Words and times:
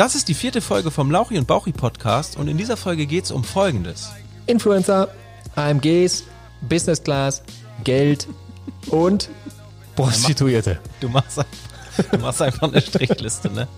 Das 0.00 0.14
ist 0.14 0.28
die 0.28 0.34
vierte 0.34 0.62
Folge 0.62 0.90
vom 0.90 1.10
Lauchi 1.10 1.36
und 1.36 1.46
Bauchi 1.46 1.72
Podcast 1.72 2.38
und 2.38 2.48
in 2.48 2.56
dieser 2.56 2.78
Folge 2.78 3.04
geht 3.04 3.24
es 3.24 3.30
um 3.30 3.44
Folgendes. 3.44 4.10
Influencer, 4.46 5.08
AMGs, 5.56 6.24
Business 6.62 7.02
Class, 7.02 7.42
Geld 7.84 8.26
und 8.86 9.28
Prostituierte. 9.96 10.80
Du 11.00 11.10
machst, 11.10 11.44
du 12.12 12.16
machst 12.16 12.40
einfach 12.40 12.72
eine 12.72 12.80
Strichliste, 12.80 13.50
ne? 13.50 13.68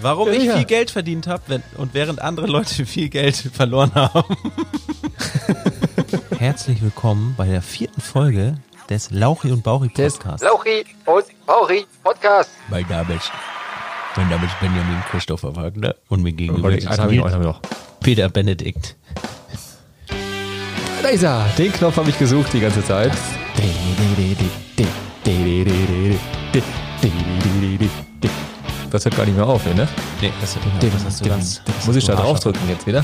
Warum 0.00 0.30
ich 0.30 0.50
viel 0.50 0.64
Geld 0.64 0.90
verdient 0.90 1.26
habe 1.26 1.62
und 1.76 1.92
während 1.92 2.22
andere 2.22 2.46
Leute 2.46 2.86
viel 2.86 3.10
Geld 3.10 3.36
verloren 3.36 3.94
haben. 3.94 4.34
Herzlich 6.38 6.80
willkommen 6.80 7.34
bei 7.36 7.48
der 7.48 7.60
vierten 7.60 8.00
Folge 8.00 8.56
des 8.88 9.10
Lauchi 9.10 9.52
und 9.52 9.62
Bauchi 9.62 9.92
Des 9.92 10.14
Podcasts. 10.14 10.42
Lauchi 10.42 10.86
und 11.04 11.44
Bauri 11.44 11.86
Podcast. 12.02 12.48
Name 12.70 13.14
ist, 13.14 13.30
mein 14.16 14.28
Name 14.28 14.46
ist 14.46 14.58
Benjamin 14.60 15.02
Christopher 15.10 15.54
Wagner 15.56 15.94
und 16.08 16.22
mir 16.22 16.32
gegenüber 16.32 16.68
Einen 16.68 16.78
ist 16.78 16.84
ich 16.84 17.18
noch, 17.18 17.38
noch. 17.38 17.60
Peter 18.00 18.28
Benedikt. 18.28 18.96
Da 21.02 21.08
ist 21.08 21.22
er. 21.22 21.48
Den 21.58 21.72
Knopf 21.72 21.96
habe 21.96 22.10
ich 22.10 22.18
gesucht 22.18 22.52
die 22.52 22.60
ganze 22.60 22.84
Zeit. 22.84 23.12
Das 28.92 29.06
hört 29.06 29.16
gar 29.16 29.24
nicht 29.24 29.34
mehr 29.34 29.46
auf, 29.46 29.64
ne? 29.64 29.88
Nee, 30.20 30.30
das, 30.42 30.54
das 30.78 31.04
hast 31.06 31.24
du 31.24 31.28
ganz. 31.30 31.62
das 31.64 31.86
Muss 31.86 31.96
ich 31.96 32.04
da 32.04 32.14
draufdrücken 32.14 32.60
jetzt 32.68 32.86
wieder? 32.86 33.02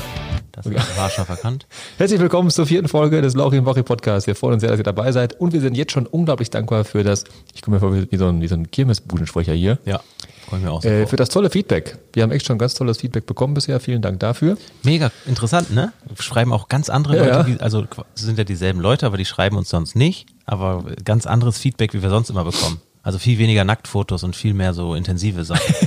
Das 0.51 0.67
ist 0.67 0.97
haarscharf 0.97 1.29
erkannt. 1.29 1.65
Herzlich 1.97 2.19
willkommen 2.19 2.51
zur 2.51 2.67
vierten 2.67 2.87
Folge 2.87 3.23
des 3.23 3.33
Lauchi 3.33 3.57
und 3.57 3.65
Wochi 3.65 3.81
Podcasts. 3.81 4.27
Wir 4.27 4.35
freuen 4.35 4.53
uns 4.53 4.61
sehr, 4.61 4.69
dass 4.69 4.79
ihr 4.79 4.83
dabei 4.83 5.11
seid 5.11 5.39
und 5.39 5.51
wir 5.51 5.61
sind 5.61 5.75
jetzt 5.75 5.91
schon 5.93 6.05
unglaublich 6.05 6.51
dankbar 6.51 6.85
für 6.85 7.03
das, 7.03 7.23
ich 7.55 7.63
komme 7.63 7.77
mir 7.77 7.79
vor 7.79 7.91
wie 7.91 8.17
so 8.17 8.27
ein, 8.27 8.39
wie 8.39 8.47
so 8.47 8.53
ein 8.53 8.69
Kirmesbudensprecher 8.69 9.53
hier, 9.53 9.79
Ja, 9.85 9.99
freuen 10.47 10.61
wir 10.61 10.73
auch 10.73 10.83
äh, 10.83 11.07
für 11.07 11.15
das 11.15 11.29
tolle 11.29 11.49
Feedback. 11.49 11.97
Wir 12.13 12.21
haben 12.21 12.31
echt 12.31 12.45
schon 12.45 12.59
ganz 12.59 12.75
tolles 12.75 12.99
Feedback 12.99 13.25
bekommen 13.25 13.55
bisher. 13.55 13.79
Vielen 13.79 14.03
Dank 14.03 14.19
dafür. 14.19 14.59
Mega 14.83 15.11
interessant, 15.25 15.73
ne? 15.73 15.91
Schreiben 16.19 16.53
auch 16.53 16.67
ganz 16.67 16.91
andere 16.91 17.17
Ja, 17.17 17.37
Leute. 17.37 17.49
Die, 17.49 17.59
also 17.61 17.85
sind 18.13 18.37
ja 18.37 18.43
dieselben 18.43 18.79
Leute, 18.79 19.07
aber 19.07 19.17
die 19.17 19.25
schreiben 19.25 19.57
uns 19.57 19.69
sonst 19.69 19.95
nicht. 19.95 20.27
Aber 20.45 20.85
ganz 21.03 21.25
anderes 21.25 21.57
Feedback, 21.57 21.95
wie 21.95 22.03
wir 22.03 22.11
sonst 22.11 22.29
immer 22.29 22.43
bekommen. 22.43 22.79
Also 23.01 23.17
viel 23.17 23.37
weniger 23.37 23.63
Nacktfotos 23.63 24.23
und 24.23 24.35
viel 24.35 24.53
mehr 24.53 24.73
so 24.73 24.95
intensive 24.95 25.43
Sachen. 25.45 25.73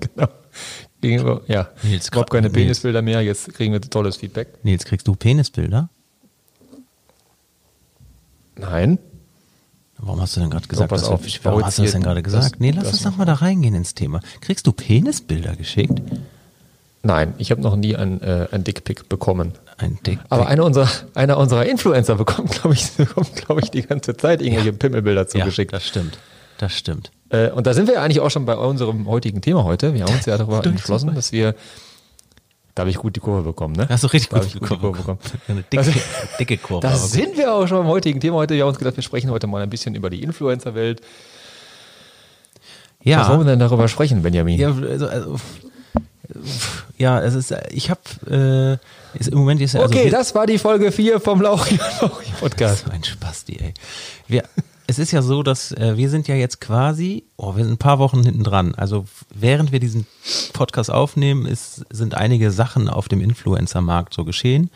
Genau. 0.00 0.28
Gegenüber, 1.00 1.42
ja, 1.46 1.68
Nils, 1.84 2.08
überhaupt 2.08 2.30
keine 2.30 2.48
Nils. 2.48 2.54
Penisbilder 2.54 3.02
mehr. 3.02 3.22
Jetzt 3.22 3.54
kriegen 3.54 3.72
wir 3.72 3.80
tolles 3.80 4.16
Feedback. 4.16 4.48
Nils, 4.64 4.84
kriegst 4.84 5.06
du 5.06 5.14
Penisbilder? 5.14 5.88
Nein. 8.56 8.98
Warum 9.98 10.20
hast 10.20 10.36
du 10.36 10.40
denn 10.40 10.50
gerade 10.50 10.66
gesagt, 10.66 10.90
dass 10.92 11.04
auf, 11.04 11.26
ich 11.26 11.44
warum 11.44 11.64
hast 11.64 11.78
du 11.78 11.82
das 11.82 11.92
denn 11.92 12.02
gerade 12.02 12.22
gesagt? 12.22 12.52
das- 12.54 12.60
nee, 12.60 12.70
lass 12.70 12.88
uns 12.92 13.02
doch 13.02 13.16
mal 13.16 13.24
da 13.24 13.34
reingehen 13.34 13.74
ins 13.74 13.94
Thema. 13.94 14.20
Kriegst 14.40 14.66
du 14.66 14.72
Penisbilder 14.72 15.54
geschickt? 15.56 16.00
Nein, 17.02 17.34
ich 17.38 17.50
habe 17.50 17.60
noch 17.60 17.76
nie 17.76 17.94
ein, 17.96 18.20
äh, 18.22 18.48
ein 18.50 18.64
Dickpick 18.64 19.08
bekommen. 19.08 19.52
Ein 19.76 19.98
Dick. 20.04 20.18
Aber 20.28 20.48
einer 20.48 20.64
unserer, 20.64 20.88
einer 21.14 21.38
unserer 21.38 21.64
Influencer 21.66 22.16
bekommt, 22.16 22.50
glaube 22.50 22.74
ich, 22.74 22.90
bekommt, 22.96 23.34
glaube 23.36 23.60
ich, 23.62 23.70
die 23.70 23.82
ganze 23.82 24.16
Zeit 24.16 24.42
irgendwelche 24.42 24.72
Pimmelbilder 24.72 25.22
ja, 25.22 25.26
zugeschickt. 25.28 25.72
das 25.72 25.86
stimmt. 25.86 26.18
Das 26.58 26.72
stimmt. 26.76 27.12
Äh, 27.30 27.50
und 27.50 27.66
da 27.68 27.74
sind 27.74 27.86
wir 27.86 27.94
ja 27.94 28.02
eigentlich 28.02 28.18
auch 28.20 28.30
schon 28.30 28.44
bei 28.46 28.56
unserem 28.56 29.06
heutigen 29.06 29.40
Thema 29.40 29.62
heute. 29.64 29.94
Wir 29.94 30.04
haben 30.04 30.14
uns 30.14 30.26
ja 30.26 30.36
darüber 30.38 30.64
entschlossen, 30.66 31.14
dass 31.14 31.30
wir, 31.30 31.54
da 32.74 32.80
habe 32.80 32.90
ich 32.90 32.96
gut 32.96 33.14
die 33.14 33.20
Kurve 33.20 33.42
bekommen, 33.44 33.74
ne? 33.76 33.86
Hast 33.88 34.02
du 34.02 34.08
richtig 34.08 34.30
gut 34.30 34.42
gut 34.42 34.54
die 34.54 34.58
Kurve 34.76 34.98
bekommen. 34.98 35.18
Eine 35.46 35.62
dicke, 35.62 35.78
Also- 35.78 35.92
dicke 36.40 36.56
Kurve. 36.58 36.84
Da 36.84 36.96
sind 36.96 37.36
wir 37.36 37.54
auch 37.54 37.68
schon 37.68 37.78
beim 37.78 37.86
heutigen 37.86 38.18
Thema 38.18 38.36
heute. 38.38 38.54
Wir 38.54 38.62
haben 38.62 38.70
uns 38.70 38.78
gedacht, 38.78 38.96
wir 38.96 39.04
sprechen 39.04 39.30
heute 39.30 39.46
mal 39.46 39.62
ein 39.62 39.70
bisschen 39.70 39.94
über 39.94 40.10
die 40.10 40.22
Influencer-Welt. 40.24 41.00
ja. 43.04 43.20
Was 43.20 43.28
wollen 43.28 43.40
wir 43.40 43.46
denn 43.46 43.58
darüber 43.60 43.86
sprechen, 43.86 44.22
Benjamin? 44.22 44.58
Ja, 44.58 44.68
also, 44.74 45.06
also 45.06 45.36
ja, 46.98 47.20
es 47.22 47.34
ist, 47.34 47.54
ich 47.70 47.90
habe, 47.90 48.80
äh, 49.14 49.18
ist, 49.18 49.28
im 49.28 49.38
Moment 49.38 49.60
ist 49.60 49.74
ja, 49.74 49.80
also 49.80 49.92
okay, 49.94 50.04
wir- 50.04 50.10
das 50.10 50.34
war 50.34 50.46
die 50.46 50.58
Folge 50.58 50.92
4 50.92 51.20
vom 51.20 51.40
Lauchi 51.40 51.78
Podcast. 52.40 52.84
so 52.86 52.90
ein 52.90 53.04
Spasti, 53.04 53.56
ey. 53.60 53.74
Wir, 54.26 54.44
es 54.86 54.98
ist 54.98 55.12
ja 55.12 55.20
so, 55.22 55.42
dass 55.42 55.72
äh, 55.72 55.96
wir 55.96 56.08
sind 56.10 56.28
ja 56.28 56.34
jetzt 56.34 56.60
quasi, 56.60 57.24
oh, 57.36 57.56
wir 57.56 57.64
sind 57.64 57.74
ein 57.74 57.78
paar 57.78 57.98
Wochen 57.98 58.22
hinten 58.24 58.42
dran. 58.42 58.74
Also 58.74 59.04
während 59.34 59.70
wir 59.70 59.80
diesen 59.80 60.06
Podcast 60.54 60.90
aufnehmen, 60.90 61.44
ist, 61.46 61.84
sind 61.90 62.14
einige 62.14 62.50
Sachen 62.50 62.88
auf 62.88 63.08
dem 63.08 63.20
Influencer-Markt 63.20 64.14
so 64.14 64.24
geschehen. 64.24 64.70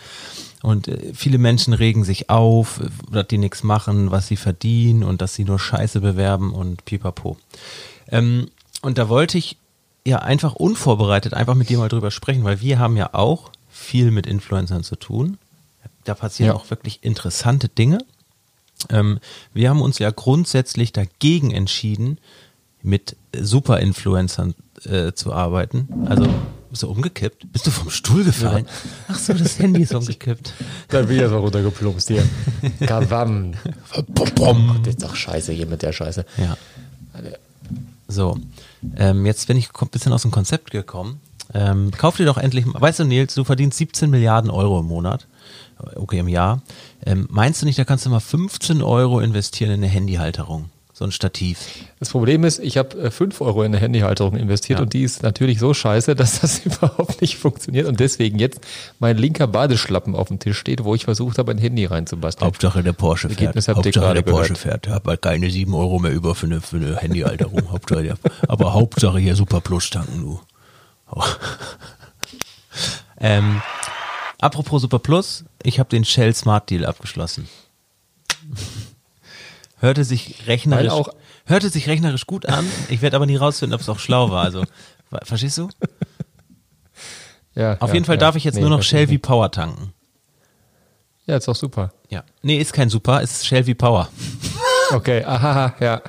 Und 0.63 0.87
äh, 0.89 1.13
viele 1.15 1.39
Menschen 1.39 1.73
regen 1.73 2.05
sich 2.05 2.29
auf, 2.31 2.81
dass 3.11 3.27
die 3.29 3.39
nichts 3.39 3.63
machen, 3.63 4.11
was 4.11 4.27
sie 4.29 4.37
verdienen 4.37 5.03
und 5.03 5.23
dass 5.23 5.35
sie 5.35 5.45
nur 5.45 5.59
Scheiße 5.59 6.01
bewerben 6.01 6.53
und 6.53 6.85
pipapo. 6.85 7.37
Ähm, 8.09 8.49
und 8.83 8.99
da 8.99 9.09
wollte 9.09 9.39
ich 9.39 9.57
ja 10.07 10.19
einfach 10.19 10.55
unvorbereitet 10.55 11.35
einfach 11.35 11.55
mit 11.55 11.69
dir 11.69 11.79
mal 11.79 11.89
drüber 11.89 12.11
sprechen, 12.11 12.45
weil 12.45 12.61
wir 12.61 12.79
haben 12.79 12.97
ja 12.97 13.11
auch 13.15 13.51
viel 13.71 14.11
mit 14.11 14.27
Influencern 14.27 14.83
zu 14.85 14.97
tun. 14.97 15.39
Da 16.05 16.15
passieren 16.15 16.49
Ja. 16.49 16.55
auch 16.55 16.69
wirklich 16.71 17.01
interessante 17.03 17.69
Dinge. 17.69 17.99
Ähm, 18.91 19.21
wir 19.55 19.71
haben 19.71 19.81
uns 19.81 19.99
ja 20.01 20.11
grundsätzlich 20.11 20.93
dagegen 20.93 21.53
entschieden, 21.53 22.19
mit 22.83 23.15
Super-Influencern 23.39 24.55
äh, 24.87 25.13
zu 25.13 25.33
arbeiten. 25.33 25.89
Also 26.09 26.27
bist 26.69 26.83
du 26.83 26.91
umgekippt? 26.91 27.53
Bist 27.53 27.67
du 27.69 27.71
vom 27.71 27.91
Stuhl 27.91 28.25
gefallen? 28.25 28.67
Ach 29.07 29.19
so, 29.19 29.33
das 29.35 29.61
Handy 29.61 29.83
ist 29.83 29.95
umgekippt. 29.95 30.53
Dann 30.89 31.07
bin 31.07 31.15
ich 31.17 31.23
erstmal 31.23 31.43
runtergeplumpst 31.43 32.09
hier. 32.09 32.25
Kabam. 32.85 33.53
Bom. 34.35 34.81
Das 34.83 34.95
ist 34.95 35.03
doch 35.05 35.15
scheiße 35.15 35.53
hier 35.53 35.67
mit 35.67 35.83
der 35.83 35.93
Scheiße. 35.93 36.25
Ja. 36.39 36.57
So, 38.09 38.39
ähm, 38.97 39.27
jetzt 39.27 39.47
bin 39.47 39.57
ich 39.57 39.71
ein 39.81 39.89
bisschen 39.89 40.13
aus 40.13 40.23
dem 40.23 40.31
Konzept 40.31 40.71
gekommen. 40.71 41.21
Ähm, 41.55 41.91
kauf 41.97 42.17
dir 42.17 42.27
doch 42.27 42.39
endlich, 42.39 42.65
weißt 42.67 43.01
du 43.01 43.05
Nils, 43.05 43.35
du 43.35 43.45
verdienst 43.45 43.79
17 43.79 44.11
Milliarden 44.11 44.51
Euro 44.51 44.81
im 44.81 44.87
Monat, 44.87 45.27
okay, 45.97 46.19
im 46.19 46.29
Jahr. 46.29 46.63
Ähm, 47.05 47.27
meinst 47.31 47.61
du 47.61 47.67
nicht, 47.67 47.79
da 47.79 47.85
kannst 47.85 48.07
du 48.07 48.11
mal 48.11 48.21
15 48.21 48.83
Euro 48.83 49.21
investieren 49.21 49.73
in 49.73 49.83
eine 49.83 49.89
Handyhalterung, 49.89 50.71
so 50.95 51.05
ein 51.05 51.13
Stativ? 51.13 51.59
Das 52.01 52.11
Problem 52.11 52.45
ist, 52.45 52.59
ich 52.59 52.77
habe 52.77 53.11
5 53.11 53.41
Euro 53.41 53.63
in 53.63 53.73
eine 53.73 53.79
Handyhalterung 53.81 54.37
investiert 54.37 54.79
Ja. 54.79 54.83
und 54.83 54.93
die 54.93 55.03
ist 55.03 55.23
natürlich 55.23 55.59
so 55.59 55.73
scheiße, 55.73 56.15
dass 56.17 56.41
das 56.41 56.61
überhaupt 56.67 57.21
nicht 57.23 57.39
funktioniert 57.39 57.87
und 57.87 57.99
deswegen 57.99 58.39
jetzt 58.39 58.61
mein 58.99 59.17
linker 59.17 59.47
Badeschlappen 59.47 60.15
auf 60.15 60.29
dem 60.29 60.39
Tisch 60.39 60.59
steht, 60.59 60.85
wo 60.85 60.95
ich 60.95 61.05
versucht 61.05 61.39
habe, 61.39 61.51
ein 61.53 61.59
Handy 61.59 61.87
reinzubasteln. 61.87 62.47
Hauptsache 62.47 62.83
der 62.83 62.93
Porsche 62.93 63.29
fährt. 63.29 63.41
Ergebnis 63.41 63.69
habt 63.69 63.79
Hauptsache 63.79 64.15
der 64.15 64.23
Porsche 64.23 64.53
gehört. 64.55 64.85
fährt. 64.85 64.89
Hab 64.89 65.07
halt 65.07 65.23
keine 65.23 65.51
7 65.51 65.73
Euro 65.75 65.99
mehr 65.99 66.13
über 66.13 66.35
für 66.35 66.47
eine, 66.47 66.61
für 66.61 66.77
eine 66.77 66.97
Handyhalterung. 66.97 67.63
Hauptsache 67.73 68.03
der, 68.03 68.17
aber 68.49 68.75
Hauptsache 68.75 69.19
hier 69.19 69.35
Super 69.35 69.61
Plus 69.61 69.89
tanken, 69.91 70.21
du. 70.21 70.41
ähm, 73.21 73.63
apropos 74.41 74.83
Super 74.83 74.99
Plus, 74.99 75.45
ich 75.63 75.79
habe 75.79 75.89
den 75.91 76.05
Shell 76.05 76.35
Smart 76.35 76.71
Deal 76.71 76.85
abgeschlossen. 76.85 77.49
Hörte 79.83 80.05
sich 80.05 80.47
rechnerisch, 80.47 80.91
auch- 80.93 81.09
hörte 81.45 81.69
sich 81.69 81.89
rechnerisch 81.89 82.27
gut 82.27 82.47
an. 82.47 82.65
Ich 82.89 83.03
werde 83.03 83.17
aber 83.17 83.27
nie 83.27 83.35
rausfinden, 83.37 83.75
ob 83.75 83.81
es 83.81 83.89
auch 83.89 83.99
schlau 83.99 84.31
war. 84.31 84.45
Also, 84.45 84.63
verstehst 85.25 85.59
du? 85.59 85.69
Ja, 87.55 87.77
Auf 87.81 87.89
ja, 87.91 87.95
jeden 87.95 88.07
Fall 88.07 88.15
ja. 88.15 88.21
darf 88.21 88.37
ich 88.37 88.45
jetzt 88.45 88.55
Nee, 88.55 88.61
nur 88.63 88.71
noch 88.71 88.83
Shell 88.83 89.03
ich 89.05 89.09
wie 89.11 89.15
nicht. 89.15 89.23
Power 89.25 89.51
tanken. 89.51 89.93
Ja, 91.27 91.37
ist 91.37 91.49
doch 91.49 91.55
super. 91.57 91.93
Ja. 92.09 92.25
Nee, 92.43 92.59
ist 92.59 92.73
kein 92.73 92.89
Super, 92.89 93.21
ist 93.23 93.47
Shell 93.47 93.67
wie 93.67 93.75
Power. 93.75 94.09
Okay, 94.91 95.25
aha, 95.25 95.75
ja. 95.81 96.03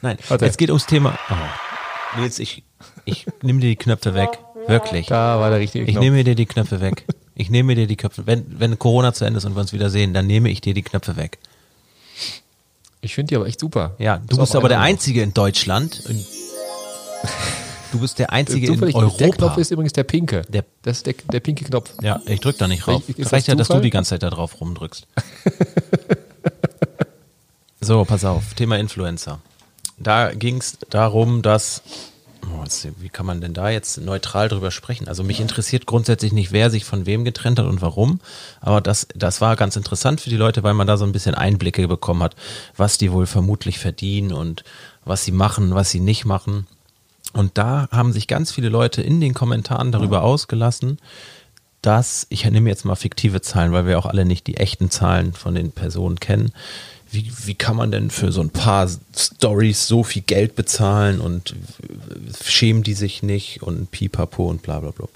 Nein, 0.00 0.18
Warte. 0.28 0.46
es 0.46 0.56
geht 0.56 0.68
ums 0.70 0.86
Thema. 0.86 1.18
Oh. 1.30 2.20
Nils, 2.20 2.38
ich, 2.38 2.62
ich 3.04 3.26
nehme 3.42 3.58
dir 3.58 3.70
die 3.70 3.76
Knöpfe 3.76 4.14
weg. 4.14 4.38
Wirklich. 4.68 5.06
Da 5.08 5.40
war 5.40 5.50
der 5.50 5.58
richtige 5.58 5.84
Ich 5.84 5.90
Knopf. 5.92 6.00
nehme 6.04 6.22
dir 6.22 6.36
die 6.36 6.46
Knöpfe 6.46 6.80
weg. 6.80 7.06
Ich 7.34 7.50
nehme 7.50 7.74
dir 7.74 7.88
die 7.88 7.96
Knöpfe. 7.96 8.24
Wenn, 8.28 8.60
wenn 8.60 8.78
Corona 8.78 9.12
zu 9.12 9.24
Ende 9.24 9.38
ist 9.38 9.46
und 9.46 9.56
wir 9.56 9.60
uns 9.62 9.72
wieder 9.72 9.90
sehen, 9.90 10.14
dann 10.14 10.28
nehme 10.28 10.48
ich 10.48 10.60
dir 10.60 10.74
die 10.74 10.82
Knöpfe 10.82 11.16
weg. 11.16 11.38
Ich 13.04 13.14
finde 13.14 13.28
die 13.28 13.36
aber 13.36 13.46
echt 13.46 13.60
super. 13.60 13.94
Ja, 13.98 14.16
du 14.16 14.36
Ist 14.36 14.40
bist 14.40 14.56
aber 14.56 14.70
der 14.70 14.80
Einzige 14.80 15.22
in 15.22 15.34
Deutschland. 15.34 16.02
In, 16.08 16.24
du 17.92 18.00
bist 18.00 18.18
der 18.18 18.32
Einzige 18.32 18.72
in 18.72 18.82
Europa. 18.82 19.16
Der 19.18 19.30
Knopf 19.30 19.58
ist 19.58 19.70
übrigens 19.70 19.92
der 19.92 20.04
pinke. 20.04 20.40
Der- 20.48 20.64
das 20.80 20.98
ist 20.98 21.06
der, 21.06 21.14
der 21.30 21.40
pinke 21.40 21.66
Knopf. 21.66 21.90
ja, 22.00 22.22
ich 22.24 22.40
drück 22.40 22.56
da 22.56 22.66
nicht 22.66 22.88
rauf. 22.88 23.06
Ist 23.06 23.18
das 23.18 23.32
Reicht 23.34 23.48
ja, 23.48 23.54
dass 23.56 23.68
du 23.68 23.80
die 23.80 23.90
ganze 23.90 24.10
Zeit 24.10 24.22
da 24.22 24.30
drauf 24.30 24.58
rumdrückst. 24.58 25.06
so, 27.82 28.06
pass 28.06 28.24
auf. 28.24 28.54
Thema 28.54 28.78
Influencer. 28.78 29.38
Da 29.98 30.32
ging 30.32 30.56
es 30.56 30.78
darum, 30.88 31.42
dass 31.42 31.82
wie 32.98 33.08
kann 33.08 33.26
man 33.26 33.40
denn 33.40 33.54
da 33.54 33.70
jetzt 33.70 34.00
neutral 34.00 34.48
drüber 34.48 34.70
sprechen? 34.70 35.08
Also 35.08 35.22
mich 35.22 35.40
interessiert 35.40 35.86
grundsätzlich 35.86 36.32
nicht, 36.32 36.52
wer 36.52 36.70
sich 36.70 36.84
von 36.84 37.06
wem 37.06 37.24
getrennt 37.24 37.58
hat 37.58 37.66
und 37.66 37.82
warum. 37.82 38.20
Aber 38.60 38.80
das, 38.80 39.06
das 39.14 39.40
war 39.40 39.56
ganz 39.56 39.76
interessant 39.76 40.20
für 40.20 40.30
die 40.30 40.36
Leute, 40.36 40.62
weil 40.62 40.74
man 40.74 40.86
da 40.86 40.96
so 40.96 41.04
ein 41.04 41.12
bisschen 41.12 41.34
Einblicke 41.34 41.86
bekommen 41.88 42.22
hat, 42.22 42.36
was 42.76 42.98
die 42.98 43.12
wohl 43.12 43.26
vermutlich 43.26 43.78
verdienen 43.78 44.32
und 44.32 44.64
was 45.04 45.24
sie 45.24 45.32
machen, 45.32 45.74
was 45.74 45.90
sie 45.90 46.00
nicht 46.00 46.24
machen. 46.24 46.66
Und 47.32 47.58
da 47.58 47.88
haben 47.90 48.12
sich 48.12 48.28
ganz 48.28 48.52
viele 48.52 48.68
Leute 48.68 49.02
in 49.02 49.20
den 49.20 49.34
Kommentaren 49.34 49.92
darüber 49.92 50.22
ausgelassen, 50.22 50.98
dass, 51.82 52.26
ich 52.30 52.48
nehme 52.50 52.70
jetzt 52.70 52.84
mal 52.84 52.94
fiktive 52.94 53.42
Zahlen, 53.42 53.72
weil 53.72 53.86
wir 53.86 53.98
auch 53.98 54.06
alle 54.06 54.24
nicht 54.24 54.46
die 54.46 54.56
echten 54.56 54.90
Zahlen 54.90 55.34
von 55.34 55.54
den 55.54 55.72
Personen 55.72 56.18
kennen, 56.18 56.52
wie, 57.14 57.30
wie 57.44 57.54
kann 57.54 57.76
man 57.76 57.90
denn 57.90 58.10
für 58.10 58.32
so 58.32 58.40
ein 58.40 58.50
paar 58.50 58.88
Stories 59.16 59.86
so 59.86 60.02
viel 60.02 60.22
Geld 60.22 60.56
bezahlen 60.56 61.20
und 61.20 61.54
schämen 62.42 62.82
die 62.82 62.94
sich 62.94 63.22
nicht 63.22 63.62
und 63.62 63.90
pipapo 63.90 64.48
und 64.48 64.62
bla 64.62 64.80
bla 64.80 64.90
bla. 64.90 65.08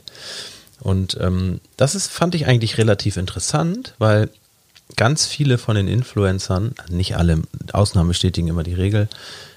Und 0.80 1.18
ähm, 1.20 1.60
das 1.76 1.94
ist, 1.94 2.08
fand 2.08 2.34
ich 2.34 2.46
eigentlich 2.46 2.78
relativ 2.78 3.16
interessant, 3.16 3.94
weil 3.98 4.30
ganz 4.96 5.26
viele 5.26 5.58
von 5.58 5.76
den 5.76 5.88
Influencern, 5.88 6.74
nicht 6.88 7.16
alle, 7.16 7.42
Ausnahmen 7.72 8.08
bestätigen 8.08 8.48
immer 8.48 8.62
die 8.62 8.74
Regel, 8.74 9.08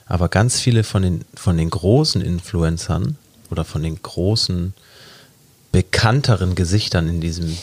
aber 0.07 0.29
ganz 0.29 0.59
viele 0.59 0.83
von 0.83 1.03
den, 1.03 1.25
von 1.35 1.57
den 1.57 1.69
großen 1.69 2.21
Influencern 2.21 3.17
oder 3.49 3.63
von 3.63 3.83
den 3.83 4.01
großen, 4.01 4.73
bekannteren 5.71 6.55
Gesichtern 6.55 7.07
in 7.07 7.21
diesem 7.21 7.57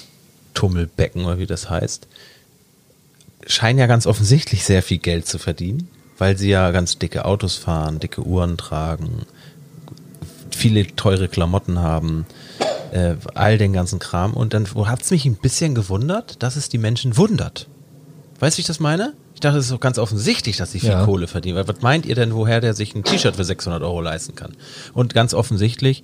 Tummelbecken 0.55 1.25
oder 1.25 1.39
wie 1.39 1.47
das 1.47 1.69
heißt, 1.69 2.07
scheinen 3.47 3.79
ja 3.79 3.87
ganz 3.87 4.07
offensichtlich 4.07 4.65
sehr 4.65 4.83
viel 4.83 4.99
Geld 4.99 5.27
zu 5.27 5.39
verdienen, 5.39 5.89
weil 6.17 6.37
sie 6.39 6.49
ja 6.49 6.71
ganz 6.71 6.99
dicke 6.99 7.25
Autos 7.25 7.57
fahren, 7.57 8.01
dicke 8.01 8.23
Uhren 8.23 8.57
tragen, 8.57 9.27
viele 10.59 10.87
teure 10.95 11.29
Klamotten 11.29 11.79
haben, 11.79 12.27
äh, 12.93 13.15
all 13.35 13.59
den 13.59 13.73
ganzen 13.73 13.99
Kram. 13.99 14.35
Und 14.35 14.55
dann 14.55 14.67
hat 14.87 15.03
es 15.03 15.11
mich 15.11 15.25
ein 15.25 15.37
bisschen 15.37 15.75
gewundert, 15.75 16.43
dass 16.43 16.57
es 16.57 16.69
die 16.69 16.79
Menschen 16.79 17.17
wundert. 17.17 17.69
Weißt 18.41 18.57
du, 18.57 18.59
wie 18.59 18.63
ich 18.63 18.67
das 18.67 18.81
meine? 18.81 19.15
Ich 19.35 19.41
dachte, 19.41 19.59
es 19.59 19.67
ist 19.67 19.73
doch 19.73 19.81
ganz 19.81 19.99
offensichtlich, 19.99 20.57
dass 20.57 20.73
sie 20.73 20.81
viel 20.81 20.91
ja. 20.91 21.05
Kohle 21.05 21.29
verdienen. 21.29 21.57
Weil 21.57 21.69
was 21.69 21.81
meint 21.81 22.07
ihr 22.07 22.15
denn, 22.15 22.35
woher 22.35 22.61
der 22.61 22.75
sich 22.75 22.95
ein 22.95 23.05
T-Shirt 23.05 23.37
für 23.37 23.45
600 23.45 23.83
Euro 23.83 24.01
leisten 24.01 24.35
kann? 24.35 24.57
Und 24.95 25.15
ganz 25.15 25.33
offensichtlich 25.33 26.03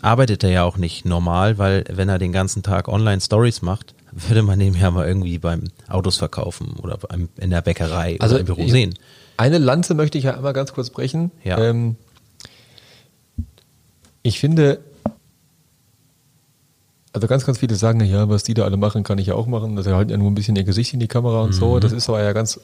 arbeitet 0.00 0.44
er 0.44 0.50
ja 0.50 0.64
auch 0.64 0.76
nicht 0.76 1.04
normal, 1.04 1.58
weil 1.58 1.84
wenn 1.90 2.08
er 2.08 2.18
den 2.18 2.32
ganzen 2.32 2.62
Tag 2.62 2.86
Online-Stories 2.88 3.62
macht, 3.62 3.94
würde 4.12 4.42
man 4.42 4.60
ihn 4.60 4.74
ja 4.74 4.90
mal 4.90 5.06
irgendwie 5.06 5.38
beim 5.38 5.64
Autos 5.88 6.16
verkaufen 6.16 6.76
oder 6.82 6.98
in 7.36 7.50
der 7.50 7.62
Bäckerei 7.62 8.16
also 8.20 8.36
oder 8.36 8.40
im 8.40 8.46
Büro 8.46 8.68
sehen. 8.68 8.94
Eine 9.36 9.58
Lanze 9.58 9.94
möchte 9.94 10.18
ich 10.18 10.24
ja 10.24 10.36
einmal 10.36 10.52
ganz 10.52 10.72
kurz 10.72 10.90
brechen. 10.90 11.30
Ja. 11.44 11.58
Ähm, 11.58 11.96
ich 14.28 14.38
finde, 14.38 14.80
also 17.12 17.26
ganz, 17.26 17.46
ganz 17.46 17.58
viele 17.58 17.74
sagen, 17.74 18.00
ja, 18.04 18.28
was 18.28 18.44
die 18.44 18.54
da 18.54 18.64
alle 18.64 18.76
machen, 18.76 19.02
kann 19.02 19.18
ich 19.18 19.26
ja 19.28 19.34
auch 19.34 19.46
machen. 19.46 19.74
Das 19.74 19.86
halten 19.86 20.10
ja 20.10 20.16
nur 20.16 20.30
ein 20.30 20.34
bisschen 20.34 20.54
ihr 20.54 20.64
Gesicht 20.64 20.94
in 20.94 21.00
die 21.00 21.08
Kamera 21.08 21.40
und 21.40 21.54
mhm. 21.54 21.58
so. 21.58 21.78
Das 21.80 21.92
ist 21.92 22.08
aber 22.08 22.22
ja 22.22 22.32
ganz 22.32 22.60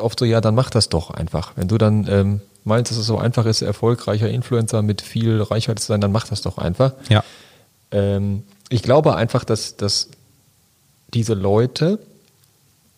oft 0.00 0.18
so, 0.18 0.24
ja, 0.24 0.40
dann 0.40 0.54
mach 0.54 0.70
das 0.70 0.88
doch 0.88 1.10
einfach. 1.10 1.52
Wenn 1.56 1.68
du 1.68 1.76
dann 1.76 2.06
ähm, 2.08 2.40
meinst, 2.64 2.90
dass 2.90 2.98
es 2.98 3.06
so 3.06 3.18
einfach 3.18 3.46
ist, 3.46 3.62
erfolgreicher 3.62 4.30
Influencer 4.30 4.82
mit 4.82 5.02
viel 5.02 5.42
Reichweite 5.42 5.82
zu 5.82 5.88
sein, 5.88 6.00
dann 6.00 6.12
mach 6.12 6.26
das 6.28 6.40
doch 6.42 6.56
einfach. 6.56 6.92
Ja. 7.08 7.24
Ähm, 7.90 8.44
ich 8.68 8.82
glaube 8.82 9.16
einfach, 9.16 9.44
dass, 9.44 9.76
dass 9.76 10.08
diese 11.12 11.34
Leute 11.34 11.98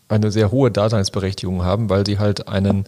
eine 0.09 0.31
sehr 0.31 0.51
hohe 0.51 0.71
Daseinsberechtigung 0.71 1.65
haben, 1.65 1.89
weil 1.89 2.05
sie 2.05 2.19
halt 2.19 2.49
einen, 2.49 2.85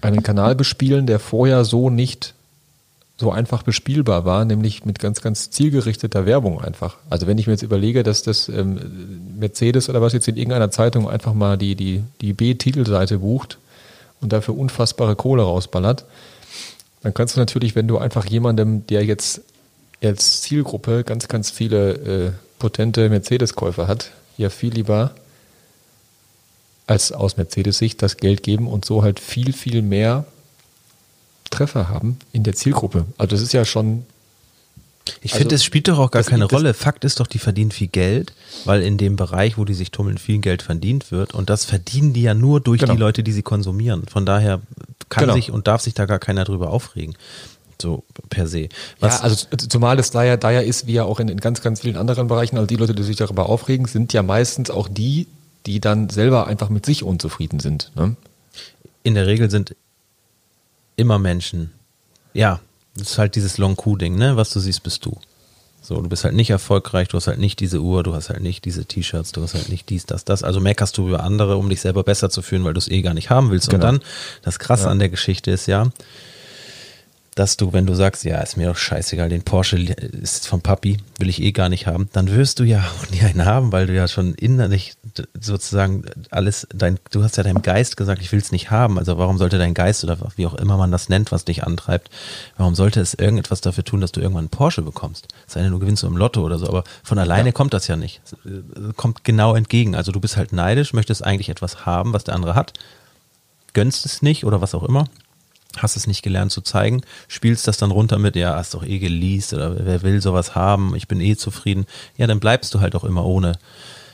einen 0.00 0.22
Kanal 0.22 0.54
bespielen, 0.54 1.06
der 1.06 1.20
vorher 1.20 1.64
so 1.64 1.90
nicht 1.90 2.34
so 3.20 3.32
einfach 3.32 3.64
bespielbar 3.64 4.24
war, 4.24 4.44
nämlich 4.44 4.84
mit 4.84 5.00
ganz, 5.00 5.20
ganz 5.20 5.50
zielgerichteter 5.50 6.24
Werbung 6.24 6.60
einfach. 6.60 6.96
Also 7.10 7.26
wenn 7.26 7.36
ich 7.36 7.48
mir 7.48 7.54
jetzt 7.54 7.62
überlege, 7.62 8.04
dass 8.04 8.22
das 8.22 8.48
ähm, 8.48 9.34
Mercedes 9.38 9.88
oder 9.88 10.00
was 10.00 10.12
jetzt 10.12 10.28
in 10.28 10.36
irgendeiner 10.36 10.70
Zeitung 10.70 11.08
einfach 11.08 11.34
mal 11.34 11.58
die, 11.58 11.74
die, 11.74 12.04
die 12.20 12.32
B-Titelseite 12.32 13.18
bucht 13.18 13.58
und 14.20 14.32
dafür 14.32 14.56
unfassbare 14.56 15.16
Kohle 15.16 15.42
rausballert, 15.42 16.04
dann 17.02 17.12
kannst 17.12 17.34
du 17.34 17.40
natürlich, 17.40 17.74
wenn 17.74 17.88
du 17.88 17.98
einfach 17.98 18.24
jemandem, 18.24 18.86
der 18.86 19.04
jetzt 19.04 19.40
als 20.02 20.42
Zielgruppe 20.42 21.02
ganz, 21.02 21.26
ganz 21.26 21.50
viele 21.50 21.92
äh, 21.94 22.30
potente 22.60 23.08
Mercedes-Käufer 23.08 23.88
hat, 23.88 24.12
ja 24.36 24.48
viel 24.48 24.72
lieber 24.72 25.10
als 26.86 27.10
aus 27.10 27.36
Mercedes-Sicht 27.36 28.00
das 28.00 28.16
Geld 28.16 28.44
geben 28.44 28.68
und 28.68 28.84
so 28.84 29.02
halt 29.02 29.18
viel, 29.18 29.52
viel 29.52 29.82
mehr 29.82 30.24
Treffer 31.50 31.88
haben 31.88 32.18
in 32.32 32.42
der 32.42 32.54
Zielgruppe. 32.54 33.06
Also 33.16 33.30
das 33.30 33.42
ist 33.42 33.52
ja 33.52 33.64
schon. 33.64 34.04
Ich 35.22 35.32
also, 35.32 35.40
finde, 35.40 35.54
es 35.54 35.64
spielt 35.64 35.88
doch 35.88 35.98
auch 35.98 36.10
gar 36.10 36.22
keine 36.22 36.44
Rolle. 36.44 36.74
Fakt 36.74 37.04
ist 37.04 37.20
doch, 37.20 37.26
die 37.26 37.38
verdienen 37.38 37.70
viel 37.70 37.86
Geld, 37.86 38.34
weil 38.66 38.82
in 38.82 38.98
dem 38.98 39.16
Bereich, 39.16 39.56
wo 39.56 39.64
die 39.64 39.72
sich 39.72 39.90
tummeln, 39.90 40.18
viel 40.18 40.38
Geld 40.38 40.60
verdient 40.60 41.10
wird. 41.10 41.32
Und 41.32 41.48
das 41.48 41.64
verdienen 41.64 42.12
die 42.12 42.22
ja 42.22 42.34
nur 42.34 42.60
durch 42.60 42.80
genau. 42.80 42.92
die 42.92 42.98
Leute, 42.98 43.22
die 43.22 43.32
sie 43.32 43.42
konsumieren. 43.42 44.04
Von 44.06 44.26
daher 44.26 44.60
kann 45.08 45.22
genau. 45.22 45.34
sich 45.34 45.50
und 45.50 45.66
darf 45.66 45.80
sich 45.80 45.94
da 45.94 46.04
gar 46.04 46.18
keiner 46.18 46.44
drüber 46.44 46.70
aufregen. 46.70 47.14
So 47.80 48.04
per 48.28 48.46
se. 48.48 48.68
Was 49.00 49.18
ja, 49.18 49.24
also 49.24 49.46
zumal 49.56 49.98
es 49.98 50.10
da 50.10 50.24
ja, 50.24 50.36
da 50.36 50.50
ja 50.50 50.60
ist, 50.60 50.86
wie 50.86 50.94
ja 50.94 51.04
auch 51.04 51.20
in, 51.20 51.28
in 51.28 51.38
ganz, 51.38 51.62
ganz 51.62 51.80
vielen 51.80 51.96
anderen 51.96 52.26
Bereichen, 52.26 52.56
also 52.56 52.66
die 52.66 52.76
Leute, 52.76 52.94
die 52.94 53.04
sich 53.04 53.16
darüber 53.16 53.48
aufregen, 53.48 53.86
sind 53.86 54.12
ja 54.12 54.22
meistens 54.22 54.70
auch 54.70 54.88
die, 54.88 55.28
die 55.64 55.80
dann 55.80 56.10
selber 56.10 56.48
einfach 56.48 56.70
mit 56.70 56.84
sich 56.84 57.04
unzufrieden 57.04 57.60
sind. 57.60 57.92
Ne? 57.94 58.16
In 59.04 59.14
der 59.14 59.26
Regel 59.26 59.48
sind 59.48 59.76
immer 60.98 61.18
Menschen. 61.18 61.72
Ja, 62.34 62.60
das 62.96 63.12
ist 63.12 63.18
halt 63.18 63.36
dieses 63.36 63.58
Long 63.58 63.76
Q-Ding, 63.76 64.16
ne? 64.16 64.36
Was 64.36 64.50
du 64.50 64.60
siehst, 64.60 64.82
bist 64.82 65.04
du. 65.04 65.16
So, 65.80 66.02
du 66.02 66.08
bist 66.08 66.24
halt 66.24 66.34
nicht 66.34 66.50
erfolgreich, 66.50 67.08
du 67.08 67.16
hast 67.16 67.28
halt 67.28 67.38
nicht 67.38 67.60
diese 67.60 67.80
Uhr, 67.80 68.02
du 68.02 68.14
hast 68.14 68.28
halt 68.28 68.42
nicht 68.42 68.64
diese 68.64 68.84
T-Shirts, 68.84 69.32
du 69.32 69.42
hast 69.42 69.54
halt 69.54 69.68
nicht 69.68 69.88
dies, 69.88 70.04
das, 70.04 70.24
das. 70.24 70.42
Also 70.42 70.60
meckerst 70.60 70.98
du 70.98 71.08
über 71.08 71.22
andere, 71.22 71.56
um 71.56 71.70
dich 71.70 71.80
selber 71.80 72.02
besser 72.02 72.28
zu 72.28 72.42
fühlen, 72.42 72.64
weil 72.64 72.74
du 72.74 72.78
es 72.78 72.88
eh 72.88 73.00
gar 73.00 73.14
nicht 73.14 73.30
haben 73.30 73.50
willst. 73.50 73.70
Genau. 73.70 73.86
Und 73.86 73.94
dann, 73.94 74.08
das 74.42 74.58
Krasse 74.58 74.84
ja. 74.84 74.90
an 74.90 74.98
der 74.98 75.08
Geschichte 75.08 75.50
ist 75.50 75.66
ja, 75.66 75.88
dass 77.38 77.56
du, 77.56 77.72
wenn 77.72 77.86
du 77.86 77.94
sagst, 77.94 78.24
ja, 78.24 78.40
ist 78.40 78.56
mir 78.56 78.66
doch 78.66 78.76
scheißegal, 78.76 79.28
den 79.28 79.42
Porsche 79.42 79.78
ist 79.78 80.48
vom 80.48 80.60
Papi, 80.60 80.98
will 81.18 81.28
ich 81.28 81.40
eh 81.40 81.52
gar 81.52 81.68
nicht 81.68 81.86
haben, 81.86 82.08
dann 82.12 82.28
wirst 82.34 82.58
du 82.58 82.64
ja 82.64 82.80
auch 82.98 83.10
nie 83.10 83.20
einen 83.20 83.44
haben, 83.44 83.70
weil 83.70 83.86
du 83.86 83.94
ja 83.94 84.08
schon 84.08 84.34
innerlich 84.34 84.94
sozusagen 85.38 86.04
alles, 86.30 86.66
dein, 86.74 86.98
du 87.12 87.22
hast 87.22 87.36
ja 87.36 87.44
deinem 87.44 87.62
Geist 87.62 87.96
gesagt, 87.96 88.22
ich 88.22 88.32
will 88.32 88.40
es 88.40 88.50
nicht 88.50 88.72
haben. 88.72 88.98
Also 88.98 89.18
warum 89.18 89.38
sollte 89.38 89.58
dein 89.58 89.72
Geist 89.72 90.02
oder 90.02 90.18
wie 90.34 90.46
auch 90.46 90.54
immer 90.54 90.76
man 90.76 90.90
das 90.90 91.08
nennt, 91.08 91.30
was 91.30 91.44
dich 91.44 91.62
antreibt, 91.62 92.10
warum 92.56 92.74
sollte 92.74 93.00
es 93.00 93.14
irgendetwas 93.14 93.60
dafür 93.60 93.84
tun, 93.84 94.00
dass 94.00 94.10
du 94.10 94.20
irgendwann 94.20 94.46
einen 94.46 94.48
Porsche 94.50 94.82
bekommst? 94.82 95.28
Sei 95.46 95.62
denn, 95.62 95.70
du 95.70 95.78
gewinnst 95.78 96.00
so 96.00 96.08
im 96.08 96.16
Lotto 96.16 96.42
oder 96.42 96.58
so, 96.58 96.66
aber 96.66 96.82
von 97.04 97.18
alleine 97.20 97.50
ja. 97.50 97.52
kommt 97.52 97.72
das 97.72 97.86
ja 97.86 97.96
nicht. 97.96 98.20
Kommt 98.96 99.22
genau 99.22 99.54
entgegen. 99.54 99.94
Also 99.94 100.10
du 100.10 100.18
bist 100.18 100.36
halt 100.36 100.52
neidisch, 100.52 100.92
möchtest 100.92 101.24
eigentlich 101.24 101.50
etwas 101.50 101.86
haben, 101.86 102.12
was 102.12 102.24
der 102.24 102.34
andere 102.34 102.56
hat, 102.56 102.72
gönnst 103.74 104.06
es 104.06 104.22
nicht 104.22 104.44
oder 104.44 104.60
was 104.60 104.74
auch 104.74 104.82
immer 104.82 105.04
hast 105.76 105.96
es 105.96 106.06
nicht 106.06 106.22
gelernt 106.22 106.52
zu 106.52 106.60
zeigen, 106.60 107.02
spielst 107.28 107.68
das 107.68 107.76
dann 107.76 107.90
runter 107.90 108.18
mit, 108.18 108.36
ja, 108.36 108.56
hast 108.56 108.74
doch 108.74 108.84
eh 108.84 108.98
geleast 108.98 109.52
oder 109.52 109.84
wer 109.84 110.02
will 110.02 110.20
sowas 110.20 110.54
haben, 110.54 110.94
ich 110.96 111.08
bin 111.08 111.20
eh 111.20 111.36
zufrieden. 111.36 111.86
Ja, 112.16 112.26
dann 112.26 112.40
bleibst 112.40 112.74
du 112.74 112.80
halt 112.80 112.94
auch 112.94 113.04
immer 113.04 113.24
ohne 113.24 113.58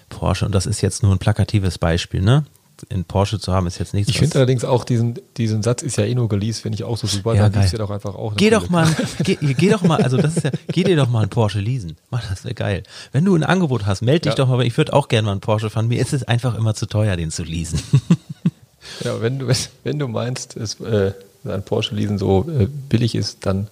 Porsche. 0.08 0.46
Und 0.46 0.54
das 0.54 0.66
ist 0.66 0.80
jetzt 0.80 1.02
nur 1.02 1.12
ein 1.12 1.18
plakatives 1.18 1.78
Beispiel, 1.78 2.20
ne? 2.20 2.44
In 2.90 3.04
Porsche 3.04 3.38
zu 3.38 3.52
haben 3.52 3.68
ist 3.68 3.78
jetzt 3.78 3.94
nichts. 3.94 4.10
Ich 4.10 4.18
finde 4.18 4.36
allerdings 4.36 4.64
auch 4.64 4.84
diesen, 4.84 5.14
diesen 5.36 5.62
Satz 5.62 5.82
ist 5.82 5.96
ja 5.96 6.04
eh 6.04 6.14
nur 6.14 6.28
geleast, 6.28 6.62
finde 6.62 6.74
ich 6.74 6.84
auch 6.84 6.98
so 6.98 7.06
super. 7.06 7.34
Ja, 7.34 7.44
dann 7.44 7.52
geil. 7.52 7.68
ja 7.70 7.78
doch 7.78 7.90
einfach 7.90 8.16
auch. 8.16 8.34
Geh 8.36 8.50
doch 8.50 8.68
mal, 8.68 8.86
geh, 9.22 9.36
geh, 9.40 9.70
doch 9.70 9.82
mal, 9.82 10.02
also 10.02 10.16
das 10.16 10.36
ist 10.36 10.44
ja, 10.44 10.50
geh 10.68 10.82
dir 10.82 10.96
doch 10.96 11.08
mal 11.08 11.20
einen 11.20 11.30
Porsche 11.30 11.60
leasen. 11.60 11.96
Mach 12.10 12.28
das 12.28 12.44
wäre 12.44 12.54
geil. 12.54 12.82
Wenn 13.12 13.24
du 13.24 13.36
ein 13.36 13.44
Angebot 13.44 13.86
hast, 13.86 14.02
melde 14.02 14.22
dich 14.22 14.32
ja. 14.32 14.34
doch 14.34 14.48
mal, 14.48 14.66
ich 14.66 14.76
würde 14.76 14.92
auch 14.92 15.06
gerne 15.06 15.26
mal 15.26 15.32
einen 15.32 15.40
Porsche 15.40 15.70
fahren. 15.70 15.86
Mir 15.86 16.00
ist 16.00 16.12
es 16.12 16.24
einfach 16.24 16.58
immer 16.58 16.74
zu 16.74 16.86
teuer, 16.86 17.16
den 17.16 17.30
zu 17.30 17.44
leasen. 17.44 17.80
Ja, 19.02 19.20
wenn 19.20 19.38
du, 19.38 19.48
wenn 19.82 19.98
du 19.98 20.08
meinst, 20.08 20.56
es, 20.56 20.78
äh, 20.80 21.12
ein 21.44 21.62
Porsche 21.62 21.94
leasen 21.94 22.18
so 22.18 22.46
äh, 22.48 22.66
billig 22.88 23.14
ist, 23.14 23.46
dann 23.46 23.68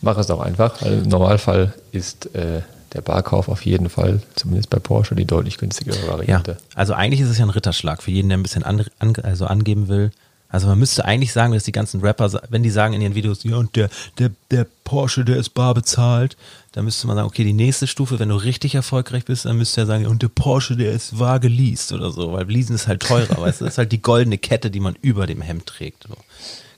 mach 0.00 0.18
es 0.18 0.26
doch 0.26 0.40
einfach. 0.40 0.82
Weil 0.82 1.04
Im 1.04 1.08
Normalfall 1.08 1.74
ist 1.92 2.34
äh, 2.34 2.62
der 2.92 3.00
Barkauf 3.00 3.48
auf 3.48 3.64
jeden 3.66 3.90
Fall, 3.90 4.20
zumindest 4.36 4.70
bei 4.70 4.78
Porsche, 4.78 5.14
die 5.14 5.24
deutlich 5.24 5.58
günstigere 5.58 6.06
Variante. 6.06 6.52
Ja, 6.52 6.56
also 6.74 6.94
eigentlich 6.94 7.20
ist 7.20 7.28
es 7.28 7.38
ja 7.38 7.44
ein 7.44 7.50
Ritterschlag 7.50 8.02
für 8.02 8.10
jeden, 8.10 8.28
der 8.28 8.38
ein 8.38 8.42
bisschen 8.42 8.62
an, 8.62 8.84
an, 8.98 9.14
also 9.22 9.46
angeben 9.46 9.88
will. 9.88 10.12
Also 10.48 10.68
man 10.68 10.78
müsste 10.78 11.04
eigentlich 11.04 11.32
sagen, 11.32 11.52
dass 11.52 11.64
die 11.64 11.72
ganzen 11.72 12.00
Rapper, 12.00 12.30
wenn 12.48 12.62
die 12.62 12.70
sagen 12.70 12.94
in 12.94 13.00
ihren 13.00 13.16
Videos, 13.16 13.42
ja 13.42 13.56
und 13.56 13.74
der, 13.74 13.88
der, 14.18 14.30
der 14.52 14.66
Porsche, 14.84 15.24
der 15.24 15.36
ist 15.36 15.50
bar 15.50 15.74
bezahlt, 15.74 16.36
dann 16.74 16.84
müsste 16.84 17.06
man 17.06 17.14
sagen, 17.14 17.28
okay, 17.28 17.44
die 17.44 17.52
nächste 17.52 17.86
Stufe, 17.86 18.18
wenn 18.18 18.30
du 18.30 18.34
richtig 18.34 18.74
erfolgreich 18.74 19.24
bist, 19.24 19.44
dann 19.44 19.56
müsste 19.56 19.82
er 19.82 19.86
sagen, 19.86 20.06
und 20.08 20.22
der 20.22 20.28
Porsche, 20.28 20.74
der 20.74 20.90
ist 20.90 21.20
wahr 21.20 21.38
geleast 21.38 21.92
oder 21.92 22.10
so, 22.10 22.32
weil 22.32 22.50
leasen 22.50 22.74
ist 22.74 22.88
halt 22.88 23.00
teurer, 23.00 23.40
weißt 23.40 23.60
du, 23.60 23.64
das 23.64 23.74
ist 23.74 23.78
halt 23.78 23.92
die 23.92 24.02
goldene 24.02 24.38
Kette, 24.38 24.72
die 24.72 24.80
man 24.80 24.96
über 25.00 25.28
dem 25.28 25.40
Hemd 25.40 25.66
trägt. 25.66 26.08
So. 26.08 26.16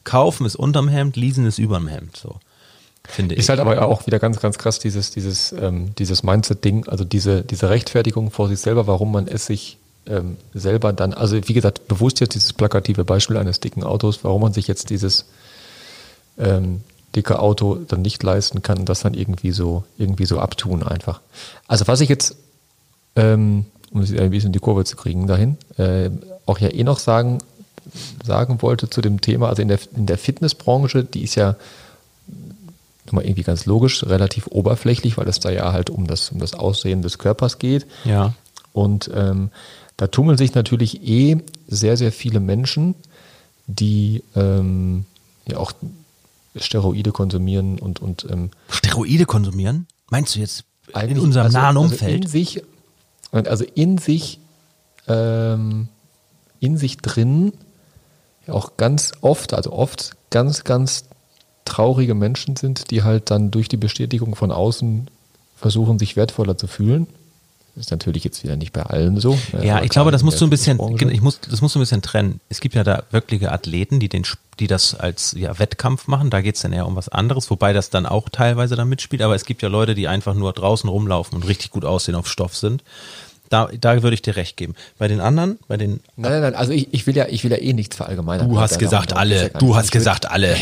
Kaufen 0.05 0.45
ist 0.45 0.55
unterm 0.55 0.88
Hemd, 0.88 1.17
leasen 1.17 1.47
ist 1.47 1.59
überm 1.59 1.88
Hemd, 1.88 2.15
so. 2.15 2.41
Finde 3.09 3.37
ist 3.37 3.45
ich. 3.45 3.49
halt 3.49 3.61
aber 3.61 3.87
auch 3.87 4.07
wieder 4.07 4.19
ganz, 4.19 4.38
ganz 4.38 4.59
krass, 4.59 4.79
dieses, 4.81 5.12
dieses, 5.12 5.53
ähm, 5.53 5.95
dieses 5.95 6.23
Mindset-Ding, 6.23 6.88
also 6.88 7.05
diese, 7.05 7.43
diese 7.43 7.71
Rechtfertigung 7.71 8.31
vor 8.31 8.49
sich 8.49 8.59
selber, 8.59 8.87
warum 8.87 9.12
man 9.12 9.26
es 9.26 9.47
sich 9.47 9.79
ähm, 10.07 10.37
selber 10.53 10.93
dann, 10.93 11.15
also 11.15 11.37
wie 11.49 11.55
gesagt, 11.55 11.88
bewusst 11.88 12.21
jetzt 12.21 12.35
dieses 12.35 12.53
plakative 12.53 13.05
Beispiel 13.05 13.38
eines 13.38 13.61
dicken 13.61 13.83
Autos, 13.83 14.25
warum 14.25 14.43
man 14.43 14.53
sich 14.53 14.69
jetzt 14.69 14.91
dieses 14.91 15.25
ähm, 16.37 16.83
dicke 17.16 17.38
Auto 17.40 17.76
dann 17.76 18.02
nicht 18.02 18.23
leisten 18.23 18.62
kann 18.62 18.78
und 18.78 18.88
das 18.88 19.00
dann 19.00 19.14
irgendwie 19.14 19.50
so, 19.50 19.85
irgendwie 19.99 20.26
so 20.26 20.38
abtun 20.38 20.82
einfach. 20.82 21.20
Also 21.66 21.88
was 21.88 22.00
ich 22.00 22.08
jetzt, 22.08 22.37
ähm, 23.16 23.64
um 23.90 24.02
ein 24.02 24.30
bisschen 24.30 24.52
die 24.52 24.61
Kurve 24.61 24.85
zu 24.85 24.94
kriegen 24.94 25.26
dahin, 25.26 25.56
äh, 25.78 26.11
auch 26.44 26.58
ja 26.58 26.68
eh 26.68 26.85
noch 26.85 26.99
sagen, 26.99 27.38
sagen 28.25 28.61
wollte 28.62 28.90
zu 28.90 29.00
dem 29.00 29.20
Thema, 29.20 29.49
also 29.49 29.62
in 29.62 29.68
der, 29.68 29.78
in 29.96 30.06
der 30.06 30.18
Fitnessbranche, 30.18 31.02
die 31.02 31.23
ist 31.25 31.35
ja 31.35 31.56
nochmal 33.06 33.25
irgendwie 33.25 33.44
ganz 33.44 33.66
logisch, 33.66 34.04
relativ 34.04 34.49
oberflächlich, 34.49 35.16
weil 35.16 35.28
es 35.28 35.40
da 35.40 35.50
ja 35.50 35.73
halt 35.73 35.90
um 35.90 36.06
das, 36.06 36.30
um 36.30 36.38
das 36.38 36.54
Aussehen 36.54 37.02
des 37.02 37.18
Körpers 37.18 37.58
geht. 37.58 37.87
Ja. 38.04 38.35
Und 38.73 39.11
ähm, 39.14 39.50
Da 39.96 40.08
tummeln 40.08 40.37
sich 40.37 40.54
natürlich 40.54 41.06
eh 41.08 41.38
sehr, 41.68 41.96
sehr 41.96 42.12
viele 42.12 42.40
Menschen, 42.40 42.94
die 43.66 44.23
ähm, 44.35 45.06
ja 45.49 45.56
auch 45.56 45.73
Steroide 46.57 47.13
konsumieren 47.13 47.79
und, 47.79 48.01
und 48.01 48.27
ähm, 48.31 48.51
Steroide 48.71 49.27
konsumieren? 49.27 49.87
Meinst 50.11 50.35
du 50.35 50.41
jetzt 50.41 50.65
eigentlich 50.93 51.19
in 51.19 51.25
unserem 51.25 51.47
also, 51.47 51.59
nahen 51.59 51.77
Also 51.77 51.93
Umfeld? 51.93 52.25
in 52.25 52.31
sich, 52.31 52.63
also 53.33 53.65
in 53.75 53.99
sich, 53.99 54.41
ähm, 55.09 55.89
in 56.61 56.77
sich 56.77 56.99
drin 56.99 57.53
auch 58.49 58.77
ganz 58.77 59.13
oft, 59.21 59.55
also 59.55 59.73
oft 59.73 60.17
ganz, 60.31 60.65
ganz 60.65 61.05
traurige 61.65 62.15
Menschen 62.15 62.57
sind, 62.57 62.91
die 62.91 63.03
halt 63.03 63.31
dann 63.31 63.51
durch 63.51 63.69
die 63.69 63.77
Bestätigung 63.77 64.37
von 64.37 64.53
außen 64.53 65.11
versuchen, 65.57 65.99
sich 65.99 66.17
wertvoller 66.17 66.57
zu 66.57 66.67
fühlen. 66.67 67.09
Das 67.76 67.85
ist 67.87 67.90
natürlich 67.90 68.25
jetzt 68.25 68.42
wieder 68.42 68.56
nicht 68.56 68.73
bei 68.73 68.83
allen 68.85 69.21
so. 69.21 69.38
ne, 69.52 69.66
Ja, 69.66 69.83
ich 69.83 69.90
glaube, 69.90 70.11
das 70.11 70.23
musst 70.23 70.40
du 70.40 70.47
ein 70.47 70.50
bisschen, 70.50 70.80
ich 71.11 71.21
muss, 71.21 71.40
das 71.40 71.61
musst 71.61 71.75
du 71.75 71.78
ein 71.78 71.83
bisschen 71.83 72.00
trennen. 72.00 72.40
Es 72.49 72.61
gibt 72.61 72.75
ja 72.75 72.83
da 72.85 73.02
wirkliche 73.11 73.52
Athleten, 73.52 74.00
die 74.00 74.09
den, 74.09 74.25
die 74.59 74.66
das 74.66 74.95
als 74.95 75.37
ja, 75.38 75.59
Wettkampf 75.59 76.06
machen. 76.06 76.30
Da 76.30 76.40
geht's 76.40 76.62
dann 76.62 76.73
eher 76.73 76.87
um 76.87 76.97
was 76.97 77.11
anderes, 77.11 77.50
wobei 77.50 77.75
das 77.75 77.90
dann 77.90 78.06
auch 78.06 78.30
teilweise 78.30 78.76
da 78.76 78.87
mitspielt. 78.87 79.21
Aber 79.21 79.35
es 79.35 79.45
gibt 79.45 79.61
ja 79.61 79.68
Leute, 79.68 79.95
die 79.95 80.09
einfach 80.09 80.33
nur 80.33 80.54
draußen 80.54 80.88
rumlaufen 80.88 81.37
und 81.37 81.47
richtig 81.47 81.71
gut 81.71 81.85
aussehen 81.85 82.14
auf 82.14 82.28
Stoff 82.28 82.56
sind. 82.56 82.83
Da, 83.50 83.68
da 83.78 84.02
würde 84.02 84.14
ich 84.14 84.23
dir 84.23 84.37
recht 84.37 84.56
geben. 84.56 84.75
Bei 84.97 85.06
den 85.06 85.21
anderen, 85.21 85.59
bei 85.68 85.76
den, 85.76 86.00
Nein, 86.16 86.33
nein, 86.33 86.40
nein, 86.40 86.54
also 86.54 86.73
ich, 86.73 86.88
ich 86.95 87.06
will 87.06 87.14
ja, 87.14 87.26
ich 87.28 87.45
will 87.45 87.50
ja 87.50 87.59
eh 87.59 87.75
nichts 87.75 87.95
verallgemeinern. 87.95 88.49
du 88.49 88.59
hast 88.59 88.78
gesagt 88.78 89.12
darum 89.12 89.30
ja 89.30 89.37
alle, 89.38 89.50
gar 89.50 89.61
du 89.61 89.76
hast 89.76 89.92
gesagt 89.92 90.30
alle. 90.30 90.56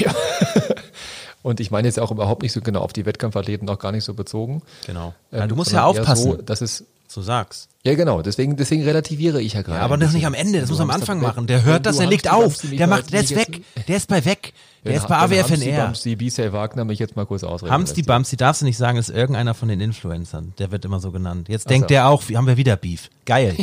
Und 1.45 1.61
ich 1.61 1.71
meine 1.71 1.87
jetzt 1.87 2.01
auch 2.01 2.11
überhaupt 2.11 2.43
nicht 2.43 2.53
so 2.53 2.63
genau 2.63 2.81
auf 2.81 2.95
die 2.95 3.05
Wettkampfathleten 3.05 3.69
auch 3.69 3.79
gar 3.79 3.93
nicht 3.93 4.05
so 4.05 4.15
bezogen. 4.15 4.63
Genau. 4.87 5.13
Ähm, 5.31 5.41
Ja, 5.41 5.47
du 5.47 5.55
musst 5.57 5.73
ja 5.73 5.85
aufpassen, 5.85 6.33
So, 6.33 6.37
dass 6.39 6.63
es, 6.63 6.85
so 7.07 7.23
sagst. 7.23 7.69
ja 7.85 7.95
genau, 7.95 8.23
deswegen, 8.23 8.57
deswegen 8.57 8.83
relativiere 8.83 9.41
ich 9.41 9.53
ja 9.53 9.63
gerade. 9.63 9.79
Ja, 9.79 9.85
aber 9.85 9.97
noch 9.97 10.07
bisschen. 10.07 10.17
nicht 10.17 10.27
am 10.27 10.35
Ende, 10.35 10.61
das 10.61 10.69
Du 10.69 10.75
muss 10.75 10.81
am 10.81 10.91
Anfang 10.91 11.21
machen. 11.21 11.47
Der 11.47 11.65
hört 11.65 11.87
das, 11.87 11.99
der 11.99 12.07
legt 12.07 12.31
auf. 12.31 12.57
Der 12.63 12.87
macht, 12.87 13.13
der 13.13 13.21
ist 13.21 13.37
weg. 13.37 13.63
Der 13.87 13.97
ist 13.97 14.09
bei 14.09 14.25
weg. 14.25 14.53
Der 14.85 14.97
ist 14.97 15.09
bei 15.09 15.17
AWFNR. 15.17 15.43
Hamsti 15.49 15.71
Bamsti 15.73 16.17
Bisel 16.17 16.53
Wagner 16.53 16.85
mich 16.85 16.99
jetzt 16.99 17.17
mal 17.17 17.25
kurz 17.25 17.43
ausreden 17.43 17.73
Hamsti. 17.73 18.03
Bamsti 18.03 18.37
darfst 18.37 18.61
du 18.63 18.67
nicht 18.67 18.77
sagen, 18.77 18.99
ist 18.99 19.09
irgendeiner 19.09 19.55
von 19.55 19.69
den 19.69 19.81
Influencern. 19.81 20.53
Der 20.59 20.71
wird 20.73 20.85
immer 20.85 21.01
so 21.01 21.11
genannt. 21.11 21.49
Jetzt 21.49 21.67
Ach 21.67 21.71
denkt 21.71 21.85
so. 21.85 21.95
der 21.95 22.09
auch, 22.09 22.23
haben 22.23 22.47
wir 22.47 22.57
wieder 22.57 22.77
Beef. 22.77 23.09
Geil. 23.25 23.57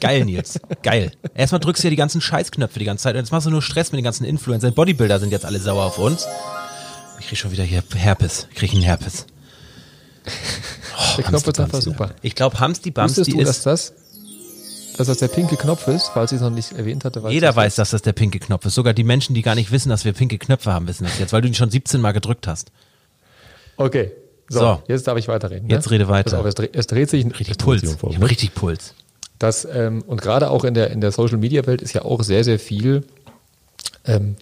Geil, 0.00 0.24
Nils. 0.24 0.58
Geil. 0.82 1.12
Erstmal 1.34 1.60
drückst 1.60 1.82
du 1.82 1.88
ja 1.88 1.90
die 1.90 1.96
ganzen 1.96 2.20
Scheißknöpfe 2.20 2.78
die 2.78 2.84
ganze 2.86 3.02
Zeit. 3.02 3.14
Und 3.14 3.20
jetzt 3.20 3.32
machst 3.32 3.46
du 3.46 3.50
nur 3.50 3.62
Stress 3.62 3.92
mit 3.92 3.98
den 3.98 4.04
ganzen 4.04 4.24
Influencern. 4.24 4.72
Bodybuilder 4.72 5.20
sind 5.20 5.32
jetzt 5.32 5.44
alle 5.44 5.58
sauer 5.58 5.84
auf 5.84 5.98
uns. 5.98 6.26
Ich 7.20 7.28
krieg 7.28 7.38
schon 7.38 7.52
wieder 7.52 7.64
hier 7.64 7.82
Herpes. 7.94 8.48
Ich 8.50 8.56
krieg 8.56 8.72
einen 8.72 8.82
Herpes. 8.82 9.26
Oh, 10.26 11.16
Der 11.16 11.24
Knopf 11.24 11.32
Hamsti 11.46 11.50
ist 11.50 11.60
einfach 11.60 11.72
Bamsti. 11.72 11.90
super. 11.90 12.10
Ich 12.22 12.34
glaube, 12.34 12.60
Hamsti 12.60 12.90
Bamsti 12.90 13.20
Wusstest 13.20 13.36
du, 13.38 13.44
dass 13.44 13.56
ist... 13.58 13.66
das, 13.66 13.92
dass 14.96 15.06
das 15.08 15.18
der 15.18 15.28
pinke 15.28 15.56
Knopf 15.56 15.86
ist, 15.88 16.08
falls 16.14 16.32
ich 16.32 16.36
es 16.36 16.42
noch 16.42 16.50
nicht 16.50 16.72
erwähnt 16.72 17.04
hatte? 17.04 17.22
Jeder 17.28 17.54
weiß, 17.54 17.74
dass 17.74 17.90
das 17.90 18.02
der 18.02 18.12
pinke 18.12 18.38
Knopf 18.38 18.64
ist. 18.66 18.74
Sogar 18.74 18.94
die 18.94 19.04
Menschen, 19.04 19.34
die 19.34 19.42
gar 19.42 19.54
nicht 19.56 19.70
wissen, 19.72 19.88
dass 19.88 20.04
wir 20.04 20.12
pinke 20.12 20.38
Knöpfe 20.38 20.72
haben, 20.72 20.86
wissen 20.86 21.04
das 21.04 21.18
jetzt, 21.18 21.32
weil 21.32 21.42
du 21.42 21.48
ihn 21.48 21.54
schon 21.54 21.70
17 21.70 22.00
Mal 22.00 22.12
gedrückt 22.12 22.46
hast. 22.46 22.70
Okay. 23.76 24.12
So, 24.48 24.60
So. 24.60 24.82
jetzt 24.88 25.06
darf 25.06 25.16
ich 25.18 25.26
weiterreden. 25.28 25.68
Jetzt 25.68 25.90
rede 25.90 26.06
weiter. 26.08 26.38
Auf, 26.38 26.46
es, 26.46 26.54
dreht, 26.54 26.76
es 26.76 26.86
dreht 26.86 27.10
sich 27.10 27.24
Richtig 27.38 27.58
Puls. 27.58 27.82
Ich 27.82 28.16
habe 28.16 28.28
richtig 28.30 28.54
Puls. 28.54 28.94
Das, 29.38 29.64
ähm, 29.70 30.02
und 30.06 30.22
gerade 30.22 30.50
auch 30.50 30.64
in 30.64 30.74
der, 30.74 30.90
in 30.90 31.00
der 31.00 31.10
Social 31.12 31.38
Media 31.38 31.66
Welt 31.66 31.82
ist 31.82 31.92
ja 31.92 32.02
auch 32.02 32.22
sehr, 32.22 32.44
sehr 32.44 32.58
viel, 32.58 33.04
ähm, 34.06 34.36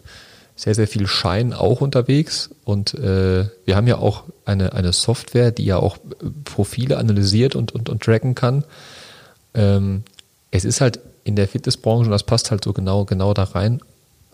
sehr, 0.56 0.74
sehr 0.74 0.86
viel 0.86 1.06
Schein 1.06 1.52
auch 1.52 1.80
unterwegs. 1.80 2.50
Und 2.64 2.94
äh, 2.94 3.48
wir 3.64 3.76
haben 3.76 3.86
ja 3.86 3.98
auch 3.98 4.24
eine, 4.44 4.72
eine 4.72 4.92
Software, 4.92 5.50
die 5.50 5.64
ja 5.64 5.78
auch 5.78 5.96
äh, 5.96 6.30
Profile 6.44 6.98
analysiert 6.98 7.54
und, 7.56 7.72
und, 7.72 7.88
und 7.88 8.02
tracken 8.02 8.34
kann. 8.34 8.64
Ähm, 9.54 10.02
es 10.50 10.64
ist 10.64 10.80
halt 10.80 11.00
in 11.24 11.36
der 11.36 11.48
Fitnessbranche, 11.48 12.06
und 12.06 12.10
das 12.10 12.24
passt 12.24 12.50
halt 12.50 12.64
so 12.64 12.72
genau, 12.72 13.04
genau 13.04 13.32
da 13.32 13.44
rein, 13.44 13.80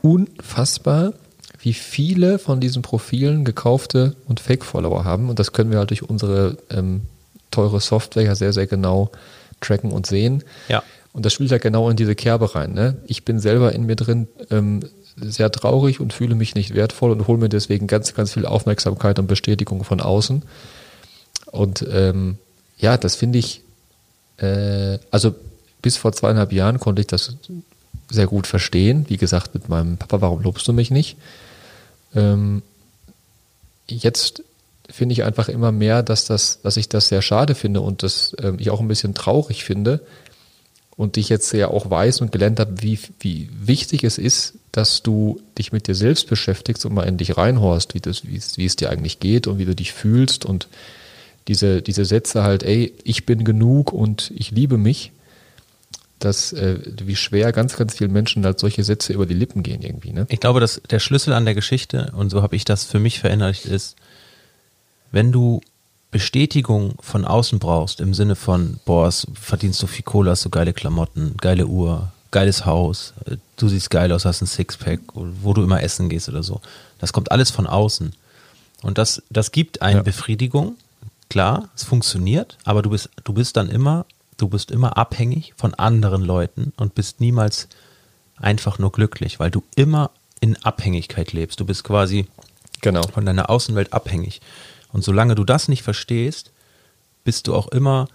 unfassbar, 0.03 1.13
wie 1.61 1.75
viele 1.75 2.39
von 2.39 2.61
diesen 2.61 2.83
Profilen 2.83 3.45
gekaufte 3.45 4.15
und 4.27 4.41
Fake-Follower 4.41 5.05
haben. 5.05 5.29
Und 5.29 5.39
das 5.39 5.53
können 5.53 5.71
wir 5.71 5.79
halt 5.79 5.91
durch 5.91 6.03
unsere 6.03 6.57
ähm, 6.71 7.03
teure 7.51 7.81
Software 7.81 8.23
ja 8.23 8.35
sehr, 8.35 8.53
sehr 8.53 8.67
genau 8.67 9.11
tracken 9.61 9.93
und 9.93 10.07
sehen. 10.07 10.45
Ja. 10.69 10.83
Und 11.13 11.27
das 11.27 11.33
spielt 11.33 11.51
ja 11.51 11.59
genau 11.59 11.91
in 11.91 11.97
diese 11.97 12.15
Kerbe 12.15 12.55
rein. 12.55 12.75
Ne? 12.75 12.97
Ich 13.07 13.25
bin 13.25 13.41
selber 13.41 13.73
in 13.73 13.87
mir 13.87 13.97
drin 13.97 14.29
ähm, 14.51 14.81
sehr 15.21 15.51
traurig 15.51 16.01
und 16.01 16.13
fühle 16.13 16.35
mich 16.35 16.55
nicht 16.55 16.75
wertvoll 16.75 17.11
und 17.11 17.27
hole 17.27 17.39
mir 17.39 17.49
deswegen 17.49 17.87
ganz, 17.87 18.15
ganz 18.15 18.35
viel 18.35 18.47
Aufmerksamkeit 18.47 19.19
und 19.19 19.27
Bestätigung 19.27 19.85
von 19.85 20.01
außen. 20.01 20.43
Und 21.47 21.87
ähm, 21.91 22.39
ja, 22.79 22.97
das 22.97 23.17
finde 23.17 23.39
ich, 23.39 23.63
äh, 24.39 24.99
also 25.11 25.35
bis 25.83 25.97
vor 25.97 26.13
zweieinhalb 26.13 26.53
Jahren 26.53 26.81
konnte 26.81 27.01
ich 27.01 27.07
das 27.07 27.37
sehr 28.11 28.27
gut 28.27 28.47
verstehen. 28.47 29.07
Wie 29.09 29.17
gesagt, 29.17 29.55
mit 29.55 29.69
meinem 29.69 29.97
Papa, 29.97 30.21
warum 30.21 30.43
lobst 30.43 30.67
du 30.69 30.73
mich 30.73 30.91
nicht? 30.91 31.17
Ähm, 32.15 32.63
jetzt 33.87 34.43
finde 34.91 35.13
ich 35.13 35.25
einfach 35.25 35.49
immer 35.49 35.73
mehr, 35.73 36.03
dass 36.03 36.25
das, 36.25 36.61
dass 36.63 36.77
ich 36.77 36.89
das 36.89 37.09
sehr 37.09 37.23
schade 37.23 37.55
finde 37.55 37.81
und 37.81 38.03
dass 38.03 38.35
ähm, 38.43 38.57
ich 38.59 38.71
auch 38.71 38.81
ein 38.81 38.89
bisschen 38.89 39.15
traurig 39.15 39.65
finde 39.65 40.01
und 40.99 41.17
ich 41.17 41.29
jetzt 41.29 41.53
ja 41.53 41.69
auch 41.69 41.89
weiß 41.89 42.21
und 42.23 42.33
gelernt 42.33 42.59
habe, 42.59 42.83
wie, 42.83 42.99
wie 43.21 43.49
wichtig 43.53 44.03
es 44.03 44.19
ist, 44.19 44.55
dass 44.73 45.05
du 45.05 45.41
dich 45.57 45.71
mit 45.71 45.87
dir 45.87 45.95
selbst 45.95 46.29
beschäftigst 46.29 46.85
und 46.85 46.93
mal 46.93 47.05
in 47.05 47.17
dich 47.17 47.37
reinhorst, 47.37 47.95
wie, 47.95 48.01
das, 48.01 48.27
wie, 48.27 48.37
es, 48.37 48.59
wie 48.59 48.67
es 48.67 48.75
dir 48.75 48.91
eigentlich 48.91 49.21
geht 49.21 49.47
und 49.47 49.59
wie 49.59 49.65
du 49.65 49.77
dich 49.77 49.93
fühlst 49.93 50.45
und 50.45 50.67
diese, 51.47 51.83
diese 51.83 52.05
Sätze 52.05 52.43
halt, 52.43 52.65
ey, 52.65 52.93
ich 53.05 53.25
bin 53.25 53.45
genug 53.45 53.93
und 53.93 54.33
ich 54.35 54.51
liebe 54.51 54.77
mich, 54.77 55.13
dass 56.19 56.53
äh, 56.53 56.81
wie 57.05 57.15
schwer 57.15 57.53
ganz, 57.53 57.77
ganz 57.77 57.95
vielen 57.95 58.13
Menschen 58.13 58.45
halt 58.45 58.59
solche 58.59 58.83
Sätze 58.83 59.13
über 59.13 59.25
die 59.25 59.35
Lippen 59.35 59.63
gehen 59.63 59.83
irgendwie, 59.83 60.13
ne? 60.13 60.27
Ich 60.31 60.41
glaube, 60.41 60.59
dass 60.59 60.83
der 60.91 60.99
Schlüssel 60.99 61.33
an 61.33 61.45
der 61.45 61.55
Geschichte, 61.55 62.13
und 62.17 62.31
so 62.31 62.43
habe 62.43 62.57
ich 62.57 62.65
das 62.65 62.83
für 62.83 62.99
mich 62.99 63.21
verinnerlicht, 63.21 63.67
ist, 63.67 63.95
wenn 65.13 65.31
du 65.31 65.61
Bestätigung 66.11 66.95
von 67.01 67.25
außen 67.25 67.59
brauchst, 67.59 68.01
im 68.01 68.15
Sinne 68.15 68.35
von, 68.35 68.79
boah, 68.85 69.07
es- 69.09 69.27
verdienst 69.35 69.83
du 69.83 69.87
viel 69.87 70.05
Kohle, 70.05 70.31
hast 70.31 70.45
du 70.45 70.51
geile 70.51 70.73
Klamotten, 70.73 71.35
geile 71.39 71.67
Uhr, 71.67 72.13
geiles 72.31 72.65
Haus, 72.65 73.13
äh, 73.27 73.37
du 73.57 73.69
siehst 73.69 73.91
geil 73.91 74.11
aus, 74.13 74.25
hast 74.25 74.41
ein 74.43 74.47
Sixpack, 74.47 75.01
wo 75.15 75.53
du 75.53 75.63
immer 75.63 75.83
essen 75.83 76.09
gehst 76.09 76.29
oder 76.29 76.43
so. 76.43 76.61
Das 76.99 77.13
kommt 77.13 77.31
alles 77.31 77.51
von 77.51 77.67
außen. 77.67 78.15
Und 78.83 78.97
das, 78.99 79.23
das 79.31 79.53
gibt 79.53 79.83
eine 79.83 79.99
Ja. 79.99 80.03
Befriedigung, 80.03 80.77
klar, 81.29 81.69
es 81.77 81.85
funktioniert, 81.85 82.57
aber 82.65 82.81
du 82.83 82.91
bist, 82.91 83.11
du 83.25 83.33
bist 83.35 83.57
dann 83.57 83.69
immer, 83.69 84.07
du 84.39 84.49
bist 84.49 84.71
immer 84.71 84.97
abhängig 84.97 85.53
von 85.57 85.75
anderen 85.75 86.23
Leuten 86.23 86.73
und 86.77 86.95
bist 86.95 87.21
niemals 87.21 87.69
einfach 88.37 88.79
nur 88.79 88.93
glücklich, 88.93 89.41
weil 89.41 89.51
du 89.51 89.63
immer 89.75 90.11
in 90.41 90.57
Abhängigkeit 90.65 91.33
lebst. 91.33 91.59
Du 91.61 91.65
bist 91.67 91.83
quasi 91.85 92.27
Genau. 92.81 93.03
von 93.09 93.27
deiner 93.27 93.51
Außenwelt 93.51 93.93
abhängig. 93.93 94.41
Und 94.93 95.05
solange 95.05 95.35
du 95.35 95.45
das 95.45 95.69
nicht 95.69 95.83
verstehst, 95.83 96.53
bist 97.25 97.47
du 97.47 97.55
auch 97.55 97.69
immer 97.69 98.09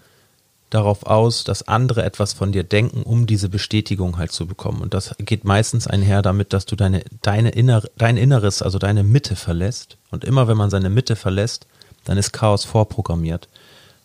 darauf 0.70 1.06
aus, 1.06 1.44
dass 1.44 1.68
andere 1.68 2.02
etwas 2.02 2.32
von 2.32 2.50
dir 2.50 2.64
denken, 2.64 3.04
um 3.04 3.26
diese 3.26 3.48
Bestätigung 3.48 4.18
halt 4.18 4.32
zu 4.32 4.46
bekommen. 4.46 4.80
Und 4.82 4.92
das 4.92 5.14
geht 5.18 5.44
meistens 5.44 5.86
einher 5.86 6.20
damit, 6.20 6.52
dass 6.52 6.66
du 6.66 6.74
deine, 6.74 7.04
deine 7.22 7.50
innere, 7.50 7.88
dein 7.96 8.16
Inneres, 8.16 8.60
also 8.60 8.78
deine 8.78 9.04
Mitte 9.04 9.36
verlässt. 9.36 9.96
Und 10.10 10.24
immer 10.24 10.48
wenn 10.48 10.56
man 10.56 10.70
seine 10.70 10.90
Mitte 10.90 11.14
verlässt, 11.14 11.66
dann 12.04 12.18
ist 12.18 12.32
Chaos 12.32 12.64
vorprogrammiert. 12.64 13.48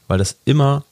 Weil 0.08 0.20
das 0.20 0.38
immer 0.46 0.84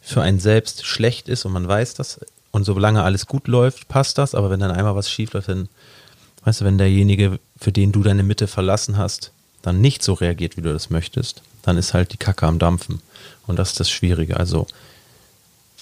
für 0.00 0.22
einen 0.22 0.38
selbst 0.38 0.86
schlecht 0.86 1.28
ist 1.28 1.44
und 1.44 1.52
man 1.52 1.66
weiß 1.66 1.94
das. 1.94 2.20
Und 2.52 2.64
solange 2.64 3.02
alles 3.02 3.26
gut 3.26 3.48
läuft, 3.48 3.88
passt 3.88 4.18
das. 4.18 4.34
Aber 4.36 4.50
wenn 4.50 4.60
dann 4.60 4.70
einmal 4.70 4.94
was 4.94 5.10
schief 5.10 5.32
läuft, 5.32 5.48
dann, 5.48 5.68
weißt 6.44 6.60
du, 6.60 6.64
wenn 6.64 6.78
derjenige, 6.78 7.40
für 7.58 7.72
den 7.72 7.90
du 7.90 8.04
deine 8.04 8.22
Mitte 8.22 8.46
verlassen 8.46 8.96
hast, 8.96 9.32
dann 9.66 9.80
nicht 9.80 10.02
so 10.02 10.12
reagiert, 10.12 10.56
wie 10.56 10.62
du 10.62 10.72
das 10.72 10.90
möchtest, 10.90 11.42
dann 11.62 11.76
ist 11.76 11.92
halt 11.92 12.12
die 12.12 12.18
Kacke 12.18 12.46
am 12.46 12.60
Dampfen. 12.60 13.02
Und 13.46 13.58
das 13.58 13.70
ist 13.70 13.80
das 13.80 13.90
Schwierige. 13.90 14.36
Also 14.36 14.66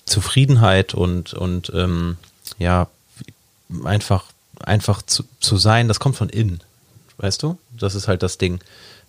Zufriedenheit 0.06 0.94
und, 0.94 1.34
und 1.34 1.70
ähm, 1.74 2.16
ja, 2.58 2.88
einfach, 3.84 4.24
einfach 4.60 5.02
zu, 5.02 5.24
zu 5.40 5.58
sein, 5.58 5.88
das 5.88 6.00
kommt 6.00 6.16
von 6.16 6.30
innen. 6.30 6.60
Weißt 7.18 7.42
du? 7.42 7.58
Das 7.78 7.94
ist 7.94 8.08
halt 8.08 8.22
das 8.22 8.38
Ding, 8.38 8.60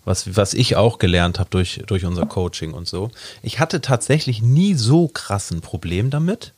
was, 0.04 0.36
was 0.36 0.52
ich 0.52 0.76
auch 0.76 0.98
gelernt 0.98 1.38
habe 1.38 1.50
durch, 1.50 1.82
durch 1.86 2.04
unser 2.04 2.26
Coaching 2.26 2.72
und 2.74 2.86
so. 2.86 3.10
Ich 3.42 3.58
hatte 3.58 3.80
tatsächlich 3.80 4.42
nie 4.42 4.74
so 4.74 5.08
krassen 5.08 5.62
Problem 5.62 6.10
damit. 6.10 6.52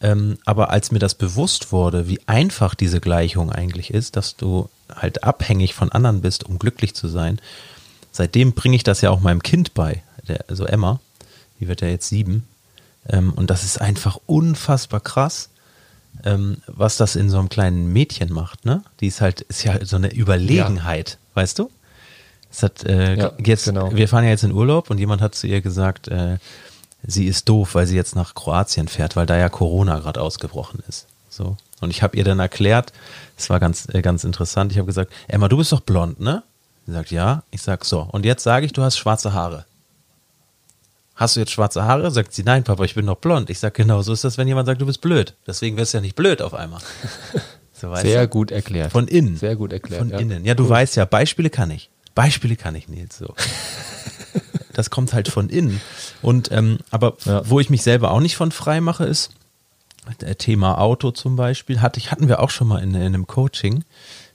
Ähm, 0.00 0.38
aber 0.44 0.70
als 0.70 0.92
mir 0.92 1.00
das 1.00 1.14
bewusst 1.14 1.72
wurde, 1.72 2.08
wie 2.08 2.20
einfach 2.26 2.74
diese 2.74 3.00
Gleichung 3.00 3.50
eigentlich 3.50 3.92
ist, 3.92 4.16
dass 4.16 4.36
du 4.36 4.68
halt 4.94 5.24
abhängig 5.24 5.74
von 5.74 5.90
anderen 5.90 6.20
bist, 6.20 6.44
um 6.44 6.58
glücklich 6.58 6.94
zu 6.94 7.08
sein, 7.08 7.40
seitdem 8.12 8.52
bringe 8.52 8.76
ich 8.76 8.84
das 8.84 9.00
ja 9.00 9.10
auch 9.10 9.20
meinem 9.20 9.42
Kind 9.42 9.74
bei, 9.74 10.02
der, 10.28 10.44
also 10.48 10.64
Emma, 10.66 11.00
die 11.58 11.68
wird 11.68 11.80
ja 11.80 11.88
jetzt 11.88 12.08
sieben. 12.08 12.46
Ähm, 13.08 13.32
und 13.32 13.50
das 13.50 13.64
ist 13.64 13.80
einfach 13.80 14.18
unfassbar 14.26 15.00
krass, 15.00 15.50
ähm, 16.24 16.58
was 16.66 16.96
das 16.96 17.16
in 17.16 17.30
so 17.30 17.38
einem 17.38 17.48
kleinen 17.48 17.92
Mädchen 17.92 18.32
macht, 18.32 18.64
ne? 18.64 18.82
Die 19.00 19.06
ist 19.06 19.20
halt, 19.20 19.42
ist 19.42 19.64
ja 19.64 19.84
so 19.84 19.96
eine 19.96 20.12
Überlegenheit, 20.12 21.18
weißt 21.34 21.58
du? 21.58 21.70
Es 22.50 22.62
hat 22.62 22.84
äh, 22.84 23.16
Ja, 23.16 23.32
jetzt, 23.44 23.66
genau. 23.66 23.94
wir 23.94 24.08
fahren 24.08 24.24
ja 24.24 24.30
jetzt 24.30 24.44
in 24.44 24.52
Urlaub 24.52 24.90
und 24.90 24.98
jemand 24.98 25.20
hat 25.20 25.34
zu 25.34 25.46
ihr 25.46 25.60
gesagt, 25.60 26.08
äh, 26.08 26.38
sie 27.06 27.26
ist 27.26 27.48
doof, 27.48 27.74
weil 27.74 27.86
sie 27.86 27.96
jetzt 27.96 28.16
nach 28.16 28.34
Kroatien 28.34 28.88
fährt, 28.88 29.16
weil 29.16 29.26
da 29.26 29.36
ja 29.36 29.48
Corona 29.48 29.98
gerade 29.98 30.20
ausgebrochen 30.20 30.82
ist. 30.88 31.06
So. 31.28 31.56
Und 31.80 31.90
ich 31.90 32.02
habe 32.02 32.16
ihr 32.16 32.24
dann 32.24 32.40
erklärt, 32.40 32.92
es 33.36 33.50
war 33.50 33.60
ganz, 33.60 33.86
äh, 33.92 34.02
ganz 34.02 34.24
interessant, 34.24 34.72
ich 34.72 34.78
habe 34.78 34.86
gesagt, 34.86 35.12
Emma, 35.28 35.48
du 35.48 35.56
bist 35.56 35.72
doch 35.72 35.80
blond, 35.80 36.20
ne? 36.20 36.42
Sie 36.86 36.92
sagt, 36.92 37.10
ja. 37.10 37.42
Ich 37.50 37.62
sag, 37.62 37.84
so. 37.84 38.00
Und 38.00 38.24
jetzt 38.24 38.42
sage 38.42 38.66
ich, 38.66 38.72
du 38.72 38.82
hast 38.82 38.96
schwarze 38.96 39.32
Haare. 39.32 39.66
Hast 41.14 41.36
du 41.36 41.40
jetzt 41.40 41.52
schwarze 41.52 41.84
Haare? 41.84 42.10
Sagt 42.10 42.32
sie, 42.32 42.44
nein, 42.44 42.64
Papa, 42.64 42.84
ich 42.84 42.94
bin 42.94 43.04
doch 43.06 43.16
blond. 43.16 43.50
Ich 43.50 43.58
sag, 43.58 43.74
genau, 43.74 44.02
so 44.02 44.12
ist 44.12 44.24
das, 44.24 44.38
wenn 44.38 44.48
jemand 44.48 44.66
sagt, 44.66 44.80
du 44.80 44.86
bist 44.86 45.00
blöd. 45.00 45.34
Deswegen 45.46 45.76
wirst 45.76 45.92
du 45.92 45.98
ja 45.98 46.02
nicht 46.02 46.16
blöd 46.16 46.42
auf 46.42 46.54
einmal. 46.54 46.80
So, 47.80 47.94
Sehr 47.94 48.22
du? 48.22 48.28
gut 48.28 48.50
erklärt. 48.50 48.90
Von 48.90 49.06
innen. 49.06 49.36
Sehr 49.36 49.54
gut 49.54 49.72
erklärt. 49.72 50.00
Von 50.00 50.10
ja. 50.10 50.18
innen. 50.18 50.44
Ja, 50.44 50.54
du 50.54 50.64
cool. 50.64 50.70
weißt 50.70 50.96
ja, 50.96 51.04
Beispiele 51.04 51.48
kann 51.48 51.70
ich. 51.70 51.90
Beispiele 52.14 52.56
kann 52.56 52.74
ich, 52.74 52.88
Nils. 52.88 53.18
So. 53.18 53.32
das 54.78 54.90
kommt 54.90 55.12
halt 55.12 55.26
von 55.26 55.48
innen. 55.48 55.80
Und 56.22 56.52
ähm, 56.52 56.78
aber 56.90 57.16
ja. 57.24 57.42
wo 57.48 57.58
ich 57.58 57.68
mich 57.68 57.82
selber 57.82 58.12
auch 58.12 58.20
nicht 58.20 58.36
von 58.36 58.52
frei 58.52 58.80
mache, 58.80 59.04
ist 59.04 59.30
äh, 60.20 60.36
Thema 60.36 60.78
Auto 60.78 61.10
zum 61.10 61.34
Beispiel. 61.34 61.80
Hatte 61.80 61.98
ich, 61.98 62.12
hatten 62.12 62.28
wir 62.28 62.40
auch 62.40 62.50
schon 62.50 62.68
mal 62.68 62.80
in, 62.80 62.94
in 62.94 63.02
einem 63.02 63.26
Coaching. 63.26 63.84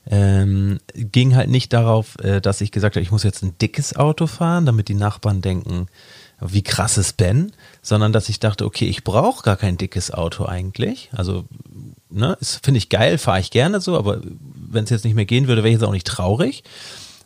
Ähm, 0.06 0.80
ging 0.92 1.34
halt 1.34 1.48
nicht 1.48 1.72
darauf, 1.72 2.18
äh, 2.18 2.42
dass 2.42 2.60
ich 2.60 2.72
gesagt 2.72 2.96
habe, 2.96 3.02
ich 3.02 3.10
muss 3.10 3.22
jetzt 3.22 3.42
ein 3.42 3.56
dickes 3.56 3.96
Auto 3.96 4.26
fahren, 4.26 4.66
damit 4.66 4.88
die 4.88 4.94
Nachbarn 4.94 5.40
denken, 5.40 5.86
wie 6.40 6.62
krass 6.62 6.98
ist 6.98 7.16
Ben, 7.16 7.52
sondern 7.80 8.12
dass 8.12 8.28
ich 8.28 8.38
dachte, 8.38 8.66
okay, 8.66 8.84
ich 8.84 9.02
brauche 9.02 9.42
gar 9.42 9.56
kein 9.56 9.78
dickes 9.78 10.10
Auto 10.10 10.44
eigentlich. 10.44 11.08
Also, 11.12 11.46
ne, 12.10 12.36
finde 12.40 12.76
ich 12.76 12.90
geil, 12.90 13.16
fahre 13.16 13.40
ich 13.40 13.50
gerne 13.50 13.80
so, 13.80 13.96
aber 13.96 14.20
wenn 14.54 14.84
es 14.84 14.90
jetzt 14.90 15.06
nicht 15.06 15.14
mehr 15.14 15.24
gehen 15.24 15.48
würde, 15.48 15.62
wäre 15.62 15.70
ich 15.70 15.80
jetzt 15.80 15.88
auch 15.88 15.92
nicht 15.92 16.06
traurig. 16.06 16.64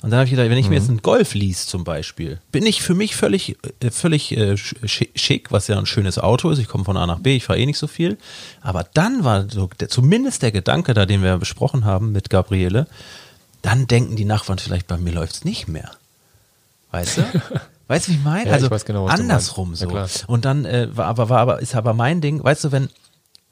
Und 0.00 0.10
dann 0.10 0.20
habe 0.20 0.26
ich 0.26 0.30
gedacht, 0.30 0.48
wenn 0.48 0.58
ich 0.58 0.66
mhm. 0.66 0.70
mir 0.70 0.76
jetzt 0.76 0.88
einen 0.88 1.02
Golf 1.02 1.34
lease 1.34 1.66
zum 1.66 1.82
Beispiel, 1.82 2.38
bin 2.52 2.64
ich 2.64 2.82
für 2.82 2.94
mich 2.94 3.16
völlig, 3.16 3.56
äh, 3.80 3.90
völlig 3.90 4.36
äh, 4.36 4.56
schick, 4.56 5.50
was 5.50 5.66
ja 5.66 5.76
ein 5.76 5.86
schönes 5.86 6.18
Auto 6.18 6.50
ist. 6.50 6.58
Ich 6.58 6.68
komme 6.68 6.84
von 6.84 6.96
A 6.96 7.06
nach 7.06 7.18
B, 7.18 7.36
ich 7.36 7.44
fahre 7.44 7.58
eh 7.58 7.66
nicht 7.66 7.78
so 7.78 7.88
viel. 7.88 8.16
Aber 8.60 8.84
dann 8.94 9.24
war 9.24 9.50
so 9.50 9.68
der, 9.80 9.88
zumindest 9.88 10.42
der 10.42 10.52
Gedanke 10.52 10.94
da, 10.94 11.04
den 11.04 11.22
wir 11.22 11.36
besprochen 11.38 11.84
haben 11.84 12.12
mit 12.12 12.30
Gabriele, 12.30 12.86
dann 13.62 13.88
denken 13.88 14.14
die 14.14 14.24
Nachbarn 14.24 14.58
vielleicht, 14.58 14.86
bei 14.86 14.96
mir 14.98 15.12
läuft 15.12 15.34
es 15.34 15.44
nicht 15.44 15.66
mehr. 15.66 15.90
Weißt 16.92 17.18
du? 17.18 17.22
Weißt 17.88 18.06
du, 18.06 18.12
wie 18.12 18.16
ich 18.16 18.22
meine? 18.22 18.46
Ja, 18.46 18.52
also 18.52 18.70
ich 18.70 18.84
genau, 18.84 19.06
andersrum 19.06 19.74
so. 19.74 19.90
Ja, 19.90 20.06
und 20.26 20.44
dann 20.44 20.66
äh, 20.66 20.94
war 20.94 21.06
aber 21.06 21.30
war 21.30 21.40
aber 21.40 21.60
ist 21.60 21.74
aber 21.74 21.94
mein 21.94 22.20
Ding, 22.20 22.44
weißt 22.44 22.64
du, 22.64 22.72
wenn 22.72 22.90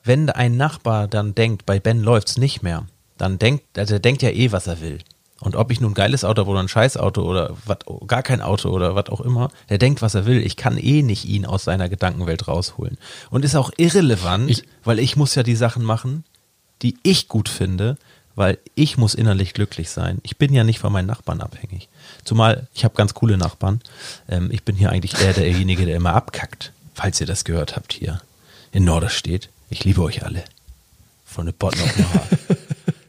wenn 0.04 0.28
ein 0.28 0.58
Nachbar 0.58 1.08
dann 1.08 1.34
denkt, 1.34 1.64
bei 1.64 1.80
Ben 1.80 2.02
läuft's 2.02 2.36
nicht 2.36 2.62
mehr, 2.62 2.86
dann 3.16 3.38
denkt, 3.38 3.78
also 3.78 3.94
er 3.94 4.00
denkt 4.00 4.20
ja 4.20 4.28
eh, 4.28 4.52
was 4.52 4.66
er 4.66 4.82
will. 4.82 4.98
Und 5.40 5.54
ob 5.54 5.70
ich 5.70 5.80
nun 5.80 5.90
ein 5.92 5.94
geiles 5.94 6.24
Auto 6.24 6.40
habe 6.40 6.50
oder 6.50 6.60
ein 6.60 6.68
Scheißauto 6.68 7.22
oder 7.22 7.54
wat, 7.66 7.84
gar 8.06 8.22
kein 8.22 8.40
Auto 8.40 8.70
oder 8.70 8.94
was 8.94 9.08
auch 9.10 9.20
immer, 9.20 9.50
der 9.68 9.78
denkt, 9.78 10.00
was 10.00 10.14
er 10.14 10.24
will. 10.24 10.44
Ich 10.44 10.56
kann 10.56 10.78
eh 10.78 11.02
nicht 11.02 11.26
ihn 11.26 11.44
aus 11.44 11.64
seiner 11.64 11.88
Gedankenwelt 11.88 12.48
rausholen. 12.48 12.96
Und 13.30 13.44
ist 13.44 13.54
auch 13.54 13.70
irrelevant, 13.76 14.50
ich, 14.50 14.64
weil 14.84 14.98
ich 14.98 15.16
muss 15.16 15.34
ja 15.34 15.42
die 15.42 15.56
Sachen 15.56 15.84
machen, 15.84 16.24
die 16.82 16.96
ich 17.02 17.28
gut 17.28 17.48
finde, 17.48 17.98
weil 18.34 18.58
ich 18.74 18.96
muss 18.96 19.14
innerlich 19.14 19.54
glücklich 19.54 19.90
sein. 19.90 20.20
Ich 20.22 20.36
bin 20.36 20.52
ja 20.52 20.64
nicht 20.64 20.78
von 20.78 20.92
meinen 20.92 21.06
Nachbarn 21.06 21.40
abhängig. 21.40 21.88
Zumal 22.24 22.68
ich 22.74 22.84
habe 22.84 22.94
ganz 22.94 23.14
coole 23.14 23.36
Nachbarn. 23.36 23.80
Ähm, 24.28 24.50
ich 24.50 24.62
bin 24.62 24.76
hier 24.76 24.90
eigentlich 24.90 25.20
eher 25.20 25.32
derjenige, 25.32 25.86
der 25.86 25.96
immer 25.96 26.14
abkackt, 26.14 26.72
falls 26.94 27.20
ihr 27.20 27.26
das 27.26 27.44
gehört 27.44 27.76
habt 27.76 27.92
hier 27.92 28.22
in 28.72 28.84
Norderstedt. 28.84 29.48
Ich 29.68 29.84
liebe 29.84 30.02
euch 30.02 30.24
alle. 30.24 30.44
Von 31.24 31.46
der 31.46 31.52
Bottom. 31.52 31.88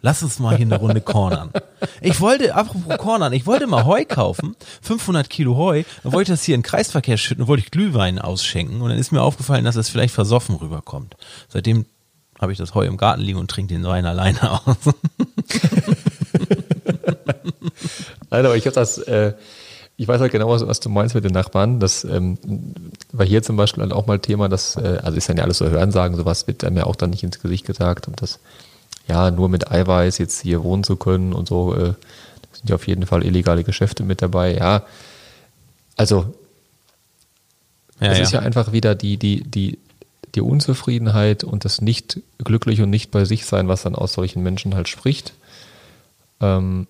Lass 0.07 0.23
uns 0.23 0.39
mal 0.39 0.55
hier 0.55 0.65
eine 0.65 0.77
Runde 0.77 1.01
cornern. 1.01 1.51
Ich 1.99 2.21
wollte, 2.21 2.55
apropos 2.55 2.97
cornern, 2.97 3.33
ich 3.33 3.45
wollte 3.45 3.67
mal 3.67 3.83
Heu 3.83 4.05
kaufen, 4.05 4.55
500 4.81 5.29
Kilo 5.29 5.57
Heu, 5.57 5.83
dann 6.01 6.13
wollte 6.13 6.31
ich 6.31 6.37
das 6.39 6.45
hier 6.45 6.55
in 6.55 6.61
den 6.61 6.65
Kreisverkehr 6.65 7.17
schütten 7.17 7.41
und 7.41 7.49
wollte 7.49 7.63
ich 7.65 7.71
Glühwein 7.71 8.17
ausschenken 8.17 8.79
und 8.79 8.87
dann 8.87 8.97
ist 8.97 9.11
mir 9.11 9.21
aufgefallen, 9.21 9.65
dass 9.65 9.75
das 9.75 9.89
vielleicht 9.89 10.13
versoffen 10.13 10.55
rüberkommt. 10.55 11.17
Seitdem 11.49 11.85
habe 12.39 12.53
ich 12.53 12.57
das 12.57 12.73
Heu 12.73 12.85
im 12.85 12.95
Garten 12.95 13.19
liegen 13.21 13.37
und 13.37 13.51
trinke 13.51 13.73
den 13.73 13.83
Wein 13.83 14.05
alleine 14.05 14.49
aus. 14.49 14.77
Nein, 18.29 18.45
aber 18.45 18.55
ich 18.55 18.65
habe 18.65 18.75
das, 18.75 18.99
äh, 18.99 19.33
ich 19.97 20.07
weiß 20.07 20.21
halt 20.21 20.31
genau, 20.31 20.49
was, 20.49 20.65
was, 20.65 20.79
du 20.79 20.87
meinst 20.87 21.15
mit 21.15 21.25
den 21.25 21.33
Nachbarn. 21.33 21.81
Das 21.81 22.05
ähm, 22.05 22.37
war 23.11 23.25
hier 23.25 23.43
zum 23.43 23.57
Beispiel 23.57 23.91
auch 23.91 24.07
mal 24.07 24.19
Thema, 24.19 24.47
dass, 24.47 24.77
äh, 24.77 24.99
also 25.03 25.17
ist 25.17 25.27
dann 25.27 25.35
ja 25.35 25.43
alles 25.43 25.57
so 25.57 25.69
Hörensagen, 25.69 26.15
sowas 26.15 26.47
wird 26.47 26.63
ja 26.63 26.85
auch 26.85 26.95
dann 26.95 27.09
nicht 27.09 27.23
ins 27.23 27.41
Gesicht 27.41 27.65
gesagt 27.65 28.07
und 28.07 28.21
das 28.21 28.39
ja, 29.07 29.31
nur 29.31 29.49
mit 29.49 29.71
Eiweiß 29.71 30.17
jetzt 30.17 30.41
hier 30.41 30.63
wohnen 30.63 30.83
zu 30.83 30.95
können 30.95 31.33
und 31.33 31.47
so, 31.47 31.73
äh, 31.73 31.93
sind 32.53 32.69
ja 32.69 32.75
auf 32.75 32.87
jeden 32.87 33.05
Fall 33.05 33.23
illegale 33.23 33.63
Geschäfte 33.63 34.03
mit 34.03 34.21
dabei. 34.21 34.55
Ja, 34.55 34.83
also 35.95 36.33
ja, 37.99 38.11
es 38.11 38.17
ja. 38.17 38.23
ist 38.23 38.31
ja 38.33 38.39
einfach 38.39 38.71
wieder 38.71 38.95
die, 38.95 39.17
die, 39.17 39.43
die, 39.43 39.79
die 40.35 40.41
Unzufriedenheit 40.41 41.43
und 41.43 41.65
das 41.65 41.81
nicht 41.81 42.21
glücklich 42.37 42.81
und 42.81 42.89
nicht 42.89 43.11
bei 43.11 43.25
sich 43.25 43.45
sein, 43.45 43.67
was 43.67 43.83
dann 43.83 43.95
aus 43.95 44.13
solchen 44.13 44.43
Menschen 44.43 44.75
halt 44.75 44.87
spricht. 44.87 45.33
Ähm, 46.41 46.87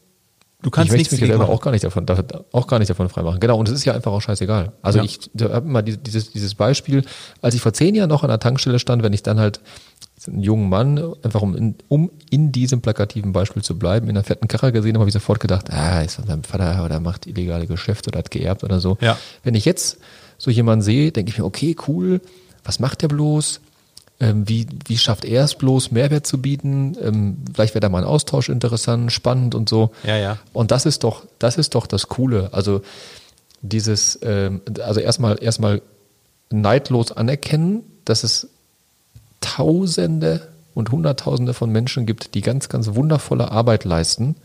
Du 0.64 0.72
kannst 0.72 0.92
ich 0.92 0.98
möchte 0.98 1.16
mich 1.16 1.28
selber 1.28 1.50
auch 1.50 1.62
gar 1.62 1.72
nicht 1.72 1.84
davon, 1.84 2.06
auch 2.52 2.66
gar 2.66 2.80
nicht 2.80 2.90
davon 2.90 3.10
freimachen. 3.10 3.40
Genau, 3.40 3.60
und 3.60 3.70
es 3.70 3.76
ist 3.76 3.86
ja 3.86 3.94
einfach 3.94 4.12
auch 4.12 4.22
scheißegal. 4.22 4.72
Also 4.82 5.00
ja. 5.00 5.06
ich 5.06 5.30
habe 5.40 5.68
mal 5.68 5.84
dieses, 5.84 6.32
dieses 6.32 6.56
Beispiel, 6.56 7.06
als 7.44 7.54
ich 7.54 7.62
vor 7.62 7.74
zehn 7.74 7.94
Jahren 7.94 8.10
noch 8.10 8.24
an 8.24 8.30
der 8.30 8.40
Tankstelle 8.40 8.80
stand, 8.80 9.04
wenn 9.04 9.14
ich 9.14 9.22
dann 9.22 9.40
halt 9.40 9.60
einen 10.26 10.42
jungen 10.42 10.68
Mann, 10.68 11.14
einfach 11.22 11.42
um 11.42 11.56
in, 11.56 11.76
um 11.88 12.10
in 12.32 12.52
diesem 12.52 12.82
plakativen 12.82 13.34
Beispiel 13.34 13.62
zu 13.62 13.78
bleiben, 13.78 14.10
in 14.10 14.18
einer 14.18 14.24
fetten 14.24 14.48
Karre 14.48 14.72
gesehen 14.72 14.94
habe, 14.96 15.02
habe 15.02 15.10
ich 15.10 15.14
sofort 15.14 15.40
gedacht, 15.40 15.72
ah, 15.72 16.02
ist 16.02 16.16
von 16.16 16.26
seinem 16.26 16.44
Vater 16.44 16.84
oder 16.84 17.00
macht 17.00 17.28
illegale 17.28 17.68
Geschäfte 17.68 18.10
oder 18.10 18.20
hat 18.20 18.32
geerbt 18.32 18.64
oder 18.64 18.80
so. 18.80 18.98
Ja. 19.00 19.18
Wenn 19.44 19.54
ich 19.54 19.64
jetzt 19.64 20.00
so 20.40 20.50
jemanden 20.50 20.82
sehe, 20.82 21.12
denke 21.12 21.32
ich 21.32 21.38
mir, 21.38 21.46
okay, 21.46 21.76
cool, 21.88 22.20
was 22.64 22.80
macht 22.80 23.04
der 23.04 23.10
bloß? 23.10 23.62
Ähm, 24.20 24.50
wie, 24.50 24.66
wie 24.88 24.98
schafft 24.98 25.26
er 25.26 25.44
es 25.44 25.54
bloß, 25.56 25.92
Mehrwert 25.92 26.26
zu 26.26 26.42
bieten? 26.42 26.98
Ähm, 27.02 27.38
vielleicht 27.54 27.76
wäre 27.76 27.82
da 27.82 27.90
mal 27.90 28.00
ein 28.00 28.08
Austausch 28.08 28.50
interessant, 28.50 29.12
spannend 29.12 29.54
und 29.54 29.70
so. 29.70 29.92
Ja, 30.04 30.18
ja. 30.18 30.38
Und 30.54 30.72
das 30.72 30.88
ist 30.88 31.04
doch, 31.04 31.26
das 31.38 31.58
ist 31.58 31.76
doch 31.76 31.86
das 31.86 32.08
Coole. 32.08 32.50
Also 32.52 32.82
dieses, 33.62 34.18
ähm, 34.24 34.62
also 34.84 35.00
erstmal, 35.00 35.42
erstmal 35.42 35.82
neidlos 36.50 37.12
anerkennen, 37.12 37.84
dass 38.06 38.24
es 38.24 38.48
Tausende 39.40 40.48
und 40.74 40.92
Hunderttausende 40.92 41.54
von 41.54 41.72
Menschen 41.72 42.06
gibt, 42.06 42.34
die 42.34 42.42
ganz, 42.42 42.70
ganz 42.70 42.96
wundervolle 42.96 43.52
Arbeit 43.52 43.84
leisten, 43.84 44.36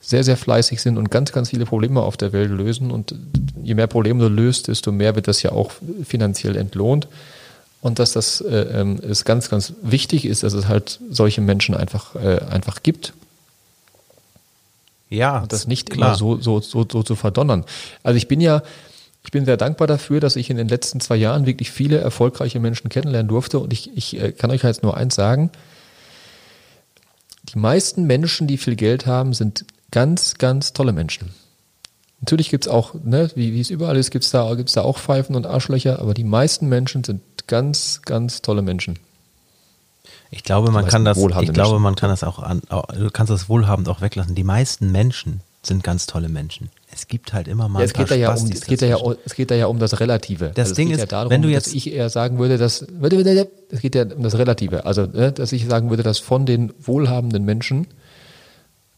sehr, 0.00 0.24
sehr 0.24 0.36
fleißig 0.36 0.82
sind 0.82 0.98
und 0.98 1.10
ganz, 1.10 1.32
ganz 1.32 1.50
viele 1.50 1.64
Probleme 1.64 2.02
auf 2.02 2.16
der 2.16 2.32
Welt 2.32 2.50
lösen. 2.50 2.90
Und 2.90 3.14
je 3.62 3.74
mehr 3.74 3.86
Probleme 3.86 4.20
du 4.20 4.28
löst, 4.28 4.68
desto 4.68 4.92
mehr 4.92 5.14
wird 5.14 5.28
das 5.28 5.42
ja 5.42 5.52
auch 5.52 5.70
finanziell 6.04 6.56
entlohnt. 6.56 7.08
Und 7.82 7.98
dass 7.98 8.12
das 8.12 8.40
äh, 8.40 8.80
ähm, 8.80 8.98
ist 9.00 9.24
ganz, 9.24 9.50
ganz 9.50 9.74
wichtig 9.82 10.24
ist, 10.24 10.44
dass 10.44 10.52
es 10.52 10.68
halt 10.68 11.00
solche 11.10 11.40
Menschen 11.40 11.74
einfach, 11.74 12.14
äh, 12.14 12.40
einfach 12.48 12.84
gibt. 12.84 13.12
Ja. 15.10 15.40
Und 15.40 15.52
das 15.52 15.66
nicht 15.66 15.90
klar. 15.90 16.10
immer 16.10 16.16
so, 16.16 16.40
so, 16.40 16.60
so, 16.60 16.86
so 16.90 17.02
zu 17.02 17.16
verdonnern. 17.16 17.64
Also 18.04 18.16
ich 18.16 18.28
bin 18.28 18.40
ja, 18.40 18.62
ich 19.24 19.32
bin 19.32 19.44
sehr 19.44 19.56
dankbar 19.56 19.88
dafür, 19.88 20.20
dass 20.20 20.36
ich 20.36 20.48
in 20.48 20.56
den 20.56 20.68
letzten 20.68 21.00
zwei 21.00 21.16
Jahren 21.16 21.44
wirklich 21.44 21.72
viele 21.72 21.98
erfolgreiche 21.98 22.60
Menschen 22.60 22.88
kennenlernen 22.88 23.28
durfte. 23.28 23.58
Und 23.58 23.72
ich, 23.72 23.96
ich 23.96 24.18
äh, 24.18 24.30
kann 24.30 24.52
euch 24.52 24.62
jetzt 24.62 24.84
nur 24.84 24.96
eins 24.96 25.16
sagen. 25.16 25.50
Die 27.52 27.58
meisten 27.58 28.04
Menschen, 28.04 28.46
die 28.46 28.58
viel 28.58 28.76
Geld 28.76 29.06
haben, 29.06 29.34
sind 29.34 29.64
ganz, 29.90 30.38
ganz 30.38 30.72
tolle 30.72 30.92
Menschen. 30.92 31.34
Natürlich 32.22 32.50
gibt 32.50 32.66
es 32.66 32.70
auch, 32.70 32.94
ne, 33.02 33.30
wie, 33.34 33.52
wie 33.52 33.60
es 33.60 33.70
überall 33.70 33.96
ist, 33.96 34.10
gibt 34.12 34.24
es 34.24 34.30
da, 34.30 34.54
gibt's 34.54 34.72
da 34.74 34.82
auch 34.82 34.98
Pfeifen 34.98 35.34
und 35.34 35.44
Arschlöcher, 35.44 35.98
aber 35.98 36.14
die 36.14 36.24
meisten 36.24 36.68
Menschen 36.68 37.02
sind 37.02 37.20
ganz, 37.48 38.00
ganz 38.04 38.42
tolle 38.42 38.62
Menschen. 38.62 38.98
Ich 40.30 40.44
glaube, 40.44 40.70
man 40.70 40.86
kann 40.86 41.04
das, 41.04 41.18
ich 41.18 41.52
glaube, 41.52 41.80
man 41.80 41.96
kann 41.96 42.08
das 42.08 42.22
auch 42.22 42.38
an, 42.38 42.62
du 42.70 43.10
kannst 43.10 43.30
das 43.30 43.48
wohlhabend 43.48 43.88
auch 43.88 44.00
weglassen. 44.00 44.34
Die 44.34 44.44
meisten 44.44 44.90
Menschen 44.92 45.40
sind 45.62 45.84
ganz 45.84 46.06
tolle 46.06 46.28
Menschen. 46.28 46.70
Es 46.92 47.08
gibt 47.08 47.32
halt 47.32 47.48
immer 47.48 47.68
mal 47.68 47.80
ja, 47.80 47.86
es 47.86 47.92
geht 47.92 48.10
da 48.10 48.14
ja 48.14 48.32
um, 48.34 48.50
es 48.50 48.64
geht 48.66 48.82
da 48.82 48.86
ja, 48.86 48.98
es 49.24 49.34
geht 49.34 49.50
da 49.50 49.54
ja 49.54 49.66
um 49.66 49.78
das 49.78 50.00
Relative. 50.00 50.52
Das 50.54 50.68
also 50.68 50.74
Ding 50.74 50.90
ist, 50.90 51.00
ja 51.00 51.06
darum, 51.06 51.30
wenn 51.30 51.42
du 51.42 51.48
jetzt, 51.48 51.66
dass 51.66 51.74
ich 51.74 51.92
eher 51.92 52.08
sagen 52.08 52.38
würde, 52.38 52.56
dass, 52.56 52.82
es 52.82 53.80
geht 53.80 53.94
ja 53.94 54.04
um 54.04 54.22
das 54.22 54.38
Relative. 54.38 54.86
Also, 54.86 55.06
ne, 55.06 55.32
dass 55.32 55.52
ich 55.52 55.66
sagen 55.66 55.90
würde, 55.90 56.02
dass 56.02 56.18
von 56.18 56.46
den 56.46 56.72
wohlhabenden 56.80 57.44
Menschen 57.44 57.88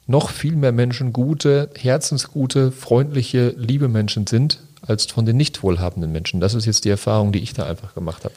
noch 0.07 0.31
viel 0.31 0.57
mehr 0.57 0.73
Menschen 0.73 1.13
gute, 1.13 1.71
herzensgute, 1.77 2.73
freundliche, 2.73 3.55
liebe 3.57 3.89
Menschen 3.89 4.27
sind, 4.27 4.61
als 4.83 5.07
von 5.07 5.25
den 5.25 5.37
nicht 5.37 5.63
wohlhabenden 5.63 6.13
Menschen. 6.13 6.41
Das 6.41 6.55
ist 6.55 6.67
jetzt 6.67 6.85
die 6.85 6.91
Erfahrung, 6.91 7.33
die 7.33 7.39
ich 7.41 7.55
da 7.55 7.65
einfach 7.65 7.95
gemacht 7.95 8.25
habe. 8.25 8.35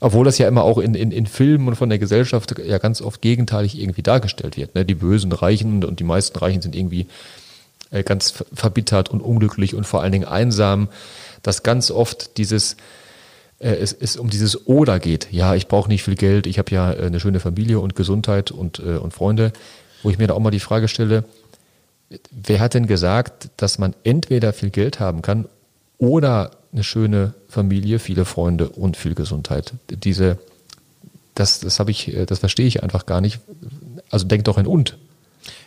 Obwohl 0.00 0.24
das 0.24 0.38
ja 0.38 0.46
immer 0.46 0.62
auch 0.62 0.78
in, 0.78 0.94
in, 0.94 1.10
in 1.10 1.26
Filmen 1.26 1.66
und 1.66 1.74
von 1.74 1.88
der 1.88 1.98
Gesellschaft 1.98 2.54
ja 2.64 2.78
ganz 2.78 3.00
oft 3.00 3.20
gegenteilig 3.20 3.80
irgendwie 3.80 4.02
dargestellt 4.02 4.56
wird. 4.56 4.74
Ne? 4.74 4.84
Die 4.84 4.94
bösen 4.94 5.32
Reichen 5.32 5.82
und 5.82 5.98
die 5.98 6.04
meisten 6.04 6.38
Reichen 6.38 6.62
sind 6.62 6.76
irgendwie 6.76 7.08
äh, 7.90 8.04
ganz 8.04 8.44
verbittert 8.52 9.08
und 9.08 9.20
unglücklich 9.20 9.74
und 9.74 9.86
vor 9.86 10.02
allen 10.02 10.12
Dingen 10.12 10.28
einsam, 10.28 10.88
dass 11.42 11.62
ganz 11.62 11.90
oft 11.90 12.36
dieses 12.36 12.76
äh, 13.58 13.70
es, 13.70 13.92
es 13.92 14.16
um 14.16 14.30
dieses 14.30 14.66
Oder 14.68 15.00
geht. 15.00 15.28
Ja, 15.32 15.54
ich 15.54 15.66
brauche 15.66 15.88
nicht 15.88 16.04
viel 16.04 16.14
Geld, 16.14 16.46
ich 16.46 16.58
habe 16.58 16.70
ja 16.70 16.92
äh, 16.92 17.06
eine 17.06 17.18
schöne 17.18 17.40
Familie 17.40 17.80
und 17.80 17.96
Gesundheit 17.96 18.52
und, 18.52 18.78
äh, 18.78 18.98
und 18.98 19.14
Freunde, 19.14 19.52
wo 20.02 20.10
ich 20.10 20.18
mir 20.18 20.26
da 20.26 20.34
auch 20.34 20.40
mal 20.40 20.50
die 20.50 20.60
Frage 20.60 20.88
stelle, 20.88 21.24
wer 22.30 22.60
hat 22.60 22.74
denn 22.74 22.86
gesagt, 22.86 23.50
dass 23.56 23.78
man 23.78 23.94
entweder 24.04 24.52
viel 24.52 24.70
Geld 24.70 25.00
haben 25.00 25.22
kann 25.22 25.46
oder 25.98 26.52
eine 26.72 26.84
schöne 26.84 27.34
Familie, 27.48 27.98
viele 27.98 28.24
Freunde 28.24 28.68
und 28.68 28.96
viel 28.96 29.14
Gesundheit. 29.14 29.74
Diese, 29.90 30.38
das, 31.34 31.60
das 31.60 31.80
habe 31.80 31.90
ich, 31.90 32.16
das 32.26 32.38
verstehe 32.38 32.66
ich 32.66 32.82
einfach 32.82 33.06
gar 33.06 33.20
nicht. 33.20 33.40
Also 34.10 34.26
denk 34.26 34.44
doch 34.44 34.58
in 34.58 34.66
und. 34.66 34.96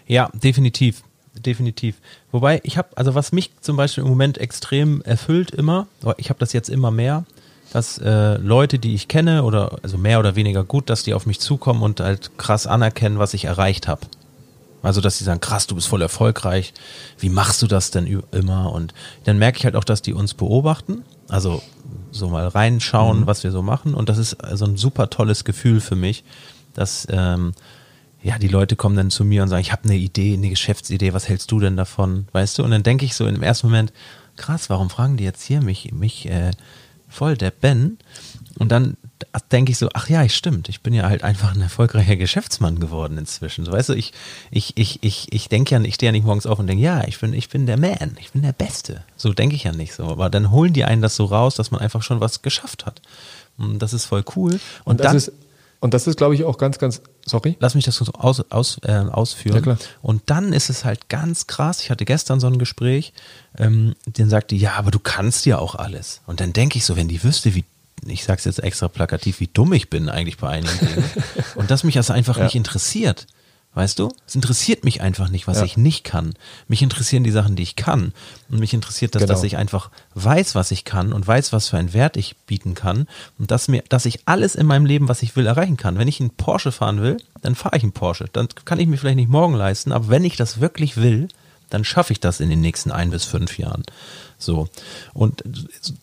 Ja, 0.08 0.30
definitiv. 0.34 1.04
Definitiv. 1.34 1.96
Wobei 2.32 2.60
ich 2.64 2.78
habe, 2.78 2.90
also 2.96 3.16
was 3.16 3.32
mich 3.32 3.52
zum 3.62 3.78
Beispiel 3.78 4.04
im 4.04 4.10
Moment 4.10 4.38
extrem 4.38 5.02
erfüllt 5.04 5.52
immer, 5.52 5.88
ich 6.18 6.30
habe 6.30 6.40
das 6.40 6.52
jetzt 6.52 6.70
immer 6.70 6.92
mehr, 6.92 7.26
dass 7.72 7.98
äh, 8.00 8.36
Leute, 8.36 8.80
die 8.80 8.94
ich 8.94 9.08
kenne 9.08 9.44
oder 9.44 9.80
also 9.82 9.98
mehr 9.98 10.20
oder 10.20 10.36
weniger 10.36 10.66
gut, 10.66 10.90
dass 10.90 11.04
die 11.04 11.14
auf 11.14 11.26
mich 11.26 11.40
zukommen 11.40 11.84
und 11.84 12.02
halt 12.02 12.38
krass 12.38 12.68
anerkennen, 12.68 13.18
was 13.18 13.34
ich 13.34 13.46
erreicht 13.46 13.88
habe. 13.88 14.02
Also, 14.84 15.02
dass 15.02 15.18
sie 15.18 15.24
sagen, 15.24 15.42
krass, 15.42 15.68
du 15.68 15.76
bist 15.76 15.88
voll 15.88 16.02
erfolgreich. 16.02 16.74
Wie 17.20 17.30
machst 17.30 17.62
du 17.62 17.68
das 17.68 17.92
denn 17.92 18.24
immer? 18.32 18.72
Und 18.72 18.94
dann 19.26 19.38
merke 19.38 19.60
ich 19.60 19.66
halt 19.66 19.76
auch, 19.76 19.84
dass 19.84 20.02
die 20.02 20.14
uns 20.14 20.34
beobachten. 20.34 21.04
Also 21.28 21.62
so 22.12 22.30
mal 22.30 22.48
reinschauen, 22.48 23.22
mhm. 23.22 23.28
was 23.28 23.44
wir 23.44 23.52
so 23.52 23.62
machen. 23.62 23.94
Und 23.94 24.10
das 24.10 24.18
ist 24.18 24.44
also 24.44 24.66
ein 24.66 24.78
super 24.78 25.10
tolles 25.10 25.44
Gefühl 25.44 25.80
für 25.80 25.96
mich, 25.96 26.24
dass 26.74 27.08
ähm, 27.10 27.54
ja 28.22 28.38
die 28.38 28.48
Leute 28.48 28.76
kommen 28.76 28.96
dann 28.96 29.12
zu 29.12 29.24
mir 29.24 29.44
und 29.44 29.50
sagen, 29.50 29.62
ich 29.62 29.72
habe 29.72 29.86
eine 29.86 29.96
Idee, 29.96 30.34
eine 30.34 30.50
Geschäftsidee. 30.50 31.14
Was 31.14 31.30
hältst 31.30 31.52
du 31.52 31.60
denn 31.60 31.78
davon? 31.78 32.28
Weißt 32.32 32.58
du? 32.58 32.64
Und 32.64 32.72
dann 32.72 32.84
denke 32.84 33.06
ich 33.06 33.16
so 33.16 33.28
im 33.28 33.44
ersten 33.44 33.68
Moment, 33.68 33.94
krass, 34.36 34.70
warum 34.70 34.90
fragen 34.90 35.18
die 35.18 35.24
jetzt 35.24 35.44
hier 35.44 35.62
mich, 35.62 35.92
mich 35.94 36.28
äh, 36.28 36.52
voll 37.08 37.38
der 37.38 37.52
Ben? 37.52 37.98
Und 38.58 38.72
dann 38.72 38.98
denke 39.52 39.72
ich 39.72 39.78
so, 39.78 39.90
ach 39.94 40.10
ja, 40.10 40.24
ich 40.24 40.36
stimmt, 40.36 40.70
ich 40.70 40.82
bin 40.82 40.94
ja 40.94 41.04
halt 41.04 41.24
einfach 41.24 41.54
ein 41.54 41.62
erfolgreicher 41.62 42.16
Geschäftsmann 42.16 42.80
geworden 42.80 43.18
inzwischen. 43.18 43.66
So, 43.66 43.72
weißt 43.72 43.90
du, 43.90 43.94
ich, 43.94 44.14
ich, 44.50 44.78
ich, 44.78 45.04
ich, 45.04 45.32
ich 45.32 45.50
denke 45.50 45.76
ja, 45.76 45.82
ich 45.82 45.96
stehe 45.96 46.10
ja 46.10 46.12
nicht 46.12 46.26
morgens 46.26 46.46
auf 46.46 46.60
und 46.60 46.68
denke, 46.68 46.84
ja, 46.84 47.04
ich 47.08 47.20
bin, 47.20 47.34
ich 47.34 47.50
bin 47.50 47.66
der 47.66 47.78
Man, 47.78 48.18
ich 48.20 48.32
bin 48.32 48.42
der 48.42 48.54
Beste. 48.54 49.04
So 49.18 49.34
denke 49.34 49.56
ich 49.56 49.64
ja 49.64 49.72
nicht 49.72 49.94
so. 49.94 50.06
Aber 50.06 50.30
dann 50.30 50.52
holen 50.52 50.74
die 50.74 50.84
einen 50.84 51.02
das 51.02 51.16
so 51.16 51.26
raus, 51.26 51.56
dass 51.56 51.72
man 51.72 51.82
einfach 51.82 52.04
schon 52.04 52.20
was 52.20 52.42
geschafft 52.42 52.86
hat. 52.86 53.02
Und 53.58 53.80
das 53.80 53.94
ist 53.94 54.06
voll 54.06 54.24
cool. 54.36 54.54
Und, 54.54 54.62
und 54.86 55.00
das 55.00 55.08
dann, 55.08 55.18
ist, 55.18 55.32
und 55.82 55.96
das 55.96 56.06
ist, 56.06 56.18
glaube 56.18 56.36
ich, 56.36 56.44
auch 56.44 56.60
ganz, 56.60 56.78
ganz, 56.78 57.02
sorry. 57.26 57.58
Lass 57.60 57.74
mich 57.74 57.86
das 57.86 57.96
so 57.96 58.06
aus, 58.14 58.40
aus, 58.52 58.78
äh, 58.84 58.92
ausführen. 58.92 59.56
Ja, 59.56 59.62
klar. 59.62 59.78
Und 60.04 60.22
dann 60.28 60.54
ist 60.54 60.70
es 60.70 60.86
halt 60.86 61.10
ganz 61.10 61.48
krass. 61.48 61.82
Ich 61.82 61.90
hatte 61.90 62.06
gestern 62.06 62.40
so 62.40 62.46
ein 62.46 62.60
Gespräch, 62.60 63.14
ähm, 63.58 63.96
den 64.06 64.30
sagte, 64.30 64.56
ja, 64.56 64.76
aber 64.76 64.92
du 64.92 65.00
kannst 65.00 65.48
ja 65.48 65.58
auch 65.58 65.74
alles. 65.74 66.22
Und 66.28 66.40
dann 66.40 66.54
denke 66.54 66.78
ich 66.78 66.86
so, 66.86 66.96
wenn 66.96 67.08
die 67.08 67.24
wüsste, 67.24 67.56
wie 67.56 67.66
ich 68.06 68.24
sage 68.24 68.40
es 68.40 68.46
jetzt 68.46 68.64
extra 68.64 68.88
plakativ, 68.88 69.40
wie 69.40 69.48
dumm 69.48 69.74
ich 69.74 69.90
bin 69.90 70.10
eigentlich 70.10 70.38
bei 70.38 70.50
einigen 70.50 70.80
Dingen. 70.80 71.12
und 71.56 71.72
dass 71.72 71.84
mich 71.84 71.96
das 71.96 72.12
einfach 72.12 72.38
ja. 72.38 72.46
nicht 72.46 72.56
interessiert. 72.56 73.28
Weißt 73.74 74.00
du? 74.00 74.10
Es 74.28 74.36
interessiert 74.36 74.84
mich 74.84 75.00
einfach 75.00 75.30
nicht, 75.30 75.48
was 75.48 75.60
ja. 75.60 75.64
ich 75.64 75.78
nicht 75.78 76.04
kann. 76.04 76.34
Mich 76.68 76.82
interessieren 76.82 77.24
die 77.24 77.32
Sachen, 77.32 77.56
die 77.56 77.64
ich 77.64 77.78
kann. 77.78 78.12
Und 78.50 78.60
mich 78.60 78.74
interessiert 78.74 79.16
das, 79.16 79.22
genau. 79.22 79.34
dass 79.34 79.44
ich 79.44 79.56
einfach 79.56 79.92
weiß, 80.14 80.56
was 80.56 80.72
ich 80.72 80.84
kann 80.84 81.14
und 81.14 81.26
weiß, 81.26 81.54
was 81.54 81.70
für 81.70 81.78
einen 81.78 81.94
Wert 81.94 82.18
ich 82.18 82.36
bieten 82.36 82.76
kann. 82.76 83.08
Und 83.40 83.50
dass 83.50 83.70
mir, 83.70 83.82
dass 83.88 84.06
ich 84.06 84.28
alles 84.28 84.56
in 84.56 84.68
meinem 84.68 84.86
Leben, 84.86 85.08
was 85.08 85.24
ich 85.24 85.38
will, 85.38 85.48
erreichen 85.48 85.78
kann. 85.78 85.98
Wenn 85.98 86.10
ich 86.10 86.20
einen 86.20 86.32
Porsche 86.32 86.74
fahren 86.74 87.02
will, 87.02 87.18
dann 87.42 87.56
fahre 87.56 87.78
ich 87.78 87.84
einen 87.84 87.94
Porsche. 87.94 88.26
Dann 88.34 88.50
kann 88.66 88.80
ich 88.80 88.88
mir 88.88 88.98
vielleicht 88.98 89.16
nicht 89.16 89.30
morgen 89.30 89.54
leisten, 89.54 89.94
aber 89.94 90.10
wenn 90.10 90.26
ich 90.26 90.36
das 90.36 90.60
wirklich 90.60 90.98
will, 90.98 91.30
dann 91.70 91.86
schaffe 91.86 92.12
ich 92.12 92.20
das 92.20 92.42
in 92.42 92.50
den 92.50 92.60
nächsten 92.60 92.92
ein 92.92 93.10
bis 93.10 93.24
fünf 93.24 93.58
Jahren. 93.58 93.84
So. 94.42 94.68
Und 95.14 95.44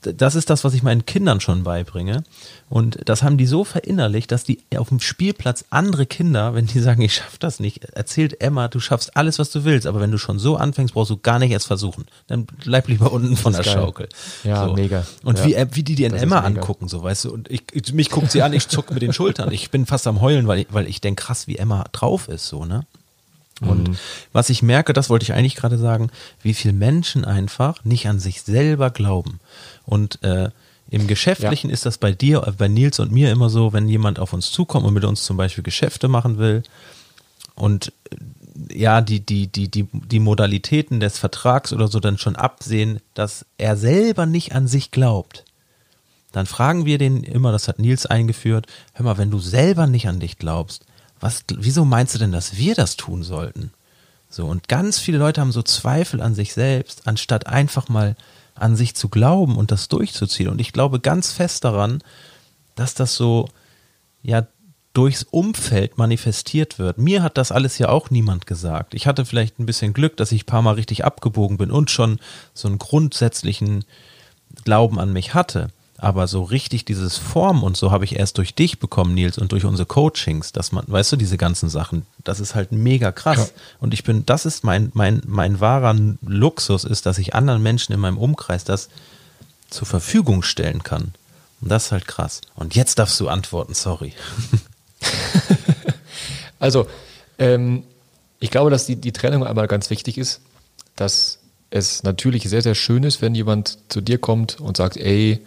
das 0.01 0.35
ist 0.35 0.49
das, 0.49 0.65
was 0.65 0.75
ich 0.75 0.83
meinen 0.83 1.07
Kindern 1.07 1.41
schon 1.41 1.65
beibringe. 1.65 2.23
Und 2.69 2.99
das 3.05 3.23
haben 3.23 3.37
die 3.37 3.47
so 3.47 3.65
verinnerlicht, 3.65 4.31
dass 4.31 4.45
die 4.45 4.61
auf 4.77 4.91
dem 4.91 5.01
Spielplatz 5.01 5.65
andere 5.71 6.07
Kinder, 6.07 6.55
wenn 6.55 6.67
die 6.67 6.81
sagen, 6.81 7.03
ich 7.03 7.15
schaff 7.15 7.39
das 7.39 7.61
nicht, 7.61 7.85
erzählt 7.85 8.41
Emma, 8.41 8.69
du 8.69 8.79
schaffst 8.79 9.17
alles, 9.17 9.39
was 9.39 9.51
du 9.51 9.65
willst, 9.65 9.87
aber 9.87 10.01
wenn 10.01 10.11
du 10.11 10.19
schon 10.19 10.39
so 10.39 10.57
anfängst, 10.57 10.95
brauchst 10.95 11.11
du 11.11 11.17
gar 11.17 11.39
nicht 11.39 11.51
erst 11.51 11.67
versuchen. 11.67 12.05
Dann 12.27 12.45
bleib 12.45 12.89
lieber 12.89 13.13
unten 13.13 13.37
von 13.37 13.53
der 13.53 13.65
geil. 13.65 13.75
Schaukel. 13.75 14.09
Ja, 14.45 14.67
so. 14.67 14.75
mega. 14.75 15.05
Und 15.25 15.39
ja. 15.39 15.47
wie, 15.47 15.77
wie 15.77 15.83
die 15.83 15.95
die 15.95 16.05
in 16.05 16.15
Emma 16.15 16.41
angucken, 16.41 16.89
so, 16.89 17.03
weißt 17.03 17.25
du, 17.25 17.33
und 17.33 17.51
ich, 17.51 17.63
mich 17.93 18.11
guckt 18.11 18.31
sie 18.31 18.43
an, 18.43 18.53
ich 18.53 18.69
zucke 18.69 18.95
mit 18.95 19.03
den 19.03 19.13
Schultern. 19.13 19.51
Ich 19.51 19.71
bin 19.71 19.87
fast 19.87 20.07
am 20.07 20.21
Heulen, 20.21 20.47
weil 20.47 20.61
ich, 20.61 20.67
weil 20.71 20.87
ich 20.87 21.01
denke, 21.01 21.25
krass, 21.25 21.47
wie 21.49 21.57
Emma 21.57 21.85
drauf 21.93 22.29
ist, 22.29 22.47
so, 22.47 22.65
ne? 22.65 22.87
Und 23.61 23.89
mhm. 23.89 23.97
was 24.33 24.51
ich 24.51 24.63
merke, 24.63 24.93
das 24.93 25.11
wollte 25.11 25.25
ich 25.25 25.33
eigentlich 25.33 25.57
gerade 25.57 25.79
sagen, 25.79 26.11
wie 26.43 26.55
viele 26.55 26.75
Menschen 26.75 27.25
einfach 27.25 27.85
nicht 27.85 28.09
an 28.09 28.21
sich 28.21 28.43
selber 28.43 28.91
glauben. 28.91 29.41
Und 29.85 30.23
äh, 30.23 30.51
im 30.91 31.07
Geschäftlichen 31.07 31.69
ja. 31.69 31.75
ist 31.75 31.85
das 31.85 31.99
bei 31.99 32.13
dir, 32.13 32.47
äh, 32.47 32.53
bei 32.53 32.69
Nils 32.69 32.99
und 32.99 33.13
mir 33.13 33.31
immer 33.31 33.51
so, 33.51 33.73
wenn 33.73 33.89
jemand 33.89 34.19
auf 34.19 34.33
uns 34.33 34.51
zukommt 34.51 34.87
und 34.87 34.95
mit 34.95 35.05
uns 35.05 35.25
zum 35.25 35.37
Beispiel 35.37 35.65
Geschäfte 35.65 36.09
machen 36.09 36.39
will 36.39 36.63
und 37.55 37.93
äh, 38.11 38.17
ja, 38.73 39.01
die, 39.01 39.21
die, 39.21 39.47
die, 39.47 39.69
die, 39.69 39.89
die 39.93 40.19
Modalitäten 40.19 40.99
des 40.99 41.19
Vertrags 41.19 41.73
oder 41.73 41.89
so 41.89 42.01
dann 42.01 42.19
schon 42.19 42.37
absehen, 42.37 43.01
dass 43.15 43.47
er 43.57 43.77
selber 43.77 44.27
nicht 44.27 44.55
an 44.55 44.67
sich 44.67 44.91
glaubt. 44.91 45.45
Dann 46.33 46.47
fragen 46.47 46.85
wir 46.85 46.99
den 46.99 47.23
immer, 47.23 47.53
das 47.53 47.69
hat 47.69 47.79
Nils 47.79 48.05
eingeführt, 48.05 48.67
hör 48.95 49.05
mal, 49.05 49.19
wenn 49.19 49.31
du 49.31 49.39
selber 49.39 49.87
nicht 49.87 50.09
an 50.09 50.21
dich 50.21 50.39
glaubst, 50.39 50.85
was, 51.21 51.45
wieso 51.49 51.85
meinst 51.85 52.15
du 52.15 52.19
denn, 52.19 52.33
dass 52.33 52.57
wir 52.57 52.75
das 52.75 52.97
tun 52.97 53.23
sollten? 53.23 53.73
So, 54.31 54.47
und 54.47 54.69
ganz 54.69 54.99
viele 54.99 55.19
Leute 55.19 55.41
haben 55.41 55.53
so 55.53 55.63
Zweifel 55.63 56.21
an 56.21 56.35
sich 56.35 56.53
selbst, 56.53 57.07
anstatt 57.07 57.47
einfach 57.47 57.89
mal 57.89 58.15
an 58.55 58.77
sich 58.77 58.95
zu 58.95 59.09
glauben 59.09 59.57
und 59.57 59.71
das 59.71 59.89
durchzuziehen. 59.89 60.49
Und 60.49 60.61
ich 60.61 60.73
glaube 60.73 61.01
ganz 61.01 61.33
fest 61.33 61.65
daran, 61.65 62.03
dass 62.75 62.95
das 62.95 63.15
so, 63.15 63.49
ja, 64.23 64.47
durchs 64.93 65.23
Umfeld 65.23 65.97
manifestiert 65.97 66.79
wird. 66.79 66.99
Mir 66.99 67.23
hat 67.23 67.39
das 67.39 67.53
alles 67.53 67.79
ja 67.79 67.89
auch 67.89 68.11
niemand 68.11 68.47
gesagt. 68.47 68.95
Ich 68.95 69.07
hatte 69.07 69.25
vielleicht 69.25 69.59
ein 69.59 69.67
bisschen 69.67 69.93
Glück, 69.93 70.17
dass 70.17 70.33
ich 70.33 70.43
ein 70.43 70.47
paar 70.47 70.63
Mal 70.63 70.75
richtig 70.75 71.05
abgebogen 71.05 71.57
bin 71.57 71.71
und 71.71 71.91
schon 71.91 72.19
so 72.53 72.67
einen 72.67 72.79
grundsätzlichen 72.79 73.85
Glauben 74.65 74.99
an 74.99 75.13
mich 75.13 75.35
hatte. 75.35 75.69
Aber 76.01 76.29
so 76.29 76.45
richtig 76.45 76.85
dieses 76.85 77.17
Form 77.17 77.65
und 77.65 77.77
so 77.77 77.91
habe 77.91 78.05
ich 78.05 78.17
erst 78.17 78.39
durch 78.39 78.55
dich 78.55 78.79
bekommen, 78.79 79.15
Nils, 79.15 79.37
und 79.37 79.51
durch 79.51 79.65
unsere 79.65 79.85
Coachings, 79.85 80.53
dass 80.53 80.71
man, 80.71 80.85
weißt 80.87 81.11
du, 81.11 81.17
diese 81.17 81.37
ganzen 81.37 81.69
Sachen, 81.69 82.07
das 82.23 82.39
ist 82.39 82.55
halt 82.55 82.71
mega 82.71 83.11
krass. 83.11 83.53
Ja. 83.55 83.63
Und 83.81 83.95
ich 83.95 84.05
bin, 84.05 84.25
das 84.25 84.47
ist 84.47 84.63
mein, 84.63 84.93
mein, 84.95 85.23
mein 85.27 85.59
wahrer 85.59 85.97
Luxus, 86.23 86.85
ist, 86.85 87.05
dass 87.05 87.19
ich 87.19 87.35
anderen 87.35 87.65
Menschen 87.65 87.93
in 87.93 87.99
meinem 87.99 88.17
Umkreis 88.17 88.63
das 88.63 88.91
zur 89.71 89.89
Verfügung 89.89 90.45
stellen 90.45 90.85
kann. 90.85 91.15
Und 91.61 91.71
das 91.71 91.87
ist 91.87 91.93
halt 91.93 92.07
krass. 92.07 92.43
Und 92.55 92.77
jetzt 92.77 93.01
darfst 93.01 93.19
du 93.19 93.29
antworten, 93.29 93.75
sorry. 93.75 94.13
also, 96.61 96.87
ähm, 97.41 97.83
ich 98.39 98.53
glaube, 98.53 98.71
dass 98.71 98.87
die, 98.87 98.95
die 98.95 99.13
Trennung 99.13 99.45
einmal 99.45 99.67
ganz 99.67 99.91
wichtig 99.91 100.17
ist, 100.17 100.43
dass 100.95 101.41
es 101.71 102.05
natürlich 102.05 102.45
sehr, 102.49 102.63
sehr 102.63 102.77
schön 102.77 103.03
ist, 103.03 103.21
wenn 103.21 103.35
jemand 103.35 103.79
zu 103.89 104.01
dir 104.01 104.19
kommt 104.19 104.61
und 104.61 104.77
sagt, 104.77 104.97
ey, 104.97 105.45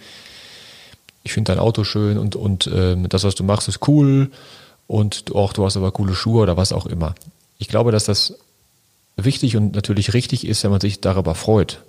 ich 1.24 1.34
finde 1.34 1.52
dein 1.52 1.60
Auto 1.60 1.84
schön 1.84 2.18
und, 2.18 2.36
und 2.36 2.68
äh, 2.68 2.96
das, 3.08 3.24
was 3.24 3.36
du 3.36 3.44
machst, 3.44 3.68
ist 3.68 3.88
cool 3.88 4.32
und 4.88 5.34
auch 5.36 5.54
du 5.54 5.66
hast 5.66 5.78
aber 5.78 5.92
coole 5.92 6.14
Schuhe 6.14 6.42
oder 6.42 6.58
was 6.58 6.74
auch 6.74 6.86
immer. 6.86 7.16
Ich 7.58 7.68
glaube, 7.68 7.92
dass 7.92 8.06
das 8.06 8.36
wichtig 9.16 9.56
und 9.56 9.76
natürlich 9.76 10.14
richtig 10.14 10.48
ist, 10.48 10.64
wenn 10.64 10.72
man 10.72 10.82
sich 10.82 11.02
darüber 11.02 11.36
freut. 11.36 11.82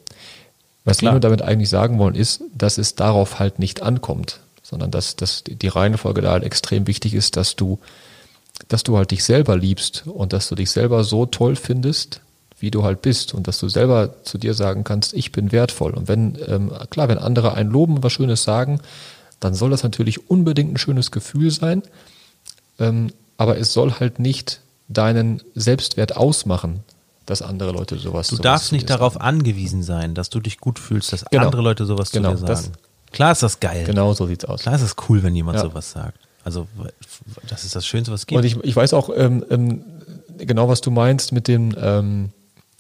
Was 0.85 0.99
Klar. 0.99 1.15
wir 1.15 1.21
damit 1.21 1.43
eigentlich 1.43 1.69
sagen 1.69 1.99
wollen, 1.99 2.15
ist, 2.15 2.43
dass 2.55 2.77
es 2.79 2.95
darauf 2.95 3.39
halt 3.39 3.59
nicht 3.59 3.83
ankommt, 3.83 4.41
sondern 4.63 4.91
dass, 4.91 5.17
dass 5.17 5.45
die 5.45 5.69
Reihenfolge 5.69 6.21
da 6.23 6.33
halt 6.33 6.45
extrem 6.45 6.87
wichtig 6.87 7.15
ist, 7.15 7.37
dass 7.37 7.57
du, 7.57 7.79
dass 8.69 8.83
du 8.83 8.97
halt 8.97 9.13
dich 9.13 9.25
selber 9.25 9.57
liebst 9.57 10.05
und 10.07 10.33
dass 10.33 10.49
du 10.49 10.55
dich 10.57 10.71
selber 10.71 11.05
so 11.05 11.27
toll 11.27 11.57
findest, 11.57 12.21
wie 12.59 12.71
du 12.71 12.85
halt 12.85 13.03
bist 13.03 13.35
und 13.35 13.47
dass 13.49 13.59
du 13.59 13.69
selber 13.69 14.23
zu 14.25 14.39
dir 14.39 14.55
sagen 14.55 14.85
kannst, 14.85 15.15
ich 15.15 15.33
bin 15.33 15.53
wertvoll. 15.53 15.93
Und 15.93 16.09
wenn, 16.09 16.39
ähm, 16.47 16.73
klar, 16.91 17.09
wenn 17.09 17.19
andere 17.19 17.55
einen 17.55 17.71
loben 17.71 18.03
was 18.03 18.13
Schönes 18.13 18.43
sagen, 18.43 18.81
dann 19.45 19.55
soll 19.55 19.71
das 19.71 19.83
natürlich 19.83 20.31
unbedingt 20.31 20.73
ein 20.73 20.79
schönes 20.79 21.11
Gefühl 21.11 21.51
sein, 21.51 21.83
ähm, 22.79 23.13
aber 23.37 23.59
es 23.59 23.73
soll 23.73 23.93
halt 23.93 24.19
nicht 24.19 24.61
deinen 24.89 25.43
Selbstwert 25.55 26.17
ausmachen, 26.17 26.81
dass 27.27 27.43
andere 27.43 27.73
Leute 27.73 27.99
sowas 27.99 28.29
Du 28.29 28.37
sowas 28.37 28.45
darfst 28.45 28.73
nicht 28.73 28.91
darauf 28.91 29.15
sagen. 29.15 29.25
angewiesen 29.25 29.83
sein, 29.83 30.15
dass 30.15 30.31
du 30.31 30.41
dich 30.41 30.59
gut 30.59 30.79
fühlst, 30.79 31.13
dass 31.13 31.25
genau. 31.25 31.45
andere 31.45 31.63
Leute 31.63 31.87
sowas 31.87 32.11
genau. 32.11 32.35
zu 32.35 32.45
dir 32.45 32.55
sagen. 32.57 32.73
Das, 32.73 33.13
Klar 33.13 33.33
ist 33.33 33.43
das 33.43 33.61
geil. 33.61 33.85
Genau 33.85 34.15
so 34.15 34.27
sieht's 34.27 34.45
aus. 34.45 34.63
Klar 34.63 34.75
ist 34.75 34.83
das 34.83 34.97
cool, 35.09 35.23
wenn 35.23 35.35
jemand 35.35 35.59
ja. 35.59 35.65
sowas 35.65 35.91
sagt. 35.91 36.19
Also 36.45 36.67
das 37.49 37.65
ist 37.65 37.77
das 37.77 37.87
Schönste, 37.87 38.13
was 38.13 38.21
es 38.21 38.27
gibt. 38.27 38.39
Und 38.39 38.45
ich, 38.45 38.57
ich 38.65 38.75
weiß 38.75 38.95
auch 38.95 39.11
ähm, 39.15 39.45
ähm, 39.51 39.85
genau, 40.39 40.69
was 40.69 40.81
du 40.81 40.91
meinst 40.91 41.33
mit 41.33 41.47
dem, 41.47 41.75
ähm, 41.79 42.31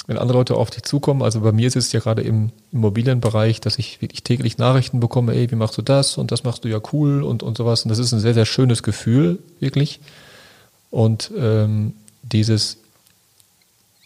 wenn 0.07 0.19
andere 0.19 0.39
Leute 0.39 0.57
auf 0.57 0.71
dich 0.71 0.83
zukommen. 0.83 1.23
Also 1.23 1.41
bei 1.41 1.53
mir 1.53 1.69
ist 1.69 1.77
es 1.77 1.93
ja 1.93 2.01
gerade 2.01 2.23
im 2.23 2.51
Immobilienbereich, 2.73 3.61
dass 3.61 3.79
ich 3.79 4.03
wirklich 4.03 4.25
täglich 4.25 4.59
Nachrichten 4.59 5.01
bekomme, 5.01 5.35
ey, 5.35 5.51
wie 5.51 5.57
machst 5.57 5.79
du 5.79 5.83
das 5.83 6.19
und 6.19 6.33
das 6.33 6.45
machst 6.45 6.65
du 6.65 6.69
ja 6.69 6.81
cool 6.93 7.23
und, 7.23 7.43
und 7.43 7.57
sowas. 7.57 7.85
Und 7.85 7.91
das 7.91 7.99
ist 7.99 8.13
ein 8.13 8.21
sehr, 8.21 8.35
sehr 8.35 8.47
schönes 8.47 8.83
Gefühl, 8.83 9.39
wirklich. 9.61 10.01
Und 10.91 11.31
ähm, 11.39 11.95
dieses 12.23 12.79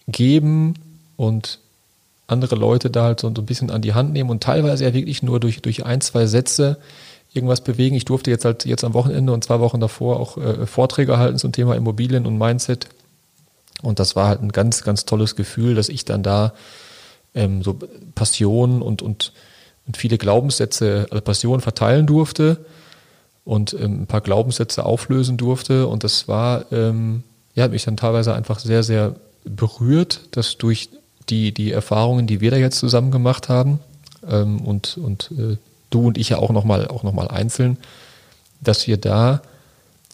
Geben 0.06 0.74
und 1.16 1.58
andere 2.26 2.56
Leute 2.56 2.90
da 2.90 3.04
halt 3.04 3.20
so 3.20 3.28
ein 3.28 3.34
bisschen 3.34 3.70
an 3.70 3.82
die 3.82 3.94
Hand 3.94 4.12
nehmen 4.12 4.30
und 4.30 4.42
teilweise 4.42 4.84
ja 4.84 4.92
wirklich 4.92 5.22
nur 5.22 5.40
durch, 5.40 5.62
durch 5.62 5.86
ein, 5.86 6.00
zwei 6.00 6.26
Sätze 6.26 6.78
irgendwas 7.32 7.62
bewegen. 7.62 7.96
Ich 7.96 8.04
durfte 8.04 8.30
jetzt 8.30 8.44
halt 8.44 8.64
jetzt 8.64 8.84
am 8.84 8.94
Wochenende 8.94 9.32
und 9.32 9.44
zwei 9.44 9.60
Wochen 9.60 9.80
davor 9.80 10.20
auch 10.20 10.36
äh, 10.38 10.66
Vorträge 10.66 11.18
halten 11.18 11.38
zum 11.38 11.52
Thema 11.52 11.74
Immobilien 11.76 12.26
und 12.26 12.38
Mindset 12.38 12.88
und 13.82 13.98
das 13.98 14.16
war 14.16 14.28
halt 14.28 14.42
ein 14.42 14.52
ganz, 14.52 14.82
ganz 14.82 15.04
tolles 15.04 15.36
Gefühl, 15.36 15.74
dass 15.74 15.88
ich 15.88 16.04
dann 16.04 16.22
da 16.22 16.54
ähm, 17.34 17.62
so 17.62 17.78
Passion 18.14 18.82
und, 18.82 19.02
und 19.02 19.32
und 19.86 19.96
viele 19.96 20.18
Glaubenssätze, 20.18 21.06
also 21.10 21.20
Passion 21.22 21.60
verteilen 21.60 22.06
durfte 22.06 22.64
und 23.44 23.74
ähm, 23.74 24.02
ein 24.02 24.06
paar 24.06 24.20
Glaubenssätze 24.20 24.84
auflösen 24.84 25.36
durfte. 25.36 25.86
Und 25.86 26.04
das 26.04 26.28
war, 26.28 26.70
ähm, 26.72 27.22
ja, 27.54 27.64
hat 27.64 27.70
mich 27.70 27.84
dann 27.84 27.96
teilweise 27.96 28.34
einfach 28.34 28.58
sehr, 28.58 28.82
sehr 28.82 29.14
berührt, 29.44 30.20
dass 30.32 30.58
durch 30.58 30.88
die, 31.28 31.52
die 31.52 31.70
Erfahrungen, 31.70 32.26
die 32.26 32.40
wir 32.40 32.50
da 32.50 32.56
jetzt 32.56 32.78
zusammen 32.78 33.10
gemacht 33.10 33.48
haben, 33.48 33.78
ähm, 34.28 34.60
und, 34.60 34.98
und 34.98 35.30
äh, 35.38 35.56
du 35.90 36.08
und 36.08 36.18
ich 36.18 36.30
ja 36.30 36.38
auch 36.38 36.50
nochmal 36.50 36.88
auch 36.88 37.04
noch 37.04 37.12
mal 37.12 37.28
einzeln, 37.28 37.78
dass 38.60 38.88
wir 38.88 38.96
da 38.96 39.42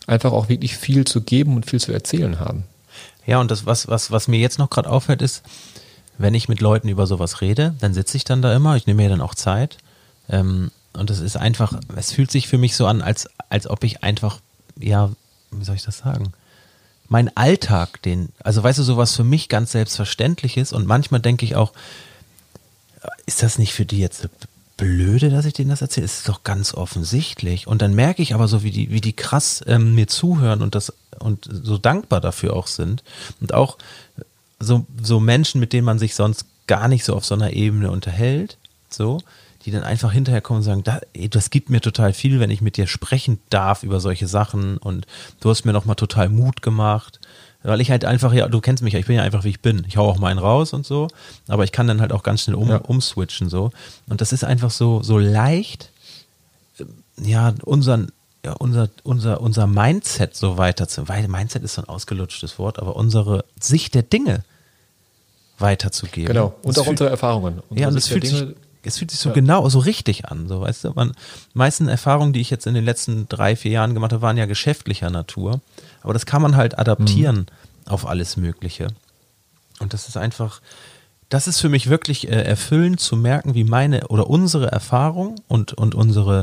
einfach 0.07 0.33
auch 0.33 0.49
wirklich 0.51 0.77
viel 0.77 1.07
zu 1.07 1.23
geben 1.23 1.57
und 1.57 1.65
viel 1.65 1.81
zu 1.81 1.93
erzählen 1.93 2.41
haben. 2.41 2.65
Ja, 3.27 3.41
und 3.41 3.51
das, 3.51 3.67
was, 3.67 3.89
was, 3.89 4.11
was 4.11 4.29
mir 4.29 4.39
jetzt 4.39 4.59
noch 4.59 4.71
gerade 4.71 4.91
auffällt, 4.91 5.23
ist, 5.23 5.43
wenn 6.19 6.35
ich 6.35 6.49
mit 6.49 6.61
Leuten 6.61 6.89
über 6.89 7.07
sowas 7.07 7.41
rede, 7.41 7.75
dann 7.81 7.95
sitze 7.95 8.17
ich 8.17 8.25
dann 8.25 8.43
da 8.43 8.55
immer, 8.55 8.77
ich 8.77 8.87
nehme 8.87 9.03
mir 9.03 9.09
dann 9.09 9.21
auch 9.21 9.35
Zeit. 9.35 9.79
Ähm, 10.29 10.71
und 10.93 11.11
es 11.11 11.21
ist 11.21 11.37
einfach, 11.37 11.81
es 11.97 12.13
fühlt 12.13 12.31
sich 12.31 12.49
für 12.49 12.59
mich 12.59 12.77
so 12.77 12.87
an, 12.87 13.01
als, 13.01 13.29
als 13.49 13.67
ob 13.67 13.83
ich 13.85 14.03
einfach, 14.03 14.41
ja, 14.79 15.11
wie 15.51 15.65
soll 15.65 15.77
ich 15.77 15.85
das 15.85 15.99
sagen? 15.99 16.33
Mein 17.09 17.35
Alltag, 17.37 18.03
den, 18.03 18.31
also 18.43 18.63
weißt 18.63 18.79
du, 18.79 18.83
sowas 18.83 19.15
für 19.15 19.25
mich 19.25 19.49
ganz 19.49 19.73
selbstverständlich 19.73 20.57
ist 20.57 20.73
und 20.73 20.87
manchmal 20.87 21.21
denke 21.21 21.45
ich 21.45 21.57
auch, 21.57 21.73
ist 23.27 23.43
das 23.43 23.59
nicht 23.59 23.73
für 23.73 23.85
die 23.85 23.99
jetzt 23.99 24.29
blöde, 24.83 25.31
dass 25.31 25.45
ich 25.45 25.53
denen 25.53 25.71
das 25.71 25.81
erzähle? 25.81 26.07
Es 26.07 26.19
ist 26.19 26.29
doch 26.29 26.43
ganz 26.43 26.75
offensichtlich. 26.75 27.67
Und 27.67 27.83
dann 27.83 27.95
merke 27.95 28.21
ich 28.21 28.35
aber 28.35 28.49
so, 28.49 28.63
wie 28.63 28.73
die, 28.73 28.91
wie 28.91 29.01
die 29.01 29.13
krass 29.13 29.63
ähm, 29.67 29.95
mir 29.95 30.09
zuhören 30.09 30.61
und 30.61 30.75
das 30.75 30.93
und 31.21 31.49
so 31.51 31.79
dankbar 31.79 32.21
dafür 32.21 32.57
auch 32.57 32.67
sind. 32.67 33.05
Und 33.41 33.55
auch 33.55 33.79
so, 34.59 34.85
so 35.01 35.21
Menschen, 35.21 35.61
mit 35.61 35.73
denen 35.73 35.85
man 35.85 35.99
sich 35.99 36.15
sonst 36.15 36.47
gar 36.67 36.89
nicht 36.89 37.05
so 37.05 37.15
auf 37.15 37.25
so 37.25 37.35
einer 37.35 37.53
Ebene 37.53 37.91
unterhält, 37.91 38.59
so, 38.89 39.21
die 39.65 39.71
dann 39.71 39.85
einfach 39.85 40.13
hinterher 40.13 40.41
kommen 40.41 40.59
und 40.59 40.65
sagen, 40.65 40.83
da, 40.83 41.01
ey, 41.13 41.29
das 41.29 41.51
gibt 41.51 41.71
mir 41.71 41.81
total 41.81 42.13
viel, 42.13 42.41
wenn 42.41 42.51
ich 42.51 42.61
mit 42.61 42.77
dir 42.77 42.89
sprechen 42.89 43.39
darf 43.51 43.85
über 43.85 44.01
solche 44.01 44.27
Sachen 44.27 44.79
und 44.79 45.07
du 45.41 45.51
hast 45.51 45.65
mir 45.65 45.73
nochmal 45.73 45.97
total 45.97 46.29
Mut 46.29 46.63
gemacht 46.63 47.21
weil 47.63 47.81
ich 47.81 47.91
halt 47.91 48.05
einfach, 48.05 48.33
ja, 48.33 48.49
du 48.49 48.61
kennst 48.61 48.83
mich 48.83 48.95
ja, 48.95 48.99
ich 48.99 49.07
bin 49.07 49.17
ja 49.17 49.23
einfach 49.23 49.45
wie 49.45 49.51
ich 49.51 49.61
bin. 49.61 49.85
Ich 49.89 49.97
hau 49.97 50.09
auch 50.09 50.19
mal 50.19 50.29
einen 50.29 50.39
raus 50.39 50.73
und 50.73 50.87
so, 50.87 51.09
aber 51.49 51.65
ich 51.65 51.73
kann 51.73 51.87
dann 51.87 52.01
halt 52.01 52.13
auch 52.13 52.23
ganz 52.23 52.43
schnell 52.43 52.57
um, 52.57 52.69
ja. 52.69 52.77
umswitchen 52.79 53.49
so. 53.49 53.71
Und 54.09 54.21
das 54.21 54.33
ist 54.33 54.45
einfach 54.45 54.71
so, 54.71 55.03
so 55.03 55.19
leicht, 55.19 55.91
ja, 57.17 57.55
unseren, 57.65 58.11
ja, 58.45 58.53
unser, 58.55 58.89
unser, 59.05 59.41
unser 59.41 59.67
Mindset 59.67 60.35
so 60.35 60.59
weiter 60.59 60.89
zu, 60.89 61.09
weil 61.09 61.29
Mindset 61.29 61.63
ist 61.63 61.75
so 61.75 61.83
ein 61.83 61.89
ausgelutschtes 61.89 62.59
Wort, 62.59 62.79
aber 62.81 62.97
unsere 62.97 63.45
Sicht 63.61 63.95
der 63.95 64.03
Dinge 64.03 64.45
weiterzugeben. 65.59 66.27
Genau, 66.27 66.55
und 66.63 66.77
das 66.77 66.85
auch 66.85 66.89
unsere 66.89 67.11
Erfahrungen. 67.11 67.61
Unsere 67.69 67.81
ja, 67.81 67.89
und 67.89 67.97
es 67.97 68.09
fühlt, 68.09 68.27
sich, 68.27 68.45
es 68.85 68.99
fühlt 68.99 69.11
sich 69.11 69.21
so 69.21 69.31
ja. 69.31 69.35
genau, 69.35 69.69
so 69.69 69.79
richtig 69.79 70.27
an, 70.27 70.49
so, 70.49 70.61
weißt 70.61 70.85
du, 70.85 70.93
man, 70.93 71.13
meisten 71.55 71.89
Erfahrungen, 71.89 72.33
die 72.33 72.41
ich 72.41 72.51
jetzt 72.51 72.67
in 72.67 72.75
den 72.75 72.85
letzten 72.85 73.29
drei, 73.29 73.57
vier 73.57 73.73
Jahren 73.73 73.95
gemacht 73.95 74.13
habe, 74.13 74.23
waren 74.23 74.37
ja 74.37 74.47
geschäftlicher 74.47 75.11
Natur. 75.11 75.61
Aber 76.03 76.13
das 76.13 76.27
kann 76.27 76.43
man 76.43 76.57
halt 76.57 76.79
adaptieren 76.79 77.37
mhm. 77.37 77.93
auf 77.93 78.07
alles 78.07 78.37
Mögliche. 78.37 78.89
Und 79.79 79.95
das 79.95 80.09
ist 80.09 80.17
einfach, 80.17 80.61
das 81.29 81.49
ist 81.49 81.61
für 81.61 81.69
mich 81.69 81.89
wirklich 81.89 82.29
äh, 82.29 82.43
erfüllend 82.43 83.01
zu 83.01 83.17
merken, 83.17 83.55
wie 83.55 83.65
meine 83.65 84.09
oder 84.09 84.29
unsere 84.29 84.71
Erfahrung 84.71 85.37
und, 85.49 85.73
und 85.73 85.95
unsere, 85.95 86.43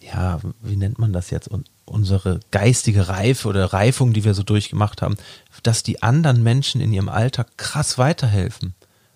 ja, 0.00 0.40
wie 0.60 0.76
nennt 0.76 0.98
man 0.98 1.12
das 1.12 1.30
jetzt? 1.30 1.48
Und 1.48 1.68
unsere 1.86 2.40
geistige 2.50 3.08
Reife 3.08 3.48
oder 3.48 3.72
Reifung, 3.72 4.12
die 4.12 4.24
wir 4.24 4.34
so 4.34 4.42
durchgemacht 4.42 5.00
haben, 5.00 5.16
dass 5.62 5.82
die 5.82 6.02
anderen 6.02 6.42
Menschen 6.42 6.80
in 6.80 6.92
ihrem 6.92 7.08
Alltag 7.08 7.56
krass 7.56 7.98
weiterhelfen. 7.98 8.74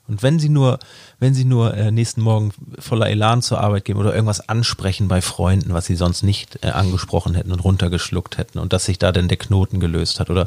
Und 0.09 0.23
wenn 0.23 0.39
sie 0.39 0.49
nur, 0.49 0.79
wenn 1.21 1.33
sie 1.33 1.45
nur 1.45 1.75
äh, 1.75 1.91
nächsten 1.91 2.23
Morgen 2.23 2.53
voller 2.79 3.09
Elan 3.09 3.41
zur 3.41 3.61
Arbeit 3.61 3.85
gehen 3.85 3.97
oder 3.97 4.13
irgendwas 4.13 4.49
ansprechen 4.49 5.09
bei 5.09 5.21
Freunden, 5.21 5.73
was 5.73 5.87
sie 5.87 5.95
sonst 5.95 6.23
nicht 6.23 6.65
äh, 6.65 6.69
angesprochen 6.69 7.35
hätten 7.35 7.53
und 7.53 7.61
runtergeschluckt 7.61 8.37
hätten 8.37 8.59
und 8.59 8.73
dass 8.73 8.85
sich 8.85 8.99
da 8.99 9.13
denn 9.13 9.29
der 9.29 9.37
Knoten 9.37 9.81
gelöst 9.81 10.21
hat 10.21 10.29
oder 10.29 10.45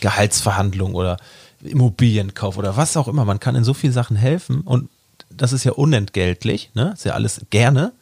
Gehaltsverhandlung 0.00 0.94
oder 0.94 1.18
Immobilienkauf 1.62 2.58
oder 2.58 2.76
was 2.76 2.96
auch 2.96 3.08
immer. 3.08 3.24
Man 3.24 3.40
kann 3.40 3.54
in 3.54 3.64
so 3.64 3.74
vielen 3.74 3.92
Sachen 3.92 4.16
helfen 4.16 4.60
und 4.62 4.88
das 5.30 5.52
ist 5.52 5.64
ja 5.64 5.72
unentgeltlich, 5.72 6.70
ne? 6.74 6.92
Ist 6.94 7.04
ja 7.04 7.12
alles 7.14 7.42
gerne. 7.50 7.92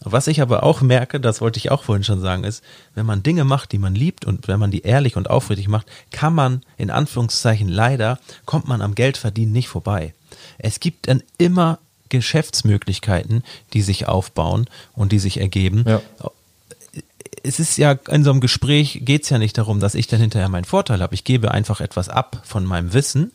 Was 0.00 0.26
ich 0.26 0.42
aber 0.42 0.64
auch 0.64 0.82
merke, 0.82 1.18
das 1.18 1.40
wollte 1.40 1.58
ich 1.58 1.70
auch 1.70 1.82
vorhin 1.82 2.04
schon 2.04 2.20
sagen, 2.20 2.44
ist, 2.44 2.62
wenn 2.94 3.06
man 3.06 3.22
Dinge 3.22 3.44
macht, 3.44 3.72
die 3.72 3.78
man 3.78 3.94
liebt 3.94 4.26
und 4.26 4.48
wenn 4.48 4.60
man 4.60 4.70
die 4.70 4.82
ehrlich 4.82 5.16
und 5.16 5.30
aufrichtig 5.30 5.68
macht, 5.68 5.86
kann 6.10 6.34
man 6.34 6.62
in 6.76 6.90
Anführungszeichen 6.90 7.68
leider, 7.68 8.18
kommt 8.44 8.68
man 8.68 8.82
am 8.82 8.94
Geldverdienen 8.94 9.52
nicht 9.52 9.68
vorbei. 9.68 10.12
Es 10.58 10.80
gibt 10.80 11.08
dann 11.08 11.22
immer 11.38 11.78
Geschäftsmöglichkeiten, 12.08 13.42
die 13.72 13.82
sich 13.82 14.06
aufbauen 14.06 14.66
und 14.94 15.12
die 15.12 15.18
sich 15.18 15.40
ergeben. 15.40 15.84
Ja. 15.86 16.00
Es 17.42 17.58
ist 17.60 17.76
ja 17.76 17.92
in 18.08 18.24
so 18.24 18.30
einem 18.30 18.40
Gespräch 18.40 19.00
geht 19.02 19.24
es 19.24 19.30
ja 19.30 19.38
nicht 19.38 19.58
darum, 19.58 19.80
dass 19.80 19.94
ich 19.94 20.06
dann 20.06 20.20
hinterher 20.20 20.48
meinen 20.48 20.64
Vorteil 20.64 21.02
habe. 21.02 21.14
Ich 21.14 21.24
gebe 21.24 21.50
einfach 21.50 21.80
etwas 21.80 22.08
ab 22.08 22.40
von 22.44 22.64
meinem 22.64 22.92
Wissen. 22.92 23.32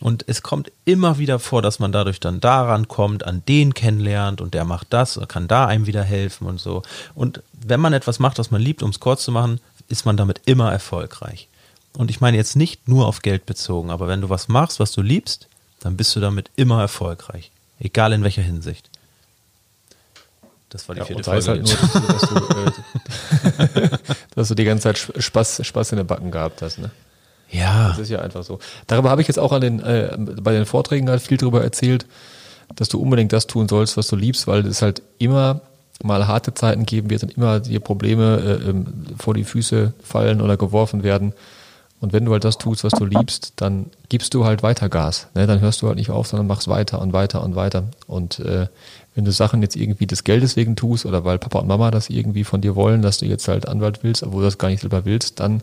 Und 0.00 0.24
es 0.26 0.42
kommt 0.42 0.72
immer 0.84 1.18
wieder 1.18 1.38
vor, 1.38 1.62
dass 1.62 1.78
man 1.78 1.92
dadurch 1.92 2.20
dann 2.20 2.40
daran 2.40 2.88
kommt, 2.88 3.24
an 3.24 3.42
den 3.46 3.74
kennenlernt 3.74 4.40
und 4.40 4.54
der 4.54 4.64
macht 4.64 4.88
das, 4.90 5.20
kann 5.28 5.46
da 5.46 5.66
einem 5.66 5.86
wieder 5.86 6.02
helfen 6.02 6.46
und 6.46 6.60
so. 6.60 6.82
Und 7.14 7.42
wenn 7.52 7.80
man 7.80 7.92
etwas 7.92 8.18
macht, 8.18 8.38
was 8.38 8.50
man 8.50 8.60
liebt, 8.60 8.82
um 8.82 8.90
es 8.90 8.98
kurz 8.98 9.24
zu 9.24 9.30
machen, 9.30 9.60
ist 9.88 10.04
man 10.04 10.16
damit 10.16 10.42
immer 10.46 10.72
erfolgreich. 10.72 11.48
Und 11.96 12.10
ich 12.10 12.20
meine 12.20 12.36
jetzt 12.36 12.56
nicht 12.56 12.88
nur 12.88 13.06
auf 13.06 13.22
Geld 13.22 13.46
bezogen, 13.46 13.90
aber 13.90 14.08
wenn 14.08 14.20
du 14.20 14.30
was 14.30 14.48
machst, 14.48 14.80
was 14.80 14.90
du 14.90 15.00
liebst, 15.00 15.48
dann 15.84 15.96
bist 15.96 16.16
du 16.16 16.20
damit 16.20 16.50
immer 16.56 16.80
erfolgreich. 16.80 17.50
Egal 17.78 18.14
in 18.14 18.24
welcher 18.24 18.42
Hinsicht. 18.42 18.88
Das 20.70 20.88
war 20.88 20.94
die 20.94 21.00
ja, 21.00 21.04
vierte 21.04 21.22
Folge. 21.22 21.46
Halt 21.46 21.62
nur, 21.62 22.08
dass, 22.08 22.28
du, 22.28 23.80
äh, 23.80 23.88
dass 24.34 24.48
du 24.48 24.54
die 24.54 24.64
ganze 24.64 24.82
Zeit 24.84 24.98
Spaß, 25.22 25.64
Spaß 25.64 25.92
in 25.92 25.98
den 25.98 26.06
Backen 26.06 26.30
gehabt 26.30 26.62
hast, 26.62 26.78
ne? 26.78 26.90
Ja. 27.50 27.90
Das 27.90 27.98
ist 27.98 28.08
ja 28.08 28.20
einfach 28.20 28.42
so. 28.42 28.58
Darüber 28.86 29.10
habe 29.10 29.20
ich 29.20 29.28
jetzt 29.28 29.38
auch 29.38 29.52
an 29.52 29.60
den, 29.60 29.80
äh, 29.80 30.16
bei 30.18 30.52
den 30.52 30.66
Vorträgen 30.66 31.08
halt 31.10 31.22
viel 31.22 31.36
darüber 31.36 31.62
erzählt, 31.62 32.06
dass 32.74 32.88
du 32.88 32.98
unbedingt 32.98 33.32
das 33.32 33.46
tun 33.46 33.68
sollst, 33.68 33.96
was 33.96 34.08
du 34.08 34.16
liebst, 34.16 34.46
weil 34.46 34.66
es 34.66 34.82
halt 34.82 35.02
immer 35.18 35.60
mal 36.02 36.26
harte 36.26 36.54
Zeiten 36.54 36.86
geben 36.86 37.10
wird 37.10 37.22
und 37.22 37.36
immer 37.36 37.60
dir 37.60 37.78
Probleme 37.78 38.38
äh, 38.64 38.70
ähm, 38.70 38.86
vor 39.18 39.34
die 39.34 39.44
Füße 39.44 39.92
fallen 40.02 40.40
oder 40.40 40.56
geworfen 40.56 41.02
werden. 41.02 41.34
Und 42.00 42.12
wenn 42.12 42.24
du 42.24 42.32
halt 42.32 42.44
das 42.44 42.58
tust, 42.58 42.84
was 42.84 42.92
du 42.92 43.06
liebst, 43.06 43.54
dann 43.56 43.86
gibst 44.10 44.34
du 44.34 44.44
halt 44.44 44.62
weiter 44.62 44.88
Gas. 44.88 45.28
Ne? 45.34 45.46
Dann 45.46 45.60
hörst 45.60 45.80
du 45.80 45.86
halt 45.86 45.96
nicht 45.96 46.10
auf, 46.10 46.26
sondern 46.26 46.46
machst 46.46 46.68
weiter 46.68 47.00
und 47.00 47.12
weiter 47.12 47.42
und 47.42 47.56
weiter. 47.56 47.84
Und 48.06 48.40
äh, 48.40 48.66
wenn 49.14 49.24
du 49.24 49.32
Sachen 49.32 49.62
jetzt 49.62 49.76
irgendwie 49.76 50.06
des 50.06 50.24
Geldes 50.24 50.56
wegen 50.56 50.76
tust 50.76 51.06
oder 51.06 51.24
weil 51.24 51.38
Papa 51.38 51.60
und 51.60 51.68
Mama 51.68 51.90
das 51.90 52.10
irgendwie 52.10 52.44
von 52.44 52.60
dir 52.60 52.76
wollen, 52.76 53.00
dass 53.00 53.18
du 53.18 53.26
jetzt 53.26 53.48
halt 53.48 53.66
Anwalt 53.66 54.02
willst, 54.02 54.22
obwohl 54.22 54.42
du 54.42 54.48
das 54.48 54.58
gar 54.58 54.68
nicht 54.68 54.80
selber 54.80 55.04
willst, 55.04 55.40
dann 55.40 55.62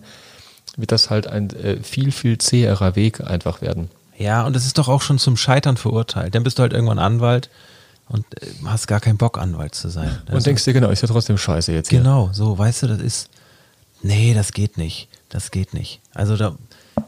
wird 0.78 0.92
das 0.92 1.10
halt 1.10 1.28
ein 1.28 1.50
äh, 1.52 1.78
viel, 1.84 2.12
viel 2.12 2.38
zäherer 2.38 2.96
Weg 2.96 3.22
einfach 3.22 3.62
werden. 3.62 3.90
Ja, 4.18 4.46
und 4.46 4.56
es 4.56 4.66
ist 4.66 4.78
doch 4.78 4.88
auch 4.88 5.02
schon 5.02 5.20
zum 5.20 5.36
Scheitern 5.38 5.78
verurteilt. 5.78 6.36
Dann 6.36 6.44
bist 6.44 6.60
du 6.60 6.62
halt 6.62 6.74
irgendwann 6.74 7.00
Anwalt 7.00 7.50
und 8.08 8.26
äh, 8.42 8.48
hast 8.66 8.88
gar 8.88 9.00
keinen 9.00 9.18
Bock, 9.18 9.38
Anwalt 9.38 9.76
zu 9.76 9.90
sein. 9.90 10.20
Und 10.28 10.36
also, 10.36 10.46
denkst 10.46 10.64
dir, 10.64 10.74
genau, 10.74 10.90
ist 10.90 11.02
ja 11.02 11.08
trotzdem 11.08 11.38
scheiße 11.38 11.72
jetzt. 11.72 11.90
Hier. 11.90 12.00
Genau, 12.00 12.30
so, 12.34 12.58
weißt 12.58 12.84
du, 12.84 12.88
das 12.88 13.00
ist, 13.00 13.30
nee, 14.02 14.34
das 14.34 14.54
geht 14.54 14.78
nicht. 14.78 15.08
Das 15.30 15.52
geht 15.52 15.74
nicht. 15.74 16.02
Also 16.14 16.36
da, 16.36 16.58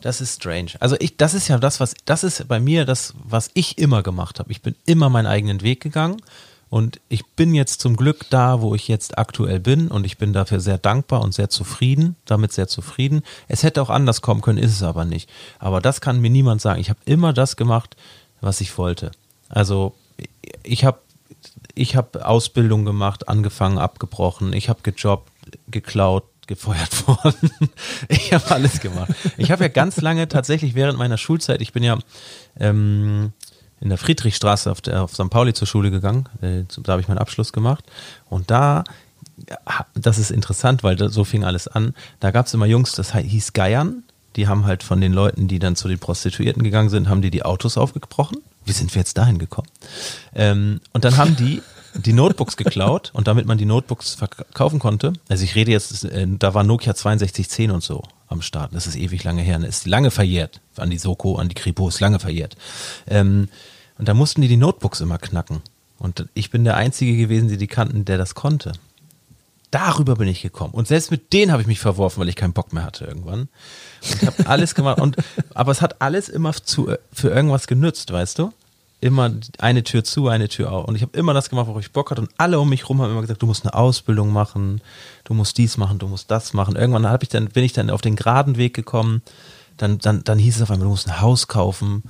das 0.02 0.22
ist 0.22 0.42
strange. 0.42 0.72
Also 0.80 0.96
ich, 1.00 1.18
das 1.18 1.34
ist 1.34 1.48
ja 1.48 1.58
das, 1.58 1.80
was, 1.80 1.94
das 2.06 2.24
ist 2.24 2.48
bei 2.48 2.60
mir 2.60 2.86
das, 2.86 3.14
was 3.24 3.50
ich 3.54 3.78
immer 3.78 4.04
gemacht 4.04 4.40
habe. 4.40 4.52
Ich 4.52 4.62
bin 4.62 4.76
immer 4.86 5.10
meinen 5.10 5.28
eigenen 5.28 5.62
Weg 5.62 5.82
gegangen 5.82 6.22
und 6.70 7.00
ich 7.10 7.26
bin 7.26 7.54
jetzt 7.54 7.82
zum 7.82 7.96
Glück 7.98 8.26
da, 8.30 8.62
wo 8.62 8.74
ich 8.76 8.88
jetzt 8.88 9.18
aktuell 9.18 9.60
bin 9.60 9.90
und 9.90 10.06
ich 10.06 10.18
bin 10.18 10.34
dafür 10.34 10.60
sehr 10.60 10.78
dankbar 10.78 11.22
und 11.22 11.34
sehr 11.34 11.50
zufrieden, 11.50 12.16
damit 12.26 12.54
sehr 12.54 12.68
zufrieden. 12.68 13.24
Es 13.48 13.64
hätte 13.64 13.82
auch 13.82 13.90
anders 13.90 14.22
kommen 14.22 14.42
können, 14.42 14.58
ist 14.58 14.72
es 14.72 14.84
aber 14.84 15.06
nicht. 15.06 15.30
Aber 15.60 15.82
das 15.82 16.02
kann 16.02 16.22
mir 16.22 16.30
niemand 16.30 16.62
sagen. 16.62 16.80
Ich 16.80 16.90
habe 16.90 17.00
immer 17.06 17.34
das 17.34 17.58
gemacht, 17.58 17.96
was 18.42 18.62
ich 18.62 18.78
wollte. 18.78 19.12
Also 19.50 19.94
ich 20.64 20.84
habe 20.86 21.00
ich 21.76 21.96
habe 21.96 22.26
Ausbildung 22.26 22.86
gemacht, 22.86 23.28
angefangen, 23.28 23.78
abgebrochen, 23.78 24.54
ich 24.54 24.70
habe 24.70 24.80
gejobbt, 24.84 25.32
geklaut, 25.68 26.24
gefeuert 26.48 27.08
worden. 27.08 27.52
ich 28.08 28.34
habe 28.34 28.52
alles 28.52 28.80
gemacht. 28.80 29.12
Ich 29.38 29.52
habe 29.52 29.64
ja 29.64 29.68
ganz 29.70 30.02
lange 30.02 30.28
tatsächlich 30.28 30.76
während 30.76 30.98
meiner 30.98 31.18
Schulzeit, 31.18 31.62
ich 31.62 31.74
bin 31.74 31.84
ja 31.84 31.98
ähm, 32.60 33.34
in 33.80 33.90
der 33.90 33.98
Friedrichstraße 33.98 34.72
auf, 34.72 34.82
der, 34.82 35.04
auf 35.04 35.14
St. 35.14 35.30
Pauli 35.30 35.54
zur 35.54 35.68
Schule 35.68 35.92
gegangen. 35.92 36.30
Äh, 36.42 36.64
da 36.82 36.94
habe 36.94 37.02
ich 37.02 37.08
meinen 37.08 37.18
Abschluss 37.18 37.52
gemacht. 37.52 37.84
Und 38.30 38.50
da, 38.50 38.84
das 39.94 40.18
ist 40.18 40.32
interessant, 40.32 40.84
weil 40.84 40.96
da, 40.96 41.10
so 41.10 41.24
fing 41.24 41.44
alles 41.44 41.68
an. 41.68 41.94
Da 42.20 42.32
gab 42.32 42.46
es 42.46 42.54
immer 42.54 42.66
Jungs, 42.66 42.94
das 42.94 43.14
hieß 43.14 43.54
Geiern. 43.54 44.04
Die 44.36 44.48
haben 44.48 44.66
halt 44.66 44.84
von 44.84 45.00
den 45.02 45.14
Leuten, 45.14 45.48
die 45.48 45.60
dann 45.60 45.76
zu 45.76 45.88
den 45.88 46.00
Prostituierten 46.00 46.64
gegangen 46.64 46.90
sind, 46.90 47.10
haben 47.10 47.22
die 47.22 47.30
die 47.30 47.44
Autos 47.44 47.78
aufgebrochen. 47.78 48.38
Wie 48.66 48.72
sind 48.72 48.94
wir 48.96 49.02
jetzt 49.02 49.18
dahin 49.18 49.38
gekommen? 49.38 49.68
Ähm, 50.34 50.80
und 50.94 51.04
dann 51.04 51.18
haben 51.18 51.36
die 51.36 51.62
die 51.96 52.14
Notebooks 52.14 52.58
geklaut 52.58 53.12
und 53.14 53.28
damit 53.28 53.46
man 53.46 53.58
die 53.58 53.66
Notebooks 53.66 54.16
verkaufen 54.16 54.80
konnte, 54.80 55.14
also 55.30 55.44
ich 55.44 55.56
rede 55.56 55.72
jetzt, 55.72 56.04
äh, 56.06 56.28
da 56.28 56.54
war 56.54 56.64
Nokia 56.64 56.94
6210 56.94 57.72
und 57.72 57.84
so 57.84 58.04
am 58.28 58.42
Start, 58.42 58.74
das 58.74 58.88
ist 58.88 58.96
ewig 58.96 59.24
lange 59.24 59.42
her, 59.42 59.64
ist 59.64 59.86
lange 59.86 60.12
verjährt, 60.12 60.62
an 60.78 60.90
die 60.90 60.98
Soko, 60.98 61.36
an 61.36 61.50
die 61.50 61.56
Kripo, 61.56 61.88
ist 61.88 62.00
lange 62.00 62.20
verjährt. 62.20 62.56
Ähm, 63.08 63.50
und 63.98 64.08
da 64.08 64.14
mussten 64.14 64.42
die 64.42 64.48
die 64.48 64.58
Notebooks 64.58 65.02
immer 65.02 65.20
knacken. 65.20 65.62
Und 66.00 66.28
ich 66.34 66.50
bin 66.50 66.64
der 66.64 66.76
Einzige 66.76 67.16
gewesen, 67.16 67.48
die 67.48 67.58
die 67.58 67.68
kannten, 67.68 68.06
der 68.06 68.18
das 68.18 68.36
konnte. 68.36 68.74
Darüber 69.72 70.16
bin 70.16 70.28
ich 70.28 70.42
gekommen. 70.42 70.74
Und 70.74 70.88
selbst 70.88 71.10
mit 71.10 71.34
denen 71.34 71.52
habe 71.52 71.62
ich 71.62 71.68
mich 71.68 71.80
verworfen, 71.80 72.20
weil 72.20 72.30
ich 72.30 72.36
keinen 72.36 72.54
Bock 72.54 72.74
mehr 72.74 72.84
hatte 72.84 73.06
irgendwann. 73.06 73.42
Und 73.42 74.22
ich 74.22 74.28
habe 74.28 74.48
alles 74.48 74.76
gemacht. 74.76 75.00
Und, 75.00 75.18
aber 75.54 75.72
es 75.72 75.82
hat 75.82 76.02
alles 76.02 76.30
immer 76.30 76.54
zu, 76.54 76.94
für 77.12 77.30
irgendwas 77.30 77.68
genützt, 77.68 78.12
weißt 78.12 78.40
du? 78.40 78.52
Immer 79.04 79.32
eine 79.60 79.84
Tür 79.84 80.04
zu, 80.04 80.28
eine 80.28 80.48
Tür 80.48 80.72
auf. 80.72 80.86
Und 80.86 80.96
ich 80.96 81.02
habe 81.02 81.18
immer 81.18 81.34
das 81.34 81.50
gemacht, 81.50 81.68
worauf 81.68 81.82
ich 81.82 81.92
Bock 81.92 82.12
hatte. 82.12 82.22
Und 82.22 82.32
alle 82.38 82.60
um 82.60 82.70
mich 82.70 82.88
rum 82.88 83.02
haben 83.02 83.12
immer 83.12 83.22
gesagt, 83.22 83.42
du 83.42 83.48
musst 83.48 83.66
eine 83.66 83.74
Ausbildung 83.74 84.32
machen, 84.32 84.82
du 85.26 85.34
musst 85.34 85.58
dies 85.58 85.78
machen, 85.78 86.00
du 86.00 86.08
musst 86.08 86.32
das 86.32 86.54
machen. 86.54 86.76
Irgendwann 86.76 87.08
habe 87.08 87.24
ich 87.24 87.30
dann, 87.30 87.48
bin 87.50 87.63
ich 87.63 87.74
dann 87.74 87.89
auf 87.89 88.02
den 88.02 88.16
geraden 88.16 88.58
Weg 88.58 88.74
gekommen. 88.74 89.22
Dann, 89.78 90.00
dann, 90.00 90.24
dann 90.24 90.39
hieß 90.39 90.58
es 90.58 90.62
auf 90.62 90.72
einmal, 90.72 90.86
du 90.86 90.92
musst 90.92 91.08
ein 91.08 91.22
Haus 91.22 91.48
kaufen 91.48 92.04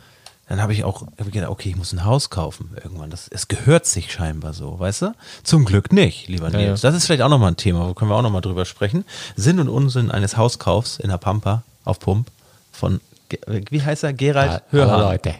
dann 0.47 0.61
habe 0.61 0.73
ich 0.73 0.83
auch 0.83 1.01
hab 1.01 1.25
ich 1.25 1.31
gedacht, 1.31 1.49
okay, 1.49 1.69
ich 1.69 1.75
muss 1.75 1.93
ein 1.93 2.03
Haus 2.03 2.29
kaufen 2.29 2.71
irgendwann. 2.75 3.09
Das, 3.09 3.27
es 3.27 3.47
gehört 3.47 3.85
sich 3.85 4.11
scheinbar 4.11 4.53
so, 4.53 4.77
weißt 4.77 5.03
du? 5.03 5.15
Zum 5.43 5.63
Glück 5.63 5.93
nicht, 5.93 6.27
lieber 6.27 6.49
ja, 6.49 6.57
Nils. 6.57 6.81
Ja. 6.81 6.89
Das 6.89 6.97
ist 6.97 7.05
vielleicht 7.05 7.21
auch 7.21 7.29
nochmal 7.29 7.51
ein 7.51 7.57
Thema, 7.57 7.87
wo 7.87 7.93
können 7.93 8.11
wir 8.11 8.15
auch 8.15 8.21
nochmal 8.21 8.41
drüber 8.41 8.65
sprechen. 8.65 9.05
Sinn 9.35 9.59
und 9.59 9.69
Unsinn 9.69 10.11
eines 10.11 10.35
Hauskaufs 10.35 10.99
in 10.99 11.09
der 11.09 11.17
Pampa 11.17 11.63
auf 11.85 11.99
Pump 11.99 12.27
von, 12.71 12.99
wie 13.47 13.81
heißt 13.81 14.03
er? 14.03 14.13
Gerald 14.13 14.51
ja, 14.51 14.61
Hörhahn. 14.69 14.99
Leute. 14.99 15.35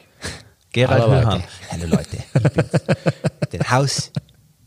Gerald 0.73 1.03
Hallo. 1.03 1.29
Leute. 1.29 1.43
Hallo 1.71 1.85
Leute. 1.85 2.17
Ich 2.17 2.51
bin's. 2.51 2.71
Der 3.51 3.71
Haus 3.71 4.11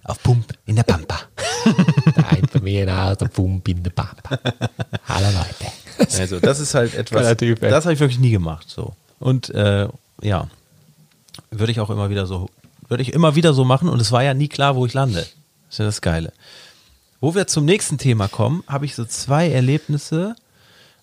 auf 0.05 0.23
Pump 0.23 0.53
in 0.65 0.77
der 0.77 0.85
Pampa. 0.85 1.19
Ein 2.31 2.47
Familienhaus 2.47 3.19
auf 3.19 3.33
Pump 3.33 3.69
in 3.69 3.83
der 3.83 3.91
Pampa. 3.91 4.39
Hallo 5.09 5.27
Leute. 5.27 5.73
Also 6.21 6.39
das 6.39 6.61
ist 6.61 6.75
halt 6.75 6.95
etwas, 6.95 7.37
das 7.61 7.85
habe 7.85 7.95
ich 7.95 8.01
wirklich 8.01 8.21
nie 8.21 8.31
gemacht. 8.31 8.71
So. 8.71 8.95
Und 9.19 9.51
äh, 9.51 9.89
ja, 10.23 10.49
würde 11.51 11.73
ich 11.73 11.81
auch 11.81 11.91
immer 11.91 12.09
wieder 12.09 12.27
so, 12.27 12.51
würde 12.87 13.03
ich 13.03 13.13
immer 13.13 13.35
wieder 13.35 13.53
so 13.53 13.65
machen 13.65 13.89
und 13.89 14.01
es 14.01 14.13
war 14.13 14.23
ja 14.23 14.33
nie 14.33 14.49
klar, 14.49 14.77
wo 14.77 14.87
ich 14.87 14.95
lande. 14.95 15.19
Das 15.21 15.29
ist 15.71 15.79
ja 15.79 15.85
das 15.87 16.01
Geile. 16.03 16.33
Wo 17.21 17.35
wir 17.35 17.49
zum 17.49 17.65
nächsten 17.65 17.99
Thema 17.99 18.29
kommen, 18.29 18.63
habe 18.69 18.85
ich 18.85 18.95
so 18.95 19.05
zwei 19.05 19.51
Erlebnisse. 19.51 20.37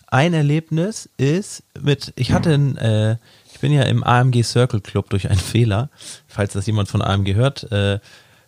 Ein 0.06 0.32
Erlebnis 0.32 1.10
ist 1.18 1.62
mit, 1.78 2.14
ich 2.16 2.32
hatte 2.32 2.54
ein, 2.54 2.76
äh, 2.78 3.16
bin 3.64 3.72
ja 3.72 3.84
im 3.84 4.04
AMG 4.04 4.42
Circle 4.42 4.82
Club 4.82 5.08
durch 5.08 5.30
einen 5.30 5.40
Fehler, 5.40 5.88
falls 6.26 6.52
das 6.52 6.66
jemand 6.66 6.90
von 6.90 7.00
AMG 7.00 7.34
hört, 7.34 7.72
äh, 7.72 7.98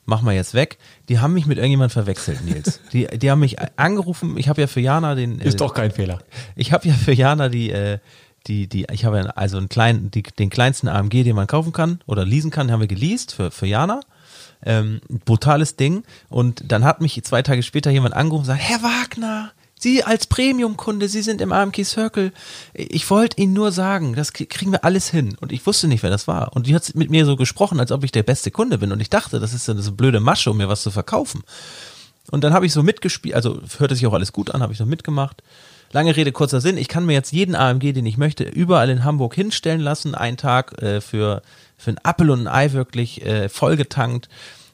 mach 0.05 0.21
mal 0.21 0.35
jetzt 0.35 0.53
weg. 0.53 0.77
Die 1.09 1.21
haben 1.21 1.33
mich 1.33 1.47
mit 1.47 1.57
irgendjemand 1.57 1.91
verwechselt, 1.91 2.45
Nils. 2.45 2.81
Die, 2.93 3.07
die 3.07 3.31
haben 3.31 3.41
mich 3.41 3.57
angerufen, 3.79 4.37
ich 4.37 4.51
habe 4.51 4.61
ja 4.61 4.67
für 4.67 4.81
Jana 4.81 5.15
den. 5.15 5.41
Äh, 5.41 5.49
ist 5.49 5.63
doch 5.63 5.73
kein 5.73 5.91
Fehler. 5.91 6.19
Ich 6.55 6.71
habe 6.75 6.87
ja 6.87 6.93
für 6.93 7.15
Jana 7.15 7.49
die, 7.49 7.71
äh, 7.71 7.99
die, 8.47 8.69
die, 8.69 8.85
ich 8.93 9.07
habe 9.07 9.35
also 9.39 9.57
einen 9.57 9.71
kleinen, 9.71 10.11
die, 10.11 10.23
den 10.23 10.51
kleinsten 10.51 10.87
AMG, 10.87 11.25
den 11.25 11.35
man 11.35 11.47
kaufen 11.47 11.73
kann 11.73 12.01
oder 12.05 12.27
leasen 12.27 12.51
kann, 12.51 12.71
haben 12.71 12.81
wir 12.81 12.87
geleast 12.87 13.33
für, 13.33 13.51
für 13.51 13.65
Jana. 13.65 14.01
Ähm, 14.67 15.01
brutales 15.25 15.77
Ding. 15.77 16.03
Und 16.29 16.71
dann 16.71 16.85
hat 16.85 17.01
mich 17.01 17.25
zwei 17.25 17.41
Tage 17.41 17.63
später 17.63 17.91
jemand 17.91 18.13
angerufen 18.13 18.51
und 18.51 18.55
gesagt, 18.55 18.69
Herr 18.69 18.83
Wagner, 18.83 19.53
Sie 19.79 20.03
als 20.03 20.27
Premium-Kunde, 20.27 21.09
Sie 21.09 21.21
sind 21.21 21.41
im 21.43 21.53
AMG 21.53 21.85
Circle. 21.85 22.33
Ich 22.73 23.11
wollte 23.11 23.41
Ihnen 23.41 23.53
nur 23.53 23.73
sagen, 23.73 24.15
das 24.15 24.33
kriegen 24.33 24.73
wir 24.73 24.85
alles 24.85 25.11
hin. 25.11 25.37
Und 25.41 25.53
ich 25.53 25.67
wusste 25.67 25.87
nicht, 25.87 26.03
wer 26.03 26.11
das 26.11 26.27
war. 26.27 26.57
Und 26.57 26.67
die 26.67 26.75
hat 26.75 26.95
mit 26.95 27.11
mir 27.11 27.27
so 27.27 27.37
gesprochen, 27.37 27.79
als 27.79 27.93
ob 27.93 28.03
ich 28.03 28.11
der 28.11 28.23
beste 28.23 28.51
Kunde 28.51 28.79
bin. 28.79 28.91
Und 28.91 29.01
ich 29.01 29.11
dachte, 29.11 29.39
das 29.39 29.53
ist 29.53 29.67
so 29.67 29.73
eine 29.73 29.83
blöde 29.93 30.21
Masche, 30.21 30.51
um 30.51 30.57
mir 30.57 30.69
was 30.69 30.83
zu 30.83 30.91
verkaufen. 30.91 31.43
Und 32.31 32.43
dann 32.43 32.55
habe 32.55 32.65
ich 32.65 32.73
so 32.73 32.83
mitgespielt, 32.83 33.35
also 33.35 33.61
hörte 33.79 33.95
sich 33.95 34.07
auch 34.07 34.15
alles 34.15 34.33
gut 34.33 34.51
an, 34.51 34.63
habe 34.63 34.73
ich 34.73 34.79
so 34.79 34.87
mitgemacht. 34.87 35.43
Lange 35.93 36.17
Rede, 36.17 36.33
kurzer 36.33 36.61
Sinn. 36.61 36.79
Ich 36.79 36.89
kann 36.89 37.07
mir 37.07 37.13
jetzt 37.13 37.33
jeden 37.33 37.55
AMG, 37.55 37.93
den 37.93 38.07
ich 38.07 38.17
möchte, 38.17 38.45
überall 38.45 38.89
in 38.91 39.05
Hamburg 39.05 39.35
hinstellen 39.35 39.81
lassen. 39.81 40.15
Einen 40.15 40.39
Tag 40.39 40.83
äh, 40.83 41.01
für, 41.03 41.43
für 41.77 41.91
ein 41.91 42.01
Apfel 42.03 42.31
und 42.31 42.47
ein 42.47 42.49
Ei 42.49 42.73
wirklich 42.73 43.25
äh, 43.25 43.51
vollgetankt. 43.51 44.29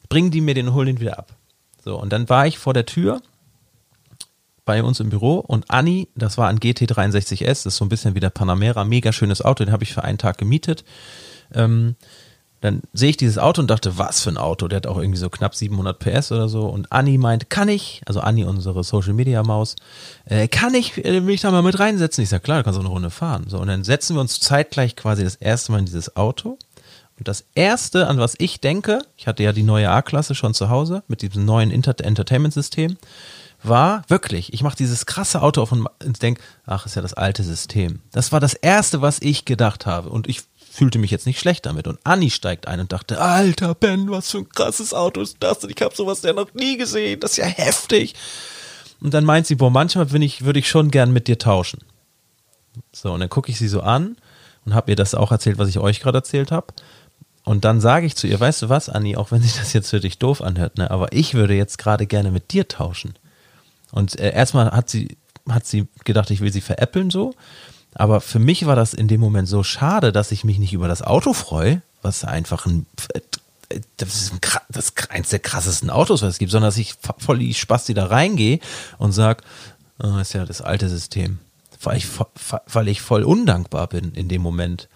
Bringen 0.08 0.30
die 0.30 0.40
mir 0.40 0.54
den 0.54 0.68
und 0.68 0.74
holen 0.74 0.86
den 0.86 1.00
wieder 1.00 1.18
ab. 1.18 1.34
So, 1.84 2.00
und 2.00 2.12
dann 2.12 2.28
war 2.28 2.46
ich 2.46 2.58
vor 2.58 2.72
der 2.72 2.86
Tür 2.86 3.20
bei 4.64 4.82
uns 4.82 5.00
im 5.00 5.10
Büro 5.10 5.38
und 5.38 5.70
Anni, 5.70 6.08
das 6.14 6.38
war 6.38 6.48
ein 6.48 6.58
GT63S, 6.58 7.46
das 7.46 7.66
ist 7.66 7.76
so 7.76 7.84
ein 7.84 7.88
bisschen 7.88 8.14
wie 8.14 8.20
der 8.20 8.30
Panamera, 8.30 8.84
mega 8.84 9.12
schönes 9.12 9.42
Auto, 9.42 9.64
den 9.64 9.72
habe 9.72 9.84
ich 9.84 9.92
für 9.92 10.04
einen 10.04 10.18
Tag 10.18 10.38
gemietet. 10.38 10.84
Ähm, 11.54 11.96
dann 12.62 12.82
sehe 12.92 13.10
ich 13.10 13.16
dieses 13.16 13.38
Auto 13.38 13.60
und 13.60 13.68
dachte, 13.68 13.98
was 13.98 14.20
für 14.20 14.30
ein 14.30 14.36
Auto. 14.36 14.68
Der 14.68 14.76
hat 14.76 14.86
auch 14.86 14.96
irgendwie 14.96 15.18
so 15.18 15.28
knapp 15.28 15.52
700 15.52 15.98
PS 15.98 16.30
oder 16.30 16.48
so. 16.48 16.66
Und 16.66 16.92
Anni 16.92 17.18
meint, 17.18 17.50
kann 17.50 17.68
ich, 17.68 18.02
also 18.06 18.20
Anni, 18.20 18.44
unsere 18.44 18.84
Social 18.84 19.14
Media 19.14 19.42
Maus, 19.42 19.74
äh, 20.26 20.46
kann 20.46 20.72
ich 20.72 21.04
äh, 21.04 21.20
mich 21.20 21.40
da 21.40 21.50
mal 21.50 21.62
mit 21.62 21.80
reinsetzen? 21.80 22.22
Ich 22.22 22.30
sage, 22.30 22.44
klar, 22.44 22.58
du 22.58 22.64
kannst 22.64 22.78
auch 22.78 22.84
eine 22.84 22.92
Runde 22.92 23.10
fahren. 23.10 23.46
So, 23.48 23.58
und 23.58 23.66
dann 23.66 23.82
setzen 23.82 24.14
wir 24.14 24.20
uns 24.20 24.38
zeitgleich 24.38 24.94
quasi 24.94 25.24
das 25.24 25.34
erste 25.34 25.72
Mal 25.72 25.80
in 25.80 25.86
dieses 25.86 26.14
Auto. 26.14 26.56
Und 27.18 27.26
das 27.26 27.44
erste, 27.56 28.06
an 28.06 28.18
was 28.18 28.36
ich 28.38 28.60
denke, 28.60 29.02
ich 29.16 29.26
hatte 29.26 29.42
ja 29.42 29.52
die 29.52 29.64
neue 29.64 29.90
A-Klasse 29.90 30.36
schon 30.36 30.54
zu 30.54 30.70
Hause 30.70 31.02
mit 31.08 31.22
diesem 31.22 31.44
neuen 31.44 31.72
Inter 31.72 31.96
Entertainment-System, 31.98 32.96
war 33.62 34.02
wirklich, 34.08 34.52
ich 34.52 34.62
mache 34.62 34.76
dieses 34.76 35.06
krasse 35.06 35.42
Auto 35.42 35.62
auf 35.62 35.72
und 35.72 35.88
denke, 36.22 36.42
ach, 36.66 36.86
ist 36.86 36.96
ja 36.96 37.02
das 37.02 37.14
alte 37.14 37.44
System. 37.44 38.00
Das 38.10 38.32
war 38.32 38.40
das 38.40 38.54
erste, 38.54 39.02
was 39.02 39.20
ich 39.20 39.44
gedacht 39.44 39.86
habe. 39.86 40.08
Und 40.08 40.28
ich 40.28 40.42
fühlte 40.70 40.98
mich 40.98 41.10
jetzt 41.10 41.26
nicht 41.26 41.38
schlecht 41.38 41.66
damit. 41.66 41.86
Und 41.86 41.98
Anni 42.04 42.30
steigt 42.30 42.66
ein 42.66 42.80
und 42.80 42.92
dachte, 42.92 43.20
alter 43.20 43.74
Ben, 43.74 44.10
was 44.10 44.30
für 44.30 44.38
ein 44.38 44.48
krasses 44.48 44.94
Auto 44.94 45.20
ist 45.20 45.36
das? 45.40 45.62
Und 45.62 45.70
ich 45.70 45.82
habe 45.82 45.94
sowas 45.94 46.22
ja 46.22 46.32
noch 46.32 46.52
nie 46.54 46.76
gesehen. 46.76 47.20
Das 47.20 47.32
ist 47.32 47.36
ja 47.36 47.44
heftig. 47.44 48.14
Und 49.00 49.12
dann 49.14 49.24
meint 49.24 49.46
sie, 49.46 49.56
boah, 49.56 49.70
manchmal 49.70 50.06
ich, 50.22 50.44
würde 50.44 50.58
ich 50.58 50.68
schon 50.68 50.90
gern 50.90 51.12
mit 51.12 51.28
dir 51.28 51.38
tauschen. 51.38 51.80
So, 52.92 53.12
und 53.12 53.20
dann 53.20 53.28
gucke 53.28 53.50
ich 53.50 53.58
sie 53.58 53.68
so 53.68 53.80
an 53.80 54.16
und 54.64 54.74
habe 54.74 54.92
ihr 54.92 54.96
das 54.96 55.14
auch 55.14 55.30
erzählt, 55.30 55.58
was 55.58 55.68
ich 55.68 55.78
euch 55.78 56.00
gerade 56.00 56.18
erzählt 56.18 56.50
habe. 56.50 56.68
Und 57.44 57.64
dann 57.64 57.80
sage 57.80 58.06
ich 58.06 58.16
zu 58.16 58.26
ihr, 58.26 58.38
weißt 58.38 58.62
du 58.62 58.68
was, 58.68 58.88
Anni, 58.88 59.16
auch 59.16 59.30
wenn 59.30 59.42
sich 59.42 59.56
das 59.56 59.72
jetzt 59.72 59.90
für 59.90 60.00
dich 60.00 60.18
doof 60.18 60.40
anhört, 60.40 60.78
ne, 60.78 60.90
aber 60.90 61.12
ich 61.12 61.34
würde 61.34 61.54
jetzt 61.54 61.76
gerade 61.78 62.06
gerne 62.06 62.30
mit 62.30 62.52
dir 62.52 62.68
tauschen. 62.68 63.14
Und 63.92 64.18
äh, 64.18 64.32
erstmal 64.32 64.72
hat 64.72 64.90
sie, 64.90 65.16
hat 65.48 65.66
sie 65.66 65.86
gedacht, 66.04 66.30
ich 66.30 66.40
will 66.40 66.52
sie 66.52 66.60
veräppeln 66.60 67.10
so. 67.10 67.34
Aber 67.94 68.20
für 68.20 68.38
mich 68.38 68.66
war 68.66 68.74
das 68.74 68.94
in 68.94 69.06
dem 69.06 69.20
Moment 69.20 69.48
so 69.48 69.62
schade, 69.62 70.12
dass 70.12 70.32
ich 70.32 70.44
mich 70.44 70.58
nicht 70.58 70.72
über 70.72 70.88
das 70.88 71.02
Auto 71.02 71.34
freue, 71.34 71.82
was 72.00 72.24
einfach 72.24 72.66
ein, 72.66 72.86
das 73.98 74.14
ist 74.14 74.32
ein, 74.32 74.40
das 74.70 74.92
eins 75.10 75.28
der 75.28 75.38
krassesten 75.38 75.90
Autos, 75.90 76.22
was 76.22 76.30
es 76.30 76.38
gibt, 76.38 76.50
sondern 76.50 76.68
dass 76.68 76.78
ich 76.78 76.94
voll 77.18 77.38
die 77.38 77.54
Spasti 77.54 77.94
da 77.94 78.06
reingehe 78.06 78.60
und 78.98 79.12
sag, 79.12 79.42
oh, 80.02 80.18
ist 80.18 80.32
ja 80.32 80.44
das 80.44 80.62
alte 80.62 80.88
System. 80.88 81.38
Weil 81.82 81.98
ich, 81.98 82.06
weil 82.66 82.88
ich 82.88 83.00
voll 83.00 83.24
undankbar 83.24 83.88
bin 83.88 84.12
in 84.12 84.28
dem 84.28 84.40
Moment. 84.40 84.88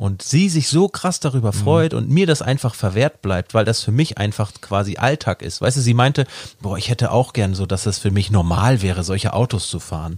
Und 0.00 0.22
sie 0.22 0.48
sich 0.48 0.68
so 0.68 0.88
krass 0.88 1.20
darüber 1.20 1.52
mhm. 1.52 1.58
freut 1.58 1.92
mhm. 1.92 1.98
und 1.98 2.08
mir 2.08 2.26
das 2.26 2.40
einfach 2.40 2.74
verwehrt 2.74 3.20
bleibt, 3.20 3.52
weil 3.52 3.66
das 3.66 3.82
für 3.82 3.92
mich 3.92 4.16
einfach 4.16 4.50
quasi 4.62 4.96
Alltag 4.96 5.42
ist. 5.42 5.60
Weißt 5.60 5.76
du, 5.76 5.82
sie 5.82 5.92
meinte, 5.92 6.26
boah, 6.62 6.78
ich 6.78 6.88
hätte 6.88 7.12
auch 7.12 7.34
gern 7.34 7.54
so, 7.54 7.66
dass 7.66 7.84
es 7.84 7.98
für 7.98 8.10
mich 8.10 8.30
normal 8.30 8.80
wäre, 8.80 9.04
solche 9.04 9.34
Autos 9.34 9.68
zu 9.68 9.78
fahren. 9.78 10.16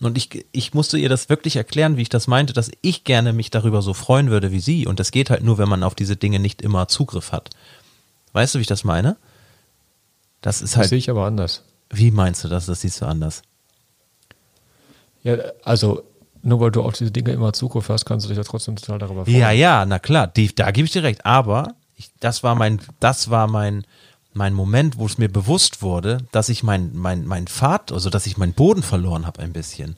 Und 0.00 0.18
ich, 0.18 0.44
ich 0.50 0.74
musste 0.74 0.98
ihr 0.98 1.08
das 1.08 1.28
wirklich 1.28 1.54
erklären, 1.54 1.96
wie 1.96 2.02
ich 2.02 2.08
das 2.08 2.26
meinte, 2.26 2.52
dass 2.52 2.72
ich 2.82 3.04
gerne 3.04 3.32
mich 3.32 3.50
darüber 3.50 3.82
so 3.82 3.94
freuen 3.94 4.30
würde 4.30 4.50
wie 4.50 4.58
sie. 4.58 4.88
Und 4.88 4.98
das 4.98 5.12
geht 5.12 5.30
halt 5.30 5.44
nur, 5.44 5.58
wenn 5.58 5.68
man 5.68 5.84
auf 5.84 5.94
diese 5.94 6.16
Dinge 6.16 6.40
nicht 6.40 6.60
immer 6.60 6.88
Zugriff 6.88 7.30
hat. 7.30 7.50
Weißt 8.32 8.56
du, 8.56 8.58
wie 8.58 8.62
ich 8.62 8.66
das 8.66 8.82
meine? 8.82 9.16
Das 10.40 10.60
ist 10.60 10.74
halt. 10.74 10.86
Das 10.86 10.90
sehe 10.90 10.98
ich 10.98 11.08
aber 11.08 11.26
anders. 11.26 11.62
Wie 11.88 12.10
meinst 12.10 12.42
du 12.42 12.48
das? 12.48 12.66
Das 12.66 12.80
siehst 12.80 13.00
du 13.00 13.06
anders. 13.06 13.42
Ja, 15.22 15.36
also 15.62 16.02
nur 16.42 16.60
weil 16.60 16.70
du 16.70 16.82
auf 16.82 16.94
diese 16.94 17.10
Dinge 17.10 17.32
immer 17.32 17.52
Zugriff 17.52 17.88
hast, 17.88 18.04
kannst 18.04 18.24
du 18.24 18.28
dich 18.28 18.38
ja 18.38 18.44
trotzdem 18.44 18.76
total 18.76 18.98
darüber 18.98 19.24
freuen. 19.24 19.38
Ja, 19.38 19.50
ja, 19.50 19.84
na 19.84 19.98
klar, 19.98 20.26
die, 20.26 20.54
da 20.54 20.70
gebe 20.70 20.86
ich 20.86 20.92
dir 20.92 21.02
recht. 21.02 21.24
Aber 21.26 21.74
ich, 21.96 22.10
das 22.20 22.42
war 22.42 22.54
mein, 22.54 22.80
das 22.98 23.30
war 23.30 23.46
mein, 23.46 23.84
mein 24.32 24.54
Moment, 24.54 24.98
wo 24.98 25.06
es 25.06 25.18
mir 25.18 25.28
bewusst 25.28 25.82
wurde, 25.82 26.18
dass 26.32 26.48
ich 26.48 26.62
mein, 26.62 26.90
mein, 26.94 27.26
mein 27.26 27.46
Pfad, 27.46 27.92
also 27.92 28.10
dass 28.10 28.26
ich 28.26 28.36
meinen 28.36 28.54
Boden 28.54 28.82
verloren 28.82 29.26
habe 29.26 29.40
ein 29.42 29.52
bisschen. 29.52 29.96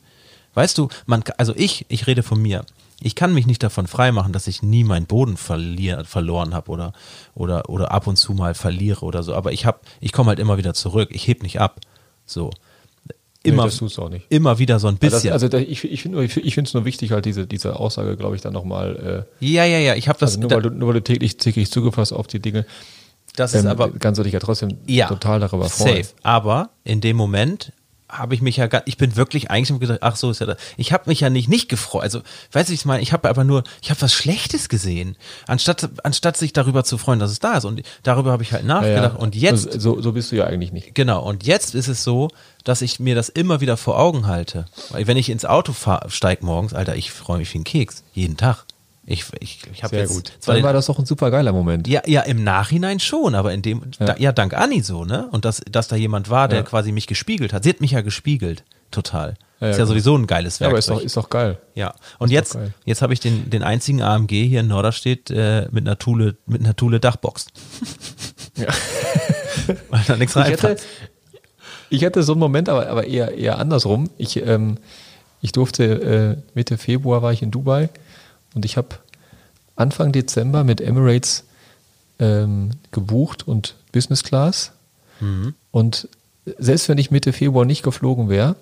Weißt 0.55 0.77
du, 0.79 0.89
man, 1.07 1.23
also 1.39 1.55
ich, 1.57 1.87
ich 1.89 2.07
rede 2.07 2.23
von 2.23 2.41
mir. 2.41 2.65
Ich 3.01 3.15
kann 3.15 3.35
mich 3.35 3.47
nicht 3.47 3.63
davon 3.63 3.87
freimachen, 3.87 4.33
dass 4.33 4.47
ich 4.47 4.63
nie 4.63 4.85
meinen 4.85 5.07
Boden 5.07 5.37
verlier, 5.37 6.05
verloren 6.05 6.55
habe 6.55 6.71
oder, 6.71 6.93
oder, 7.35 7.69
oder 7.69 7.91
ab 7.91 8.07
und 8.07 8.17
zu 8.17 8.33
mal 8.33 8.55
verliere 8.55 9.05
oder 9.05 9.23
so. 9.23 9.35
Aber 9.35 9.53
ich 9.53 9.67
habe, 9.67 9.81
ich 10.01 10.13
komme 10.13 10.29
halt 10.29 10.39
immer 10.39 10.57
wieder 10.57 10.75
zurück. 10.75 11.09
Ich 11.13 11.27
heb 11.27 11.43
nicht 11.43 11.61
ab. 11.61 11.81
So. 12.27 12.51
Immer, 13.45 13.69
nee, 14.11 14.23
immer 14.29 14.59
wieder 14.59 14.79
so 14.79 14.87
ein 14.87 14.99
bisschen. 14.99 15.33
Also, 15.33 15.49
das, 15.49 15.61
also 15.61 15.71
ich, 15.71 15.85
ich 15.85 16.03
finde 16.03 16.25
ich 16.25 16.57
es 16.57 16.75
nur 16.75 16.85
wichtig, 16.85 17.11
halt 17.11 17.25
diese, 17.25 17.47
diese 17.47 17.75
Aussage, 17.75 18.17
glaube 18.17 18.37
ich, 18.37 18.43
dann 18.43 18.53
nochmal. 18.53 19.27
Äh, 19.41 19.45
ja, 19.45 19.65
ja, 19.65 19.79
ja, 19.79 19.95
ich 19.97 20.09
habe 20.09 20.19
das. 20.21 20.37
Also 20.37 20.43
nur, 20.43 20.51
weil 20.51 20.63
du, 20.63 20.71
nur 20.71 20.89
weil 20.89 20.95
du 20.95 21.03
täglich, 21.03 21.39
täglich 21.39 21.71
zugefasst 21.71 22.13
auf 22.13 22.29
die 22.29 22.39
Dinge. 22.39 22.67
Das 23.35 23.55
ist 23.55 23.65
ähm, 23.65 23.71
aber. 23.71 23.91
Kannst 23.91 24.21
du 24.21 24.23
dich 24.23 24.33
ja 24.33 24.39
trotzdem 24.39 24.79
ja, 24.87 25.09
total 25.09 25.41
darüber 25.41 25.69
freuen. 25.69 26.05
Safe. 26.05 26.15
Aber 26.23 26.71
in 26.85 27.01
dem 27.01 27.17
Moment 27.17 27.73
habe 28.13 28.35
ich 28.35 28.43
mich 28.43 28.59
ja 28.59 28.67
gar, 28.67 28.83
ich 28.85 28.99
bin 28.99 29.17
wirklich 29.17 29.51
eigentlich 29.51 29.81
gedacht, 29.81 30.01
ach 30.03 30.17
so 30.17 30.31
ist 30.31 30.41
ja 30.41 30.47
das. 30.47 30.59
Ich 30.77 30.93
habe 30.93 31.05
mich 31.07 31.21
ja 31.21 31.31
nicht 31.31 31.49
nicht 31.49 31.69
gefreut. 31.69 32.03
Also, 32.03 32.21
weißt 32.53 32.69
du, 32.69 32.75
ich 32.75 32.85
meine, 32.85 33.03
ich 33.03 33.13
habe 33.13 33.29
aber 33.29 33.43
nur, 33.43 33.65
ich 33.81 33.91
habe 33.91 34.03
was 34.03 34.13
Schlechtes 34.13 34.69
gesehen, 34.69 35.17
anstatt 35.47 35.89
anstatt 36.05 36.37
sich 36.37 36.53
darüber 36.53 36.85
zu 36.85 36.99
freuen, 36.99 37.19
dass 37.19 37.31
es 37.31 37.39
da 37.39 37.57
ist. 37.57 37.65
Und 37.65 37.83
darüber 38.03 38.31
habe 38.31 38.43
ich 38.43 38.53
halt 38.53 38.65
nachgedacht. 38.65 39.15
Ja, 39.15 39.19
ja. 39.19 39.23
Und 39.23 39.35
jetzt 39.35 39.67
also, 39.67 39.95
so, 39.97 40.03
so 40.03 40.13
bist 40.13 40.31
du 40.31 40.37
ja 40.37 40.47
eigentlich 40.47 40.73
nicht. 40.73 40.95
Genau. 40.95 41.23
Und 41.23 41.47
jetzt 41.47 41.75
ist 41.75 41.89
es 41.89 42.05
so, 42.05 42.29
dass 42.65 42.83
ich 42.83 43.01
mir 43.01 43.15
das 43.15 43.31
immer 43.31 43.61
wieder 43.61 43.77
vor 43.77 43.99
Augen 43.99 44.27
halte. 44.27 44.67
Weil 44.91 45.07
wenn 45.07 45.17
ich 45.17 45.31
ins 45.31 45.45
Auto 45.45 45.73
fahr, 45.73 46.05
steig 46.09 46.43
morgens, 46.43 46.75
Alter, 46.75 46.97
ich 46.97 47.11
freue 47.11 47.39
mich 47.39 47.53
wie 47.55 47.59
ein 47.59 47.65
Keks 47.65 48.05
jeden 48.13 48.37
Tag. 48.37 48.67
Ich, 49.05 49.25
ich, 49.41 49.61
ich 49.73 49.83
habe 49.83 49.97
jetzt 49.97 50.15
gut. 50.15 50.33
zwar 50.39 50.55
Dann 50.55 50.63
war 50.63 50.73
das 50.73 50.87
doch 50.87 50.99
ein 50.99 51.07
super 51.07 51.31
geiler 51.33 51.53
Moment. 51.53 51.89
ja, 51.89 52.03
ja, 52.07 52.21
im 52.23 52.45
Nachhinein 52.45 53.01
schon, 53.01 53.35
aber 53.35 53.53
in 53.53 53.61
dem, 53.63 53.83
ja, 53.99 54.07
da, 54.07 54.17
ja 54.17 54.33
dank 54.33 54.55
Anni 54.55 54.81
so, 54.81 55.05
ne? 55.05 55.29
Und 55.33 55.45
dass, 55.45 55.61
dass 55.71 55.89
da 55.89 55.97
jemand 55.97 56.31
war, 56.31 56.47
der 56.47 56.59
Ja. 56.61 56.65
quasi 56.65 56.93
mich 56.93 57.09
gespiegelt 57.09 57.53
hat. 57.53 57.65
Sie 57.65 57.71
hat 57.71 57.81
mich 57.81 57.91
ja 57.93 58.01
gespiegelt. 58.03 58.63
Total. 58.93 59.35
Ja, 59.61 59.69
ist 59.71 59.77
ja 59.77 59.85
genau. 59.85 59.89
sowieso 59.89 60.17
ein 60.17 60.27
geiles 60.29 60.59
Ja, 60.61 60.67
aber 60.69 60.75
Werkzeug. 60.77 60.97
ist 60.99 61.01
doch, 61.01 61.07
ist 61.07 61.17
doch 61.17 61.31
geil. 61.31 61.59
Ja, 61.75 61.95
und 62.19 62.29
Ist 62.29 62.33
jetzt, 62.33 62.59
jetzt 62.85 63.03
habe 63.03 63.13
ich 63.13 63.21
den, 63.21 63.49
den 63.51 63.63
einzigen 63.65 64.03
AMG 64.03 64.31
hier 64.47 64.61
in 64.61 64.69
Norderstedt 64.69 65.31
äh, 65.31 65.67
mit 65.73 65.85
einer 65.87 65.99
Thule, 65.99 66.37
mit 66.47 66.61
einer 66.63 66.77
Thule 66.77 67.01
Dachbox. 67.01 67.47
Ja. 68.57 68.67
Weil 69.91 70.03
da 70.07 70.17
nichts 70.17 70.37
Ich 70.37 70.45
hätte, 70.45 70.65
reinpasst. 70.69 70.87
ich 71.91 72.03
hätte 72.03 72.23
so 72.23 72.33
einen 72.33 72.41
Moment, 72.41 72.69
aber, 72.69 72.89
aber 72.89 73.07
eher, 73.07 73.33
eher 73.37 73.59
andersrum. 73.59 74.11
Ich, 74.19 74.37
ähm, 74.45 74.79
ich 75.41 75.53
durfte, 75.53 75.85
äh, 75.85 76.43
Mitte 76.55 76.79
Februar 76.79 77.23
war 77.23 77.33
ich 77.33 77.43
in 77.43 77.51
Dubai 77.51 77.89
und 78.55 78.65
ich 78.65 78.77
habe 78.77 78.97
Anfang 79.77 80.13
Dezember 80.13 80.65
mit 80.65 80.81
Emirates 80.81 81.45
ähm, 82.19 82.71
gebucht 82.91 83.47
und 83.47 83.77
Business 83.93 84.23
Class. 84.23 84.73
Und 85.71 86.09
selbst 86.59 86.89
wenn 86.89 86.99
ich 86.99 87.11
Mitte 87.11 87.33
Februar 87.33 87.65
nicht 87.65 87.83
geflogen 87.83 88.29
wäre, 88.29 88.57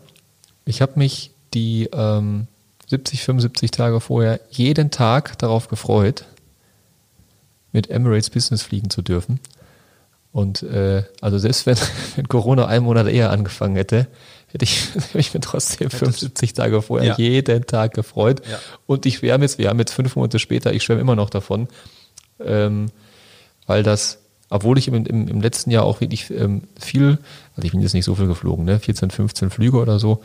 ich 0.64 0.82
habe 0.82 0.92
mich 0.96 1.30
die 1.54 1.88
ähm, 1.92 2.46
70, 2.88 3.22
75 3.22 3.70
Tage 3.70 4.00
vorher 4.00 4.40
jeden 4.50 4.90
Tag 4.90 5.38
darauf 5.38 5.68
gefreut, 5.68 6.24
mit 7.72 7.88
Emirates 7.88 8.30
Business 8.30 8.62
fliegen 8.62 8.90
zu 8.90 9.02
dürfen. 9.02 9.40
Und 10.32 10.62
äh, 10.62 11.04
also 11.20 11.38
selbst 11.38 11.66
wenn, 11.66 11.76
wenn 12.16 12.28
Corona 12.28 12.66
einen 12.66 12.84
Monat 12.84 13.06
eher 13.08 13.30
angefangen 13.30 13.76
hätte, 13.76 14.06
hätte 14.52 14.64
ich, 14.64 14.88
hätte 14.94 15.18
ich 15.18 15.34
mir 15.34 15.40
trotzdem 15.40 15.90
75 15.90 16.52
Tage 16.54 16.82
vorher 16.82 17.10
Ja. 17.10 17.16
jeden 17.16 17.66
Tag 17.66 17.94
gefreut. 17.94 18.42
Ja. 18.50 18.58
Und 18.86 19.06
ich 19.06 19.18
schwärme 19.18 19.44
jetzt, 19.44 19.58
wir 19.58 19.68
haben 19.68 19.78
jetzt 19.78 19.92
fünf 19.92 20.16
Monate 20.16 20.38
später, 20.38 20.72
ich 20.72 20.82
schwärme 20.82 21.00
immer 21.02 21.16
noch 21.16 21.30
davon, 21.30 21.68
ähm, 22.44 22.90
weil 23.66 23.82
das, 23.82 24.18
obwohl 24.48 24.78
ich 24.78 24.88
im, 24.88 25.06
im, 25.06 25.28
im 25.28 25.40
letzten 25.40 25.70
Jahr 25.70 25.84
auch 25.84 26.00
wirklich 26.00 26.30
ähm, 26.30 26.62
viel, 26.78 27.18
also 27.56 27.64
ich 27.66 27.72
bin 27.72 27.80
jetzt 27.80 27.94
nicht 27.94 28.04
so 28.04 28.14
viel 28.14 28.26
geflogen, 28.26 28.64
ne, 28.64 28.78
14, 28.80 29.10
15 29.10 29.50
Flüge 29.50 29.78
oder 29.78 29.98
so, 29.98 30.22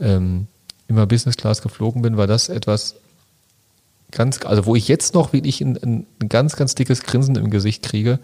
ähm, 0.00 0.46
immer 0.88 1.06
Business 1.06 1.36
Class 1.36 1.62
geflogen 1.62 2.02
bin, 2.02 2.16
war 2.16 2.26
das 2.26 2.48
etwas 2.48 2.96
ganz, 4.10 4.44
also 4.44 4.66
wo 4.66 4.76
ich 4.76 4.88
jetzt 4.88 5.14
noch 5.14 5.32
wirklich 5.32 5.60
ein, 5.60 5.78
ein, 5.82 6.06
ein 6.20 6.28
ganz, 6.28 6.56
ganz 6.56 6.74
dickes 6.74 7.02
Grinsen 7.02 7.36
im 7.36 7.50
Gesicht 7.50 7.82
kriege, 7.82 8.18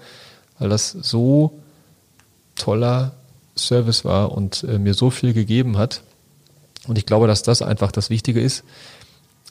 weil 0.58 0.68
das 0.68 0.90
so 0.90 1.58
toller 2.56 3.14
Service 3.58 4.04
war 4.04 4.32
und 4.32 4.64
äh, 4.64 4.78
mir 4.78 4.94
so 4.94 5.10
viel 5.10 5.32
gegeben 5.32 5.76
hat. 5.76 6.02
Und 6.86 6.98
ich 6.98 7.06
glaube, 7.06 7.26
dass 7.26 7.42
das 7.42 7.62
einfach 7.62 7.92
das 7.92 8.10
Wichtige 8.10 8.40
ist, 8.40 8.64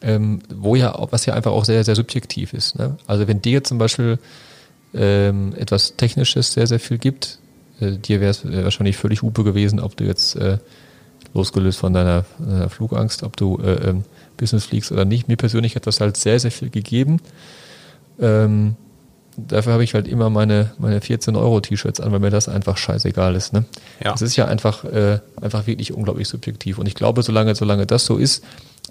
ähm, 0.01 0.41
wo 0.53 0.75
ja, 0.75 0.95
was 1.11 1.25
ja 1.25 1.33
einfach 1.33 1.51
auch 1.51 1.65
sehr, 1.65 1.83
sehr 1.83 1.95
subjektiv 1.95 2.53
ist. 2.53 2.77
Ne? 2.77 2.97
Also 3.07 3.27
wenn 3.27 3.41
dir 3.41 3.63
zum 3.63 3.77
Beispiel 3.77 4.19
ähm, 4.93 5.53
etwas 5.55 5.95
Technisches 5.97 6.53
sehr, 6.53 6.67
sehr 6.67 6.79
viel 6.79 6.97
gibt, 6.97 7.39
äh, 7.79 7.97
dir 7.97 8.21
wäre 8.21 8.31
es 8.31 8.43
äh, 8.43 8.63
wahrscheinlich 8.63 8.97
völlig 8.97 9.21
Hupe 9.21 9.43
gewesen, 9.43 9.79
ob 9.79 9.95
du 9.97 10.03
jetzt 10.05 10.35
äh, 10.35 10.57
losgelöst 11.33 11.79
von 11.79 11.93
deiner, 11.93 12.25
deiner 12.39 12.69
Flugangst, 12.69 13.23
ob 13.23 13.37
du 13.37 13.57
äh, 13.57 13.89
ähm, 13.89 14.03
Business 14.37 14.65
fliegst 14.65 14.91
oder 14.91 15.05
nicht. 15.05 15.27
Mir 15.27 15.37
persönlich 15.37 15.75
hat 15.75 15.87
das 15.87 15.99
halt 15.99 16.17
sehr, 16.17 16.39
sehr 16.39 16.51
viel 16.51 16.69
gegeben. 16.69 17.19
Ähm, 18.19 18.75
dafür 19.37 19.73
habe 19.73 19.83
ich 19.83 19.93
halt 19.93 20.07
immer 20.07 20.29
meine, 20.29 20.71
meine 20.79 20.99
14 20.99 21.35
Euro 21.35 21.61
T-Shirts 21.61 21.99
an, 21.99 22.11
weil 22.11 22.19
mir 22.19 22.29
das 22.31 22.49
einfach 22.49 22.75
scheißegal 22.77 23.35
ist. 23.35 23.53
Ne? 23.53 23.65
Ja. 24.03 24.11
Das 24.11 24.21
ist 24.21 24.35
ja 24.35 24.45
einfach, 24.45 24.83
äh, 24.83 25.19
einfach 25.39 25.67
wirklich 25.67 25.93
unglaublich 25.93 26.27
subjektiv. 26.27 26.77
Und 26.79 26.87
ich 26.87 26.95
glaube, 26.95 27.23
solange, 27.23 27.53
solange 27.55 27.85
das 27.85 28.05
so 28.05 28.17
ist, 28.17 28.43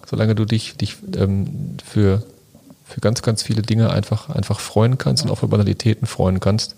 solange 0.07 0.35
du 0.35 0.45
dich, 0.45 0.77
dich 0.77 0.97
ähm, 1.17 1.77
für, 1.85 2.23
für 2.85 3.01
ganz, 3.01 3.23
ganz 3.23 3.43
viele 3.43 3.63
Dinge 3.63 3.91
einfach, 3.91 4.31
einfach 4.31 4.61
freuen 4.61 4.99
kannst 4.99 5.25
und 5.25 5.31
auch 5.31 5.39
für 5.39 5.49
Banalitäten 5.49 6.07
freuen 6.07 6.39
kannst, 6.41 6.77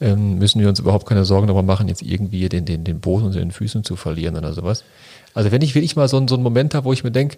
ähm, 0.00 0.38
müssen 0.38 0.60
wir 0.60 0.68
uns 0.68 0.80
überhaupt 0.80 1.06
keine 1.06 1.24
Sorgen 1.24 1.46
darüber 1.46 1.62
machen, 1.62 1.88
jetzt 1.88 2.02
irgendwie 2.02 2.48
den, 2.48 2.64
den, 2.64 2.84
den 2.84 3.00
Boden 3.00 3.24
unter 3.26 3.38
den 3.38 3.52
Füßen 3.52 3.84
zu 3.84 3.96
verlieren 3.96 4.36
oder 4.36 4.52
sowas. 4.52 4.84
Also 5.32 5.50
wenn 5.52 5.62
ich 5.62 5.74
wirklich 5.74 5.96
mal 5.96 6.08
so, 6.08 6.16
einen- 6.18 6.28
so 6.28 6.34
einen 6.34 6.42
Moment 6.44 6.74
habe, 6.74 6.84
wo 6.84 6.92
ich 6.92 7.04
mir 7.04 7.12
denke, 7.12 7.36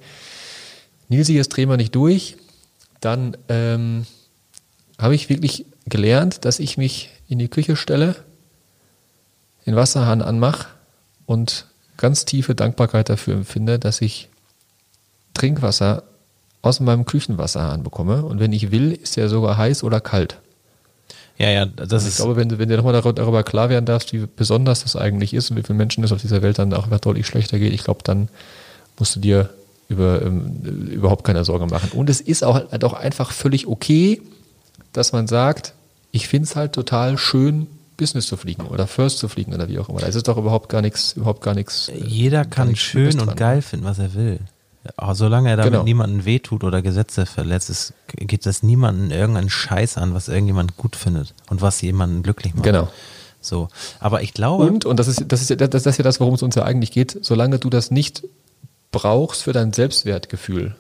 Nilsi, 1.08 1.34
jetzt 1.34 1.50
drehen 1.50 1.68
wir 1.68 1.76
nicht 1.76 1.94
durch, 1.94 2.36
dann 3.00 3.36
ähm, 3.50 4.06
habe 4.98 5.14
ich 5.14 5.28
wirklich 5.28 5.66
gelernt, 5.86 6.44
dass 6.44 6.58
ich 6.58 6.76
mich 6.76 7.10
in 7.28 7.38
die 7.38 7.48
Küche 7.48 7.76
stelle, 7.76 8.16
den 9.66 9.76
Wasserhahn 9.76 10.22
anmache 10.22 10.68
und 11.26 11.66
ganz 11.96 12.24
tiefe 12.24 12.54
Dankbarkeit 12.54 13.08
dafür 13.08 13.34
empfinde, 13.34 13.78
dass 13.78 14.00
ich 14.00 14.28
Trinkwasser 15.32 16.04
aus 16.62 16.80
meinem 16.80 17.04
Küchenwasserhahn 17.04 17.82
bekomme. 17.82 18.24
Und 18.24 18.40
wenn 18.40 18.52
ich 18.52 18.70
will, 18.70 18.92
ist 18.92 19.16
der 19.16 19.28
sogar 19.28 19.56
heiß 19.56 19.84
oder 19.84 20.00
kalt. 20.00 20.38
Ja, 21.36 21.50
ja, 21.50 21.66
das 21.66 22.04
ich 22.04 22.10
ist, 22.10 22.16
glaube, 22.16 22.36
wenn 22.36 22.48
du, 22.48 22.58
wenn 22.58 22.68
dir 22.68 22.76
nochmal 22.76 22.92
darüber, 22.92 23.42
klar 23.42 23.68
werden 23.68 23.86
darfst, 23.86 24.12
wie 24.12 24.26
besonders 24.26 24.84
das 24.84 24.94
eigentlich 24.94 25.34
ist 25.34 25.50
und 25.50 25.56
wie 25.56 25.62
vielen 25.62 25.78
Menschen 25.78 26.04
es 26.04 26.12
auf 26.12 26.20
dieser 26.20 26.42
Welt 26.42 26.58
dann 26.58 26.72
auch 26.72 26.86
deutlich 26.86 27.26
schlechter 27.26 27.58
geht, 27.58 27.72
ich 27.72 27.82
glaube, 27.82 28.00
dann 28.04 28.28
musst 28.98 29.16
du 29.16 29.20
dir 29.20 29.50
über, 29.88 30.22
ähm, 30.22 30.88
überhaupt 30.90 31.24
keine 31.24 31.44
Sorge 31.44 31.66
machen. 31.66 31.90
Und 31.92 32.08
es 32.08 32.20
ist 32.20 32.44
auch, 32.44 32.54
halt 32.54 32.84
auch 32.84 32.92
einfach 32.92 33.32
völlig 33.32 33.66
okay, 33.66 34.22
dass 34.94 35.12
man 35.12 35.26
sagt, 35.26 35.74
ich 36.10 36.26
finde 36.28 36.46
es 36.48 36.56
halt 36.56 36.72
total 36.72 37.18
schön, 37.18 37.66
Business 37.96 38.26
zu 38.26 38.36
fliegen 38.36 38.66
oder 38.66 38.86
First 38.86 39.18
zu 39.18 39.28
fliegen 39.28 39.52
oder 39.54 39.68
wie 39.68 39.78
auch 39.78 39.88
immer. 39.88 40.00
Da 40.00 40.06
ist 40.06 40.14
es 40.16 40.22
doch 40.24 40.36
überhaupt 40.36 40.68
gar 40.68 40.80
nichts, 40.80 41.12
überhaupt 41.12 41.42
gar 41.42 41.54
nichts. 41.54 41.88
äh, 41.90 41.96
jeder 42.04 42.44
kann 42.44 42.74
Schlimmes 42.74 43.14
schön 43.14 43.28
und 43.28 43.36
geil 43.36 43.60
finden, 43.62 43.84
was 43.84 43.98
er 43.98 44.14
will. 44.14 44.40
Aber 44.96 45.14
solange 45.14 45.48
er 45.50 45.56
damit 45.56 45.72
Genau. 45.72 45.84
niemanden 45.84 46.24
wehtut 46.24 46.62
oder 46.64 46.82
Gesetze 46.82 47.24
verletzt, 47.24 47.70
es 47.70 47.94
geht 48.16 48.46
das 48.46 48.62
niemanden 48.62 49.10
irgendeinen 49.10 49.48
Scheiß 49.48 49.96
an, 49.96 50.12
was 50.12 50.28
irgendjemand 50.28 50.76
gut 50.76 50.96
findet 50.96 51.34
und 51.48 51.62
was 51.62 51.80
jemanden 51.82 52.22
glücklich 52.22 52.54
macht. 52.54 52.64
Genau. 52.64 52.88
So. 53.40 53.68
Aber 54.00 54.22
ich 54.22 54.34
glaube, 54.34 54.64
Und, 54.64 54.84
und 54.84 54.98
das 54.98 55.06
ist, 55.08 55.24
das 55.28 55.40
ist, 55.40 55.50
ja- 55.50 55.56
das, 55.56 55.70
das 55.70 55.86
ist 55.86 55.98
ja 55.98 56.02
das, 56.04 56.18
worum 56.20 56.34
es 56.34 56.42
uns 56.42 56.54
ja 56.56 56.64
eigentlich 56.64 56.90
geht, 56.92 57.18
solange 57.22 57.58
du 57.58 57.70
das 57.70 57.90
nicht 57.90 58.24
brauchst 58.90 59.42
für 59.44 59.52
dein 59.52 59.72
Selbstwertgefühl. 59.72 60.74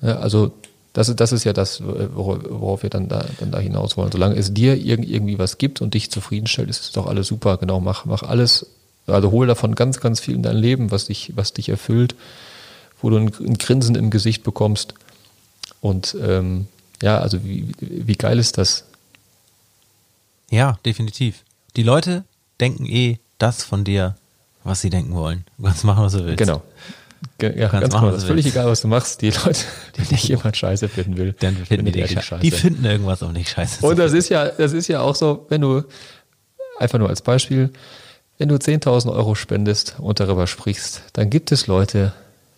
Ja, 0.00 0.16
also 0.18 0.52
das 0.96 1.10
ist, 1.10 1.20
das 1.20 1.30
ist 1.30 1.44
ja 1.44 1.52
das, 1.52 1.82
worauf, 1.82 2.82
wir 2.82 2.88
dann 2.88 3.06
da, 3.06 3.26
dann 3.38 3.50
da 3.50 3.58
hinaus 3.58 3.98
wollen. 3.98 4.10
Solange 4.10 4.34
es 4.36 4.54
dir 4.54 4.78
irgend, 4.78 5.06
irgendwie 5.06 5.38
was 5.38 5.58
gibt 5.58 5.82
und 5.82 5.92
dich 5.92 6.10
zufriedenstellt, 6.10 6.70
ist 6.70 6.80
es 6.80 6.92
doch 6.92 7.06
alles 7.06 7.26
super. 7.26 7.58
Genau, 7.58 7.80
mach, 7.80 8.06
mach 8.06 8.22
alles, 8.22 8.64
also 9.06 9.30
hol 9.30 9.46
davon 9.46 9.74
ganz, 9.74 10.00
ganz 10.00 10.20
viel 10.20 10.34
in 10.34 10.42
dein 10.42 10.56
Leben, 10.56 10.90
was 10.90 11.04
dich, 11.04 11.34
was 11.36 11.52
dich 11.52 11.68
erfüllt, 11.68 12.14
wo 13.02 13.10
du 13.10 13.18
ein, 13.18 13.30
ein 13.40 13.58
Grinsen 13.58 13.94
im 13.94 14.08
Gesicht 14.08 14.42
bekommst. 14.42 14.94
Und 15.82 16.16
ähm, 16.18 16.66
ja, 17.02 17.18
also 17.18 17.44
wie, 17.44 17.70
wie 17.78 18.14
geil 18.14 18.38
ist 18.38 18.56
das? 18.56 18.84
ja, 20.48 20.78
definitiv. 20.86 21.44
Die 21.76 21.82
Leute 21.82 22.24
denken 22.58 22.86
eh 22.86 23.18
das 23.36 23.64
von 23.64 23.84
dir, 23.84 24.16
was 24.64 24.80
sie 24.80 24.88
denken 24.88 25.12
wollen. 25.12 25.44
Du 25.58 25.64
kannst 25.64 25.84
machen, 25.84 26.04
was 26.04 26.14
du 26.14 26.24
willst. 26.24 26.38
Genau. 26.38 26.62
Ge 27.38 27.58
ja, 27.58 27.68
ganz 27.68 27.92
genau. 27.94 28.10
Das 28.10 28.18
ist 28.22 28.24
völlig 28.28 28.46
egal, 28.46 28.66
was 28.66 28.80
du 28.82 28.88
machst. 28.88 29.20
Die 29.22 29.30
Leute, 29.30 29.60
die 29.96 30.02
dich 30.14 30.28
jemand 30.28 30.56
scheiße 30.56 30.88
finden 30.88 31.16
will, 31.16 31.34
Dann 31.40 31.56
finden 31.56 31.86
die, 31.86 31.92
dich 31.92 32.14
er 32.16 32.22
scheiße. 32.22 32.42
die 32.42 32.50
finden 32.50 32.84
irgendwas 32.84 33.22
auch 33.22 33.32
nicht 33.32 33.50
scheiße. 33.50 33.84
Und 33.86 33.98
das 33.98 34.12
ist 34.12 34.28
ja, 34.28 34.46
das 34.48 34.72
ist 34.72 34.88
ja 34.88 35.00
auch 35.00 35.14
so, 35.14 35.46
wenn 35.48 35.60
du, 35.60 35.82
einfach 36.78 36.98
nur 36.98 37.08
als 37.08 37.22
Beispiel, 37.22 37.70
wenn 38.38 38.48
du 38.48 38.56
10.000 38.56 39.10
Euro 39.12 39.34
spendest 39.34 39.96
und 39.98 40.20
darüber 40.20 40.46
sprichst, 40.46 41.02
dann 41.14 41.30
gibt 41.30 41.52
es 41.52 41.66
Leute, 41.66 42.12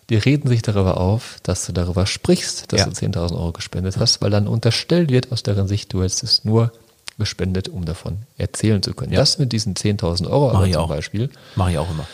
die 0.09 0.17
reden 0.17 0.47
sich 0.49 0.61
darüber 0.61 0.97
auf, 0.97 1.37
dass 1.43 1.65
du 1.65 1.71
darüber 1.71 2.05
sprichst, 2.05 2.71
dass 2.73 2.81
Ja. 2.81 2.85
du 2.87 2.91
10.000 2.91 3.33
Euro 3.33 3.51
gespendet 3.53 3.97
hast, 3.97 4.21
weil 4.21 4.29
dann 4.31 4.47
unterstellt 4.47 5.09
wird 5.11 5.31
aus 5.31 5.43
deren 5.43 5.67
Sicht, 5.67 5.93
du 5.93 6.01
hättest 6.03 6.23
es 6.23 6.45
nur 6.45 6.71
gespendet, 7.17 7.69
um 7.69 7.85
davon 7.85 8.17
erzählen 8.37 8.81
zu 8.81 8.93
können. 8.93 9.11
Ja. 9.13 9.19
Das 9.19 9.39
mit 9.39 9.51
diesen 9.51 9.75
10.000 9.75 10.27
Euro 10.29 10.47
Mach 10.47 10.55
aber 10.55 10.67
ich 10.67 10.73
zum 10.73 10.81
auch. 10.83 10.89
Beispiel, 10.89 11.29
Mache 11.55 11.71
ich 11.71 11.77
auch 11.77 11.89
immer. 11.89 12.07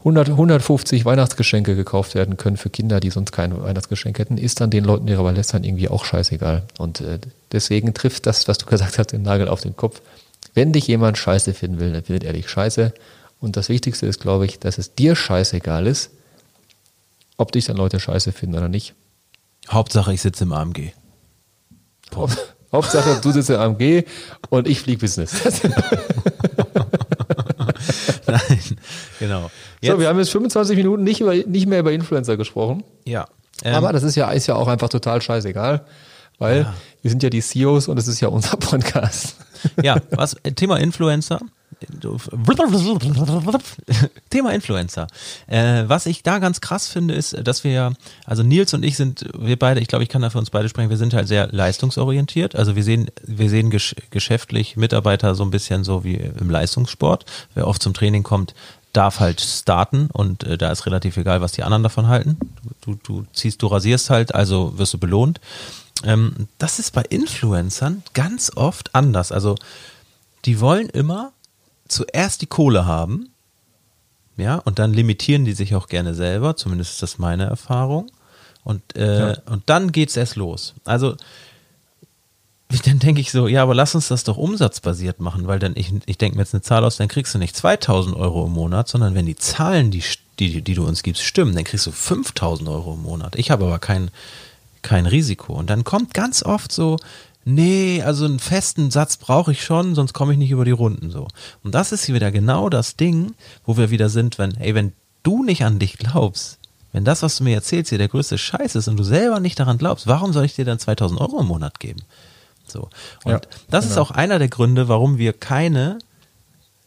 100, 0.00 0.30
150 0.30 1.04
Weihnachtsgeschenke 1.04 1.76
gekauft 1.76 2.14
werden 2.14 2.36
können 2.38 2.56
für 2.56 2.70
Kinder, 2.70 3.00
die 3.00 3.10
sonst 3.10 3.32
kein 3.32 3.60
Weihnachtsgeschenk 3.62 4.18
hätten, 4.18 4.38
ist 4.38 4.60
dann 4.60 4.70
den 4.70 4.84
Leuten, 4.84 5.06
die 5.06 5.12
darüber 5.12 5.32
lästern, 5.32 5.62
irgendwie 5.62 5.88
auch 5.88 6.04
scheißegal. 6.06 6.62
Und 6.78 7.00
äh, 7.02 7.18
deswegen 7.52 7.92
trifft 7.92 8.26
das, 8.26 8.48
was 8.48 8.56
du 8.58 8.66
gesagt 8.66 8.98
hast, 8.98 9.08
den 9.12 9.22
Nagel 9.22 9.48
auf 9.48 9.60
den 9.60 9.76
Kopf. 9.76 10.00
Wenn 10.54 10.72
dich 10.72 10.86
jemand 10.86 11.18
scheiße 11.18 11.52
finden 11.52 11.80
will, 11.80 11.92
dann 11.92 12.02
findet 12.02 12.24
er 12.24 12.32
dich 12.32 12.48
scheiße. 12.48 12.94
Und 13.40 13.56
das 13.56 13.68
Wichtigste 13.68 14.06
ist, 14.06 14.20
glaube 14.20 14.46
ich, 14.46 14.58
dass 14.58 14.78
es 14.78 14.94
dir 14.94 15.14
scheißegal 15.14 15.86
ist, 15.86 16.10
ob 17.36 17.52
dich 17.52 17.66
dann 17.66 17.76
Leute 17.76 18.00
scheiße 18.00 18.32
finden 18.32 18.56
oder 18.56 18.68
nicht. 18.68 18.94
Hauptsache, 19.68 20.12
ich 20.14 20.22
sitze 20.22 20.44
im 20.44 20.52
AMG. 20.52 20.92
Haupt- 22.14 22.38
Hauptsache, 22.72 23.18
du 23.20 23.32
sitzt 23.32 23.50
im 23.50 23.56
AMG 23.60 24.04
und 24.48 24.66
ich 24.68 24.80
flieg 24.80 25.00
Business. 25.00 25.32
Nein, 28.32 28.60
genau. 29.18 29.50
Jetzt, 29.80 29.92
so, 29.92 30.00
wir 30.00 30.08
haben 30.08 30.18
jetzt 30.18 30.30
25 30.30 30.76
Minuten 30.76 31.02
nicht, 31.04 31.20
über, 31.20 31.34
nicht 31.34 31.66
mehr 31.66 31.80
über 31.80 31.92
Influencer 31.92 32.36
gesprochen. 32.36 32.84
ja. 33.04 33.26
Ähm, 33.62 33.74
Aber 33.74 33.92
das 33.92 34.04
ist 34.04 34.14
ja, 34.14 34.30
ist 34.30 34.46
ja 34.46 34.54
auch 34.54 34.68
einfach 34.68 34.88
total 34.88 35.20
scheißegal, 35.20 35.84
weil 36.38 36.60
Ja. 36.62 36.74
wir 37.02 37.10
sind 37.10 37.22
ja 37.22 37.28
die 37.28 37.42
CEOs 37.42 37.88
und 37.88 37.98
es 37.98 38.08
ist 38.08 38.20
ja 38.20 38.28
unser 38.28 38.56
Podcast. 38.56 39.36
ja, 39.82 39.96
was, 40.12 40.34
äh, 40.44 40.52
Thema 40.52 40.78
Influencer. 40.78 41.40
Thema 44.30 44.52
Influencer. 44.52 45.06
Äh, 45.46 45.84
was 45.86 46.06
ich 46.06 46.22
da 46.22 46.38
ganz 46.38 46.60
krass 46.60 46.88
finde, 46.88 47.14
ist, 47.14 47.36
dass 47.46 47.64
wir, 47.64 47.94
also 48.26 48.42
Nils 48.42 48.74
und 48.74 48.84
ich 48.84 48.96
sind, 48.96 49.26
wir 49.38 49.58
beide, 49.58 49.80
ich 49.80 49.88
glaube, 49.88 50.02
ich 50.02 50.10
kann 50.10 50.22
da 50.22 50.30
für 50.30 50.38
uns 50.38 50.50
beide 50.50 50.68
sprechen, 50.68 50.90
wir 50.90 50.96
sind 50.96 51.14
halt 51.14 51.28
sehr 51.28 51.48
leistungsorientiert. 51.50 52.54
Also 52.56 52.76
wir 52.76 52.84
sehen, 52.84 53.10
wir 53.22 53.48
sehen 53.48 53.70
gesch 53.70 53.94
geschäftlich 54.10 54.76
Mitarbeiter 54.76 55.34
so 55.34 55.42
ein 55.42 55.50
bisschen 55.50 55.84
so 55.84 56.04
wie 56.04 56.16
im 56.16 56.50
Leistungssport. 56.50 57.24
Wer 57.54 57.66
oft 57.66 57.82
zum 57.82 57.94
Training 57.94 58.22
kommt, 58.22 58.54
darf 58.92 59.20
halt 59.20 59.40
starten 59.40 60.08
und 60.12 60.44
äh, 60.44 60.58
da 60.58 60.70
ist 60.72 60.86
relativ 60.86 61.16
egal, 61.16 61.40
was 61.40 61.52
die 61.52 61.62
anderen 61.62 61.82
davon 61.82 62.08
halten. 62.08 62.38
Du, 62.80 62.96
du 63.02 63.24
ziehst, 63.32 63.62
du 63.62 63.68
rasierst 63.68 64.10
halt, 64.10 64.34
also 64.34 64.78
wirst 64.78 64.94
du 64.94 64.98
belohnt. 64.98 65.40
Ähm, 66.04 66.48
das 66.58 66.78
ist 66.78 66.92
bei 66.92 67.02
Influencern 67.02 68.02
ganz 68.14 68.50
oft 68.56 68.94
anders. 68.94 69.32
Also 69.32 69.56
die 70.44 70.60
wollen 70.60 70.88
immer 70.88 71.32
zuerst 71.90 72.42
die 72.42 72.46
Kohle 72.46 72.86
haben, 72.86 73.30
ja, 74.36 74.56
und 74.56 74.78
dann 74.78 74.94
limitieren 74.94 75.44
die 75.44 75.52
sich 75.52 75.74
auch 75.74 75.86
gerne 75.86 76.14
selber, 76.14 76.56
zumindest 76.56 76.92
ist 76.92 77.02
das 77.02 77.18
meine 77.18 77.44
Erfahrung. 77.44 78.10
Und, 78.64 78.96
äh, 78.96 79.30
ja. 79.30 79.36
und 79.46 79.64
dann 79.66 79.92
geht's 79.92 80.16
erst 80.16 80.36
los. 80.36 80.74
Also 80.84 81.16
dann 82.84 82.98
denke 82.98 83.20
ich 83.20 83.30
so, 83.30 83.48
ja, 83.48 83.62
aber 83.62 83.74
lass 83.74 83.94
uns 83.94 84.08
das 84.08 84.24
doch 84.24 84.36
umsatzbasiert 84.36 85.20
machen, 85.20 85.46
weil 85.46 85.58
dann, 85.58 85.72
ich, 85.76 85.92
ich 86.06 86.18
denke 86.18 86.36
mir 86.36 86.42
jetzt 86.42 86.54
eine 86.54 86.62
Zahl 86.62 86.84
aus, 86.84 86.96
dann 86.96 87.08
kriegst 87.08 87.34
du 87.34 87.38
nicht 87.38 87.56
2000 87.56 88.16
Euro 88.16 88.46
im 88.46 88.52
Monat, 88.52 88.88
sondern 88.88 89.14
wenn 89.14 89.26
die 89.26 89.36
Zahlen, 89.36 89.90
die, 89.90 90.02
die, 90.38 90.62
die 90.62 90.74
du 90.74 90.86
uns 90.86 91.02
gibst, 91.02 91.22
stimmen, 91.22 91.54
dann 91.54 91.64
kriegst 91.64 91.86
du 91.86 91.92
5000 91.92 92.68
Euro 92.68 92.94
im 92.94 93.02
Monat. 93.02 93.36
Ich 93.36 93.50
habe 93.50 93.64
aber 93.64 93.78
kein, 93.78 94.10
kein 94.82 95.06
Risiko. 95.06 95.54
Und 95.54 95.68
dann 95.68 95.84
kommt 95.84 96.14
ganz 96.14 96.42
oft 96.42 96.70
so, 96.70 96.96
nee, 97.44 98.02
also 98.02 98.24
einen 98.24 98.38
festen 98.38 98.90
Satz 98.90 99.16
brauche 99.16 99.52
ich 99.52 99.64
schon, 99.64 99.94
sonst 99.94 100.12
komme 100.12 100.32
ich 100.32 100.38
nicht 100.38 100.50
über 100.50 100.64
die 100.64 100.70
Runden 100.70 101.10
so. 101.10 101.28
Und 101.62 101.74
das 101.74 101.92
ist 101.92 102.12
wieder 102.12 102.30
genau 102.30 102.68
das 102.68 102.96
Ding, 102.96 103.34
wo 103.64 103.76
wir 103.76 103.90
wieder 103.90 104.08
sind, 104.08 104.38
wenn, 104.38 104.56
ey, 104.56 104.74
wenn 104.74 104.92
du 105.22 105.42
nicht 105.42 105.64
an 105.64 105.78
dich 105.78 105.98
glaubst, 105.98 106.58
wenn 106.92 107.04
das, 107.04 107.22
was 107.22 107.36
du 107.36 107.44
mir 107.44 107.54
erzählst, 107.54 107.90
hier 107.90 107.98
der 107.98 108.08
größte 108.08 108.36
Scheiß 108.36 108.74
ist 108.74 108.88
und 108.88 108.96
du 108.96 109.04
selber 109.04 109.40
nicht 109.40 109.58
daran 109.60 109.78
glaubst, 109.78 110.06
warum 110.06 110.32
soll 110.32 110.44
ich 110.44 110.54
dir 110.54 110.64
dann 110.64 110.78
2000 110.78 111.20
Euro 111.20 111.40
im 111.40 111.46
Monat 111.46 111.78
geben? 111.78 112.02
So. 112.66 112.88
Und 113.24 113.32
ja, 113.32 113.40
das 113.70 113.84
genau. 113.84 113.92
ist 113.92 113.98
auch 113.98 114.10
einer 114.10 114.38
der 114.38 114.48
Gründe, 114.48 114.88
warum 114.88 115.18
wir 115.18 115.32
keine 115.32 115.98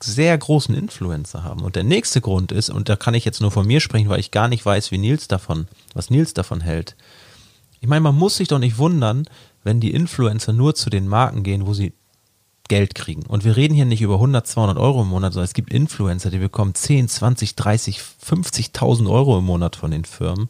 sehr 0.01 0.38
großen 0.38 0.76
Influencer 0.76 1.43
haben. 1.43 1.62
Und 1.62 1.76
der 1.76 1.84
nächste 1.84 2.20
Grund 2.20 2.51
ist, 2.51 2.70
und 2.70 2.89
da 2.89 2.95
kann 2.97 3.14
ich 3.14 3.24
jetzt 3.24 3.39
nur 3.39 3.51
von 3.51 3.66
mir 3.66 3.80
sprechen, 3.80 4.10
weil 4.10 4.20
ich 4.20 4.32
gar 4.32 4.49
nicht 4.49 4.66
weiß, 4.66 4.91
wie 4.91 4.97
Nils 4.97 5.30
davon, 5.30 5.68
was 5.93 6.10
Nils 6.10 6.34
davon 6.34 6.60
hält. 6.60 6.95
Ich 7.80 7.88
meine, 7.88 8.01
man 8.01 8.16
muss 8.16 8.38
sich 8.38 8.49
doch 8.49 8.60
nicht 8.60 8.78
wundern, 8.78 9.28
wenn 9.64 9.80
die 9.80 9.91
Influencer 9.91 10.53
nur 10.53 10.76
zu 10.76 10.89
den 10.89 11.07
Marken 11.07 11.43
gehen, 11.43 11.66
wo 11.66 11.74
sie 11.74 11.93
Geld 12.70 12.95
kriegen. 12.95 13.26
Und 13.26 13.43
wir 13.43 13.55
reden 13.57 13.74
hier 13.74 13.86
nicht 13.86 14.01
über 14.01 14.16
100, 14.16 14.47
200 14.47 14.78
Euro 14.78 15.01
im 15.01 15.09
Monat, 15.09 15.34
sondern 15.34 15.45
es 15.45 15.53
gibt 15.53 15.74
Influencer, 15.74 16.32
die 16.32 16.38
bekommen 16.38 16.74
10, 16.74 17.09
20, 17.09 17.55
30, 17.55 17.99
50.000 17.99 19.09
Euro 19.09 19.38
im 19.38 19.45
Monat 19.45 19.76
von 19.76 19.91
den 19.91 20.05
Firmen, 20.05 20.49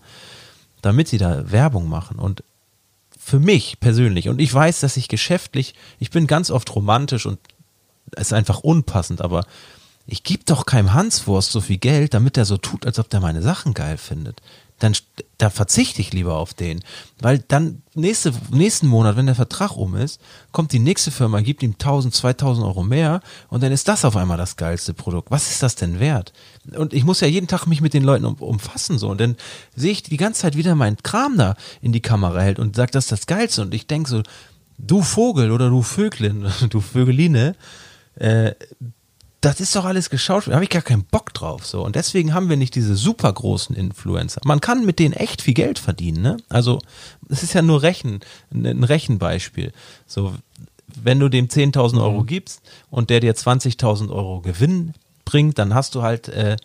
damit 0.82 1.08
sie 1.08 1.18
da 1.18 1.52
Werbung 1.52 1.90
machen. 1.90 2.20
Und 2.20 2.44
für 3.18 3.40
mich 3.40 3.80
persönlich, 3.80 4.30
und 4.30 4.40
ich 4.40 4.54
weiß, 4.54 4.82
dass 4.82 4.98
ich 4.98 5.08
geschäftlich, 5.08 5.74
ich 6.00 6.12
bin 6.12 6.28
ganz 6.28 6.52
oft 6.52 6.76
romantisch 6.76 7.26
und 7.26 7.40
es 8.12 8.28
ist 8.28 8.34
einfach 8.34 8.60
unpassend, 8.60 9.22
aber 9.22 9.46
ich 10.06 10.24
gebe 10.24 10.44
doch 10.46 10.66
keinem 10.66 10.94
Hanswurst 10.94 11.52
so 11.52 11.62
viel 11.62 11.78
Geld, 11.78 12.14
damit 12.14 12.38
er 12.38 12.46
so 12.46 12.58
tut, 12.58 12.86
als 12.86 13.00
ob 13.00 13.10
der 13.10 13.22
meine 13.22 13.42
Sachen 13.42 13.74
geil 13.74 13.98
findet 13.98 14.42
dann 14.84 14.94
da 15.38 15.50
verzichte 15.50 16.02
ich 16.02 16.14
lieber 16.14 16.36
auf 16.36 16.54
den. 16.54 16.84
Weil 17.20 17.40
dann 17.40 17.82
nächste, 17.96 18.34
nächsten 18.52 18.88
Monat, 18.88 19.16
wenn 19.16 19.26
der 19.26 19.36
Vertrag 19.36 19.76
um 19.78 19.96
ist, 19.96 20.22
kommt 20.52 20.72
die 20.74 20.80
nächste 20.80 21.12
Firma, 21.12 21.42
gibt 21.42 21.64
ihm 21.64 21.74
1000, 21.74 22.14
2000 22.14 22.66
Euro 22.66 22.84
mehr 22.84 23.22
und 23.50 23.64
dann 23.64 23.72
ist 23.72 23.88
das 23.88 24.06
auf 24.06 24.16
einmal 24.16 24.38
das 24.38 24.58
geilste 24.58 24.94
Produkt. 24.94 25.32
Was 25.32 25.50
ist 25.50 25.64
das 25.64 25.76
denn 25.76 26.00
wert? 26.00 26.34
Und 26.76 26.94
ich 26.94 27.04
muss 27.04 27.22
ja 27.22 27.28
jeden 27.28 27.48
Tag 27.48 27.66
mich 27.66 27.82
mit 27.82 27.94
den 27.94 28.04
Leuten 28.04 28.26
um, 28.26 28.36
umfassen 28.36 28.98
so 28.98 29.10
und 29.10 29.20
dann 29.20 29.38
sehe 29.76 29.92
ich 29.92 30.04
die 30.04 30.18
ganze 30.18 30.42
Zeit 30.42 30.58
wieder 30.58 30.76
meinen 30.76 30.98
Kram 31.02 31.38
da 31.38 31.56
in 31.82 31.94
die 31.94 32.02
Kamera 32.02 32.42
hält 32.42 32.60
und 32.60 32.76
sagt, 32.76 32.96
das 32.96 33.06
ist 33.06 33.12
das 33.12 33.26
Geilste 33.26 33.62
und 33.62 33.74
ich 33.74 33.88
denke 33.88 34.10
so, 34.10 34.24
du 34.78 35.02
Vogel 35.02 35.52
oder 35.52 35.70
du 35.70 35.82
Vöglin, 35.82 36.48
du 36.70 36.82
Vögeline, 36.82 37.56
äh, 38.16 38.54
das 39.44 39.60
ist 39.60 39.76
doch 39.76 39.84
alles 39.84 40.10
geschaut, 40.10 40.48
da 40.48 40.54
habe 40.54 40.64
ich 40.64 40.70
gar 40.70 40.82
keinen 40.82 41.04
Bock 41.04 41.34
drauf. 41.34 41.66
So. 41.66 41.84
Und 41.84 41.98
deswegen 41.98 42.34
haben 42.34 42.50
wir 42.50 42.56
nicht 42.56 42.76
diese 42.76 42.96
super 42.96 43.32
großen 43.32 43.76
Influencer. 43.76 44.40
Man 44.46 44.62
kann 44.62 44.86
mit 44.86 45.00
denen 45.00 45.14
echt 45.14 45.42
viel 45.42 45.54
Geld 45.54 45.80
verdienen, 45.80 46.22
ne? 46.22 46.38
Also, 46.48 46.80
es 47.28 47.44
ist 47.44 47.54
ja 47.54 47.62
nur 47.62 47.82
Rechen, 47.82 48.22
ein 48.54 48.86
Rechenbeispiel. 48.86 49.74
So, 50.08 50.34
wenn 50.96 51.20
du 51.20 51.28
dem 51.28 51.50
10.000 51.50 52.02
Euro 52.02 52.22
mhm. 52.22 52.26
gibst 52.26 52.62
und 52.90 53.10
der 53.10 53.20
dir 53.20 53.36
20.000 53.36 54.10
Euro 54.12 54.40
Gewinn 54.40 54.94
bringt, 55.26 55.60
dann 55.60 55.74
hast 55.74 55.96
du 55.96 56.04
halt 56.04 56.30
äh, 56.30 56.56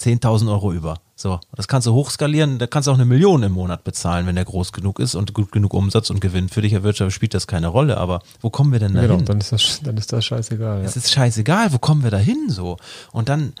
10.000 0.00 0.50
Euro 0.50 0.72
über. 0.72 1.00
So, 1.16 1.40
das 1.56 1.66
kannst 1.66 1.86
du 1.86 1.92
hochskalieren, 1.94 2.58
da 2.58 2.68
kannst 2.68 2.86
du 2.86 2.92
auch 2.92 2.96
eine 2.96 3.04
Million 3.04 3.42
im 3.42 3.52
Monat 3.52 3.82
bezahlen, 3.82 4.26
wenn 4.26 4.36
der 4.36 4.44
groß 4.44 4.72
genug 4.72 5.00
ist 5.00 5.16
und 5.16 5.34
gut 5.34 5.50
genug 5.50 5.74
Umsatz 5.74 6.10
und 6.10 6.20
Gewinn. 6.20 6.48
Für 6.48 6.62
dich 6.62 6.72
erwirtschaftet 6.72 7.12
spielt 7.12 7.34
das 7.34 7.48
keine 7.48 7.66
Rolle, 7.66 7.96
aber 7.96 8.22
wo 8.40 8.50
kommen 8.50 8.70
wir 8.70 8.78
denn 8.78 8.94
da 8.94 9.02
genau? 9.02 9.16
Dann 9.22 9.38
ist 9.38 9.50
das, 9.50 9.80
dann 9.82 9.96
ist 9.96 10.12
das 10.12 10.24
scheißegal. 10.24 10.78
Ja. 10.78 10.84
Es 10.84 10.96
ist 10.96 11.10
scheißegal, 11.10 11.72
wo 11.72 11.78
kommen 11.78 12.04
wir 12.04 12.12
da 12.12 12.18
hin 12.18 12.46
so? 12.48 12.76
Und 13.10 13.28
dann, 13.28 13.52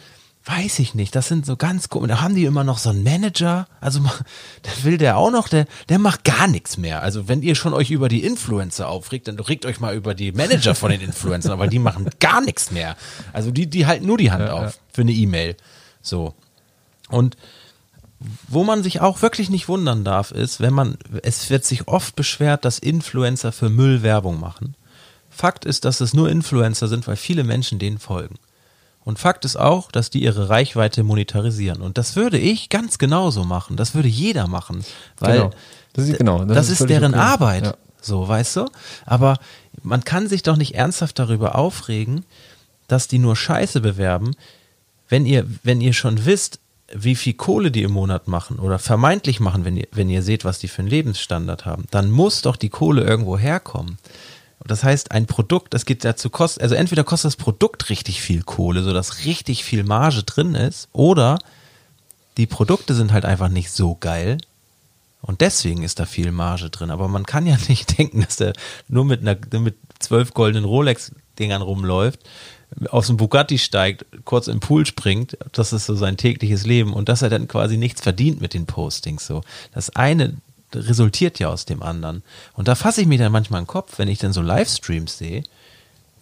weiß 0.44 0.78
ich 0.78 0.94
nicht, 0.94 1.14
das 1.14 1.26
sind 1.26 1.44
so 1.44 1.56
ganz 1.56 1.88
komisch. 1.88 2.08
Da 2.08 2.20
haben 2.20 2.34
die 2.34 2.44
immer 2.44 2.64
noch 2.64 2.78
so 2.78 2.90
einen 2.90 3.02
Manager, 3.02 3.66
also 3.80 4.00
der 4.64 4.84
will 4.84 4.96
der 4.96 5.16
auch 5.16 5.32
noch, 5.32 5.48
der, 5.48 5.66
der 5.88 5.98
macht 5.98 6.24
gar 6.24 6.46
nichts 6.46 6.78
mehr. 6.78 7.02
Also 7.02 7.28
wenn 7.28 7.42
ihr 7.42 7.54
schon 7.56 7.74
euch 7.74 7.90
über 7.90 8.08
die 8.08 8.24
Influencer 8.24 8.88
aufregt, 8.88 9.26
dann 9.26 9.38
regt 9.38 9.66
euch 9.66 9.80
mal 9.80 9.96
über 9.96 10.14
die 10.14 10.32
Manager 10.32 10.74
von 10.76 10.90
den 10.90 11.00
Influencern, 11.00 11.52
aber 11.52 11.66
die 11.66 11.78
machen 11.78 12.08
gar 12.20 12.40
nichts 12.40 12.70
mehr. 12.70 12.96
Also 13.32 13.50
die, 13.50 13.68
die 13.68 13.86
halten 13.86 14.06
nur 14.06 14.16
die 14.16 14.30
Hand 14.30 14.44
ja, 14.44 14.52
auf 14.52 14.62
ja. 14.62 14.72
für 14.92 15.02
eine 15.02 15.12
E-Mail. 15.12 15.56
So. 16.08 16.34
Und 17.08 17.36
wo 18.48 18.64
man 18.64 18.82
sich 18.82 19.00
auch 19.00 19.22
wirklich 19.22 19.48
nicht 19.48 19.68
wundern 19.68 20.04
darf, 20.04 20.32
ist, 20.32 20.60
wenn 20.60 20.74
man, 20.74 20.98
es 21.22 21.50
wird 21.50 21.64
sich 21.64 21.86
oft 21.86 22.16
beschwert, 22.16 22.64
dass 22.64 22.78
Influencer 22.78 23.52
für 23.52 23.68
Müll 23.68 24.02
Werbung 24.02 24.40
machen. 24.40 24.74
Fakt 25.30 25.64
ist, 25.64 25.84
dass 25.84 26.00
es 26.00 26.14
nur 26.14 26.28
Influencer 26.28 26.88
sind, 26.88 27.06
weil 27.06 27.16
viele 27.16 27.44
Menschen 27.44 27.78
denen 27.78 27.98
folgen. 27.98 28.36
Und 29.04 29.18
Fakt 29.18 29.44
ist 29.44 29.56
auch, 29.56 29.90
dass 29.92 30.10
die 30.10 30.22
ihre 30.22 30.48
Reichweite 30.48 31.02
monetarisieren. 31.02 31.80
Und 31.80 31.96
das 31.96 32.16
würde 32.16 32.38
ich 32.38 32.68
ganz 32.68 32.98
genauso 32.98 33.44
machen. 33.44 33.76
Das 33.76 33.94
würde 33.94 34.08
jeder 34.08 34.48
machen. 34.48 34.84
Weil 35.18 35.38
genau. 35.38 35.50
Das 35.94 36.08
ist, 36.08 36.18
genau, 36.18 36.44
das 36.44 36.56
das 36.56 36.68
ist, 36.68 36.80
ist 36.82 36.90
deren 36.90 37.14
okay. 37.14 37.22
Arbeit. 37.22 37.64
Ja. 37.64 37.74
So, 38.00 38.26
weißt 38.26 38.56
du? 38.56 38.66
Aber 39.06 39.38
man 39.82 40.04
kann 40.04 40.28
sich 40.28 40.42
doch 40.42 40.56
nicht 40.56 40.74
ernsthaft 40.74 41.18
darüber 41.18 41.54
aufregen, 41.54 42.24
dass 42.86 43.08
die 43.08 43.18
nur 43.18 43.36
Scheiße 43.36 43.80
bewerben, 43.80 44.34
wenn 45.08 45.26
ihr, 45.26 45.46
wenn 45.62 45.80
ihr 45.80 45.92
schon 45.92 46.24
wisst, 46.24 46.60
wie 46.92 47.16
viel 47.16 47.34
Kohle 47.34 47.70
die 47.70 47.82
im 47.82 47.92
Monat 47.92 48.28
machen 48.28 48.58
oder 48.58 48.78
vermeintlich 48.78 49.40
machen, 49.40 49.64
wenn 49.64 49.76
ihr, 49.76 49.88
wenn 49.92 50.08
ihr 50.08 50.22
seht, 50.22 50.44
was 50.44 50.58
die 50.58 50.68
für 50.68 50.80
einen 50.80 50.88
Lebensstandard 50.88 51.66
haben, 51.66 51.84
dann 51.90 52.10
muss 52.10 52.42
doch 52.42 52.56
die 52.56 52.70
Kohle 52.70 53.02
irgendwo 53.02 53.36
herkommen. 53.38 53.98
Das 54.66 54.84
heißt, 54.84 55.12
ein 55.12 55.26
Produkt, 55.26 55.72
das 55.74 55.84
geht 55.84 56.04
dazu 56.04 56.30
kostet, 56.30 56.62
also 56.62 56.74
entweder 56.74 57.04
kostet 57.04 57.28
das 57.28 57.36
Produkt 57.36 57.90
richtig 57.90 58.20
viel 58.20 58.42
Kohle, 58.42 58.82
sodass 58.82 59.24
richtig 59.24 59.64
viel 59.64 59.84
Marge 59.84 60.22
drin 60.24 60.54
ist, 60.54 60.88
oder 60.92 61.38
die 62.36 62.46
Produkte 62.46 62.94
sind 62.94 63.12
halt 63.12 63.24
einfach 63.24 63.48
nicht 63.48 63.70
so 63.70 63.96
geil. 63.98 64.38
Und 65.20 65.40
deswegen 65.40 65.82
ist 65.82 65.98
da 65.98 66.06
viel 66.06 66.30
Marge 66.30 66.70
drin. 66.70 66.90
Aber 66.90 67.08
man 67.08 67.26
kann 67.26 67.46
ja 67.46 67.56
nicht 67.68 67.98
denken, 67.98 68.20
dass 68.22 68.36
der 68.36 68.52
nur 68.88 69.04
mit 69.04 69.20
einer, 69.20 69.36
mit 69.58 69.76
zwölf 69.98 70.32
goldenen 70.34 70.64
Rolex-Dingern 70.64 71.62
rumläuft 71.62 72.20
aus 72.90 73.08
dem 73.08 73.16
Bugatti 73.16 73.58
steigt, 73.58 74.06
kurz 74.24 74.48
im 74.48 74.60
Pool 74.60 74.86
springt, 74.86 75.36
das 75.52 75.72
ist 75.72 75.86
so 75.86 75.94
sein 75.94 76.16
tägliches 76.16 76.66
Leben 76.66 76.92
und 76.92 77.08
dass 77.08 77.22
er 77.22 77.30
dann 77.30 77.48
quasi 77.48 77.76
nichts 77.76 78.00
verdient 78.00 78.40
mit 78.40 78.54
den 78.54 78.66
Postings 78.66 79.26
so. 79.26 79.42
Das 79.72 79.90
eine 79.90 80.34
resultiert 80.74 81.38
ja 81.38 81.48
aus 81.48 81.64
dem 81.64 81.82
anderen. 81.82 82.22
Und 82.54 82.68
da 82.68 82.74
fasse 82.74 83.00
ich 83.00 83.06
mich 83.06 83.18
dann 83.18 83.32
manchmal 83.32 83.62
den 83.62 83.66
Kopf, 83.66 83.98
wenn 83.98 84.08
ich 84.08 84.18
dann 84.18 84.32
so 84.32 84.42
Livestreams 84.42 85.16
sehe, 85.18 85.42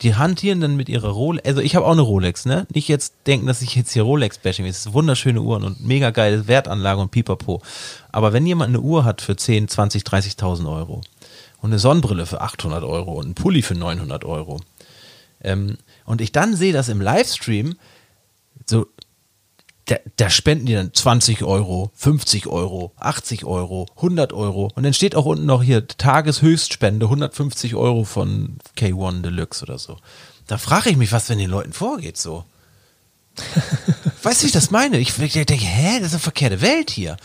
die 0.03 0.15
hantieren 0.15 0.61
dann 0.61 0.77
mit 0.77 0.89
ihrer 0.89 1.09
Rolex, 1.09 1.49
also 1.49 1.61
ich 1.61 1.75
habe 1.75 1.87
auch 1.87 1.93
eine 1.93 2.03
Rolex, 2.03 2.45
ne? 2.45 2.67
Nicht 2.73 2.89
jetzt 2.89 3.15
denken, 3.27 3.47
dass 3.47 3.63
ich 3.63 3.75
jetzt 3.75 3.93
hier 3.93 4.03
Rolex-Bashing 4.03 4.67
ist. 4.67 4.93
wunderschöne 4.93 5.41
Uhren 5.41 5.65
und 5.65 5.85
mega 5.85 6.11
geile 6.11 6.47
Wertanlage 6.47 7.01
und 7.01 7.11
pipapo. 7.11 7.63
Aber 8.13 8.33
wenn 8.33 8.47
jemand 8.47 8.69
eine 8.69 8.81
Uhr 8.81 9.05
hat 9.05 9.23
für 9.23 9.37
10, 9.37 9.69
20, 9.69 10.03
30.000 10.03 10.71
Euro 10.71 11.01
und 11.63 11.71
eine 11.71 11.79
Sonnenbrille 11.79 12.27
für 12.27 12.43
800 12.43 12.85
Euro 12.85 13.15
und 13.15 13.25
einen 13.25 13.35
Pulli 13.35 13.63
für 13.63 13.75
900 13.75 14.25
Euro, 14.27 14.61
ähm, 15.43 15.79
und 16.07 16.21
ich 16.21 16.33
dann 16.33 16.57
sehe 16.57 16.73
das 16.73 16.89
im 16.89 17.01
Livestream, 17.01 17.77
so, 18.65 18.87
da, 19.87 19.97
da 20.17 20.31
spenden 20.31 20.67
die 20.67 20.75
dann 20.75 20.93
20 20.93 21.45
Euro, 21.45 21.91
50 21.95 22.49
Euro, 22.49 22.93
80 22.97 23.45
Euro, 23.45 23.87
100 23.97 24.33
Euro. 24.33 24.71
Und 24.75 24.83
dann 24.83 24.95
steht 24.95 25.15
auch 25.15 25.27
unten 25.27 25.47
noch 25.47 25.63
hier 25.63 25.87
Tageshöchstspende, 25.87 27.07
150 27.07 27.77
Euro 27.77 28.05
von 28.05 28.59
K1 28.77 29.23
Deluxe 29.23 29.63
oder 29.63 29.79
so. 29.79 29.99
Da 30.49 30.59
frage 30.59 30.91
ich 30.91 30.97
mich, 30.97 31.13
was 31.13 31.29
wenn 31.29 31.39
den 31.39 31.51
Leuten 31.51 31.73
vorgeht 31.73 32.17
so. 32.17 32.45
weißt 34.23 34.41
du, 34.41 34.45
wie 34.45 34.47
ich 34.47 34.53
das 34.53 34.71
meine? 34.71 34.99
Ich, 34.99 35.17
ich 35.19 35.33
denke, 35.33 35.65
hä, 35.65 35.99
das 35.99 36.09
ist 36.09 36.15
eine 36.15 36.21
verkehrte 36.21 36.61
Welt 36.63 36.91
hier. 36.91 37.17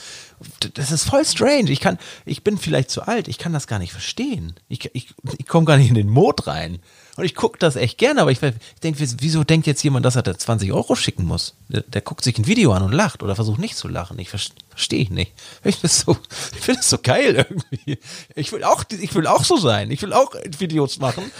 Das 0.73 0.91
ist 0.91 1.05
voll 1.05 1.25
strange. 1.25 1.71
Ich 1.71 1.79
kann, 1.79 1.97
ich 2.25 2.43
bin 2.43 2.57
vielleicht 2.57 2.91
zu 2.91 3.03
alt, 3.03 3.27
ich 3.27 3.37
kann 3.37 3.53
das 3.53 3.67
gar 3.67 3.79
nicht 3.79 3.91
verstehen. 3.91 4.53
Ich, 4.67 4.89
ich, 4.93 5.13
ich 5.37 5.47
komme 5.47 5.65
gar 5.65 5.77
nicht 5.77 5.89
in 5.89 5.95
den 5.95 6.09
Mod 6.09 6.47
rein. 6.47 6.79
Und 7.21 7.25
ich 7.25 7.35
gucke 7.35 7.59
das 7.59 7.75
echt 7.75 7.99
gerne, 7.99 8.23
aber 8.23 8.31
ich, 8.31 8.41
ich 8.41 8.79
denke, 8.81 9.07
wieso 9.19 9.43
denkt 9.43 9.67
jetzt 9.67 9.83
jemand, 9.83 10.07
dass 10.07 10.15
er 10.15 10.23
da 10.23 10.35
20 10.35 10.73
Euro 10.73 10.95
schicken 10.95 11.23
muss? 11.23 11.53
Der, 11.69 11.81
der, 11.81 12.01
guckt 12.01 12.23
sich 12.23 12.35
ein 12.39 12.47
Video 12.47 12.73
an 12.73 12.81
und 12.81 12.93
lacht 12.93 13.21
oder 13.21 13.35
versucht 13.35 13.59
nicht 13.59 13.77
zu 13.77 13.87
lachen. 13.87 14.17
Ich 14.17 14.29
verstehe 14.29 15.01
ich 15.01 15.11
nicht. 15.11 15.31
Ich 15.63 15.75
finde 15.75 15.93
so, 15.93 16.17
ich 16.55 16.61
finde 16.61 16.79
das 16.79 16.89
so 16.89 16.97
geil 16.97 17.35
irgendwie. 17.35 17.99
Ich 18.33 18.51
will 18.51 18.63
auch, 18.63 18.85
ich 18.89 19.13
will 19.13 19.27
auch 19.27 19.43
so 19.43 19.57
sein. 19.57 19.91
Ich 19.91 20.01
will 20.01 20.13
auch 20.13 20.33
Videos 20.57 20.97
machen, 20.97 21.31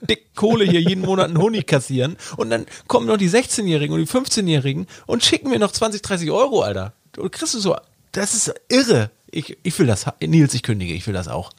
dick 0.00 0.34
Kohle 0.34 0.64
hier 0.64 0.80
jeden 0.80 1.02
Monat 1.02 1.26
einen 1.26 1.36
Honig 1.36 1.66
kassieren 1.66 2.16
und 2.38 2.48
dann 2.48 2.64
kommen 2.86 3.06
noch 3.06 3.18
die 3.18 3.28
16-Jährigen 3.28 3.94
und 3.94 4.00
die 4.00 4.10
15-Jährigen 4.10 4.86
und 5.04 5.22
schicken 5.22 5.50
mir 5.50 5.58
noch 5.58 5.72
20, 5.72 6.00
30 6.00 6.30
Euro, 6.30 6.62
Alter. 6.62 6.94
Du 7.12 7.28
kriegst 7.28 7.52
du 7.52 7.58
so, 7.58 7.76
das 8.12 8.32
ist 8.32 8.54
irre. 8.70 9.10
Ich, 9.30 9.58
ich 9.62 9.78
will 9.78 9.86
das, 9.86 10.06
Nils, 10.18 10.54
ich 10.54 10.62
kündige, 10.62 10.94
ich 10.94 11.06
will 11.06 11.12
das 11.12 11.28
auch. 11.28 11.52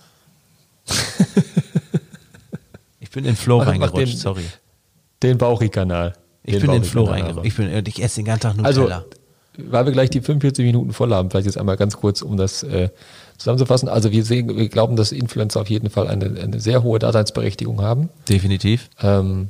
ich 3.18 3.24
bin 3.24 3.26
in 3.26 3.36
den 3.36 3.36
Flow 3.36 3.58
mach, 3.60 3.68
reingerutscht, 3.68 4.14
den, 4.14 4.18
sorry. 4.18 4.44
Den 5.24 5.38
Bauchi-Kanal. 5.38 6.14
Ich 6.44 6.60
bin 6.60 6.66
in 6.66 6.82
den 6.82 6.84
Flow 6.84 7.06
reingerutscht. 7.06 7.48
Ich, 7.48 7.56
bin, 7.56 7.86
ich 7.86 8.04
esse 8.04 8.18
den 8.18 8.26
ganzen 8.26 8.42
Tag 8.42 8.58
Nutella. 8.58 8.98
Also, 8.98 9.06
weil 9.58 9.86
wir 9.86 9.92
gleich 9.92 10.12
die 10.12 10.22
45 10.22 10.64
Minuten 10.64 10.94
voll 10.94 11.12
haben, 11.12 11.32
vielleicht 11.32 11.48
jetzt 11.48 11.58
einmal 11.58 11.78
ganz 11.78 11.98
kurz, 11.98 12.22
um 12.22 12.38
das 12.38 12.62
äh, 12.62 12.90
zusammenzufassen. 13.38 13.90
Also 13.90 14.12
wir 14.12 14.24
sehen, 14.24 14.56
wir 14.56 14.70
glauben, 14.70 14.96
dass 14.96 15.12
Influencer 15.12 15.62
auf 15.62 15.70
jeden 15.70 15.90
Fall 15.90 16.08
eine, 16.08 16.26
eine 16.40 16.60
sehr 16.60 16.84
hohe 16.84 17.00
Daseinsberechtigung 17.00 17.82
haben. 17.82 18.10
Definitiv. 18.30 18.90
Ähm, 19.02 19.50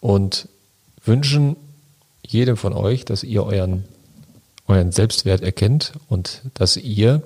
und 0.00 0.48
wünschen 1.04 1.56
jedem 2.26 2.56
von 2.56 2.72
euch, 2.72 3.04
dass 3.04 3.22
ihr 3.22 3.44
euren, 3.44 3.84
euren 4.66 4.92
Selbstwert 4.92 5.42
erkennt 5.42 5.92
und 6.08 6.40
dass 6.54 6.78
ihr 6.78 7.22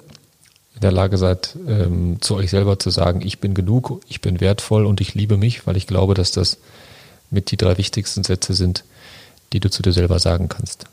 in 0.80 0.82
der 0.82 0.92
Lage 0.92 1.18
seid, 1.18 1.56
ähm, 1.68 2.22
zu 2.22 2.36
euch 2.36 2.48
selber 2.48 2.78
zu 2.78 2.88
sagen, 2.88 3.20
ich 3.20 3.38
bin 3.38 3.52
genug, 3.52 4.00
ich 4.08 4.22
bin 4.22 4.40
wertvoll 4.40 4.86
und 4.86 5.02
ich 5.02 5.14
liebe 5.14 5.36
mich, 5.36 5.66
weil 5.66 5.76
ich 5.76 5.86
glaube, 5.86 6.14
dass 6.14 6.30
das 6.30 6.56
mit 7.30 7.50
die 7.50 7.58
drei 7.58 7.76
wichtigsten 7.76 8.24
Sätze 8.24 8.54
sind, 8.54 8.84
die 9.52 9.60
du 9.60 9.68
zu 9.68 9.82
dir 9.82 9.92
selber 9.92 10.18
sagen 10.18 10.48
kannst. 10.48 10.86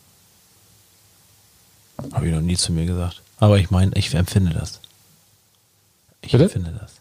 Habe 2.12 2.28
ich 2.28 2.34
noch 2.34 2.42
nie 2.42 2.58
zu 2.58 2.74
mir 2.74 2.86
gesagt. 2.86 3.22
Aber 3.40 3.60
ich 3.60 3.72
meine, 3.72 3.94
ich 3.96 4.14
empfinde 4.14 4.54
das. 4.54 4.82
Ich 6.20 6.34
Bitte? 6.34 6.44
empfinde 6.44 6.78
das. 6.78 6.96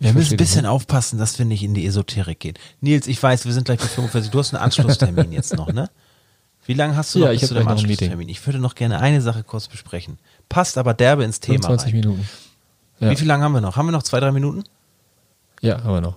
Wir 0.00 0.10
ich 0.10 0.16
müssen 0.16 0.34
ein 0.34 0.38
bisschen 0.38 0.66
aufpassen, 0.66 1.20
dass 1.20 1.38
wir 1.38 1.46
nicht 1.46 1.62
in 1.62 1.72
die 1.74 1.86
Esoterik 1.86 2.40
gehen. 2.40 2.58
Nils, 2.80 3.06
ich 3.06 3.22
weiß, 3.22 3.44
wir 3.44 3.52
sind 3.52 3.66
gleich 3.66 3.78
bei 3.78 3.86
45. 3.86 4.32
Du 4.32 4.40
hast 4.40 4.52
einen 4.52 4.64
Anschlusstermin 4.64 5.30
jetzt 5.30 5.54
noch, 5.54 5.72
ne? 5.72 5.88
Wie 6.66 6.74
lange 6.74 6.96
hast 6.96 7.14
du 7.14 7.20
ja, 7.20 7.26
noch 7.26 7.38
bis 7.38 7.48
zu 7.48 7.54
dem 7.54 7.68
Anschlusstermin? 7.68 8.28
Ich 8.28 8.44
würde 8.44 8.58
noch 8.58 8.74
gerne 8.74 9.00
eine 9.00 9.20
Sache 9.20 9.44
kurz 9.44 9.68
besprechen. 9.68 10.18
Passt 10.48 10.78
aber 10.78 10.94
derbe 10.94 11.24
ins 11.24 11.40
Thema 11.40 11.62
20 11.62 11.86
rein. 11.86 12.00
Minuten. 12.00 12.28
Ja. 13.00 13.10
Wie 13.10 13.16
viel 13.16 13.26
lange 13.26 13.44
haben 13.44 13.52
wir 13.52 13.60
noch? 13.60 13.76
Haben 13.76 13.86
wir 13.86 13.92
noch 13.92 14.02
zwei, 14.02 14.20
drei 14.20 14.32
Minuten? 14.32 14.64
Ja, 15.60 15.82
haben 15.82 15.94
wir 15.94 16.00
noch. 16.00 16.16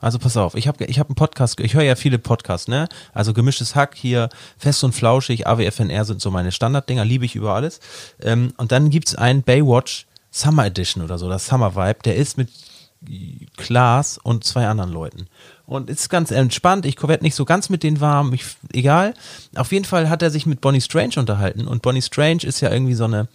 Also 0.00 0.18
pass 0.18 0.36
auf, 0.36 0.54
ich 0.54 0.68
habe 0.68 0.84
ich 0.84 1.00
hab 1.00 1.08
einen 1.08 1.16
Podcast, 1.16 1.58
ich 1.58 1.74
höre 1.74 1.82
ja 1.82 1.96
viele 1.96 2.18
Podcasts, 2.18 2.68
ne? 2.68 2.88
Also 3.12 3.32
gemischtes 3.32 3.74
Hack 3.74 3.96
hier, 3.96 4.28
fest 4.56 4.84
und 4.84 4.92
flauschig, 4.92 5.48
AWFNR 5.48 6.04
sind 6.04 6.20
so 6.20 6.30
meine 6.30 6.52
Standarddinger, 6.52 7.04
liebe 7.04 7.24
ich 7.24 7.34
über 7.34 7.54
alles. 7.54 7.80
Ähm, 8.22 8.52
und 8.58 8.70
dann 8.70 8.90
gibt's 8.90 9.16
einen 9.16 9.42
Baywatch 9.42 10.06
Summer 10.30 10.66
Edition 10.66 11.02
oder 11.02 11.18
so, 11.18 11.28
das 11.28 11.46
Summer 11.46 11.74
Vibe, 11.74 11.98
der 12.04 12.14
ist 12.14 12.38
mit 12.38 12.48
Klaas 13.56 14.18
und 14.18 14.44
zwei 14.44 14.68
anderen 14.68 14.92
Leuten. 14.92 15.26
Und 15.68 15.90
ist 15.90 16.08
ganz 16.08 16.30
entspannt, 16.30 16.86
ich 16.86 16.96
werde 17.02 17.22
nicht 17.22 17.34
so 17.34 17.44
ganz 17.44 17.68
mit 17.68 17.82
denen 17.82 18.00
warm, 18.00 18.32
ich, 18.32 18.46
egal. 18.72 19.12
Auf 19.54 19.70
jeden 19.70 19.84
Fall 19.84 20.08
hat 20.08 20.22
er 20.22 20.30
sich 20.30 20.46
mit 20.46 20.62
Bonnie 20.62 20.80
Strange 20.80 21.16
unterhalten 21.16 21.68
und 21.68 21.82
Bonnie 21.82 22.00
Strange 22.00 22.42
ist 22.44 22.60
ja 22.62 22.72
irgendwie 22.72 22.94
so 22.94 23.04
eine 23.04 23.28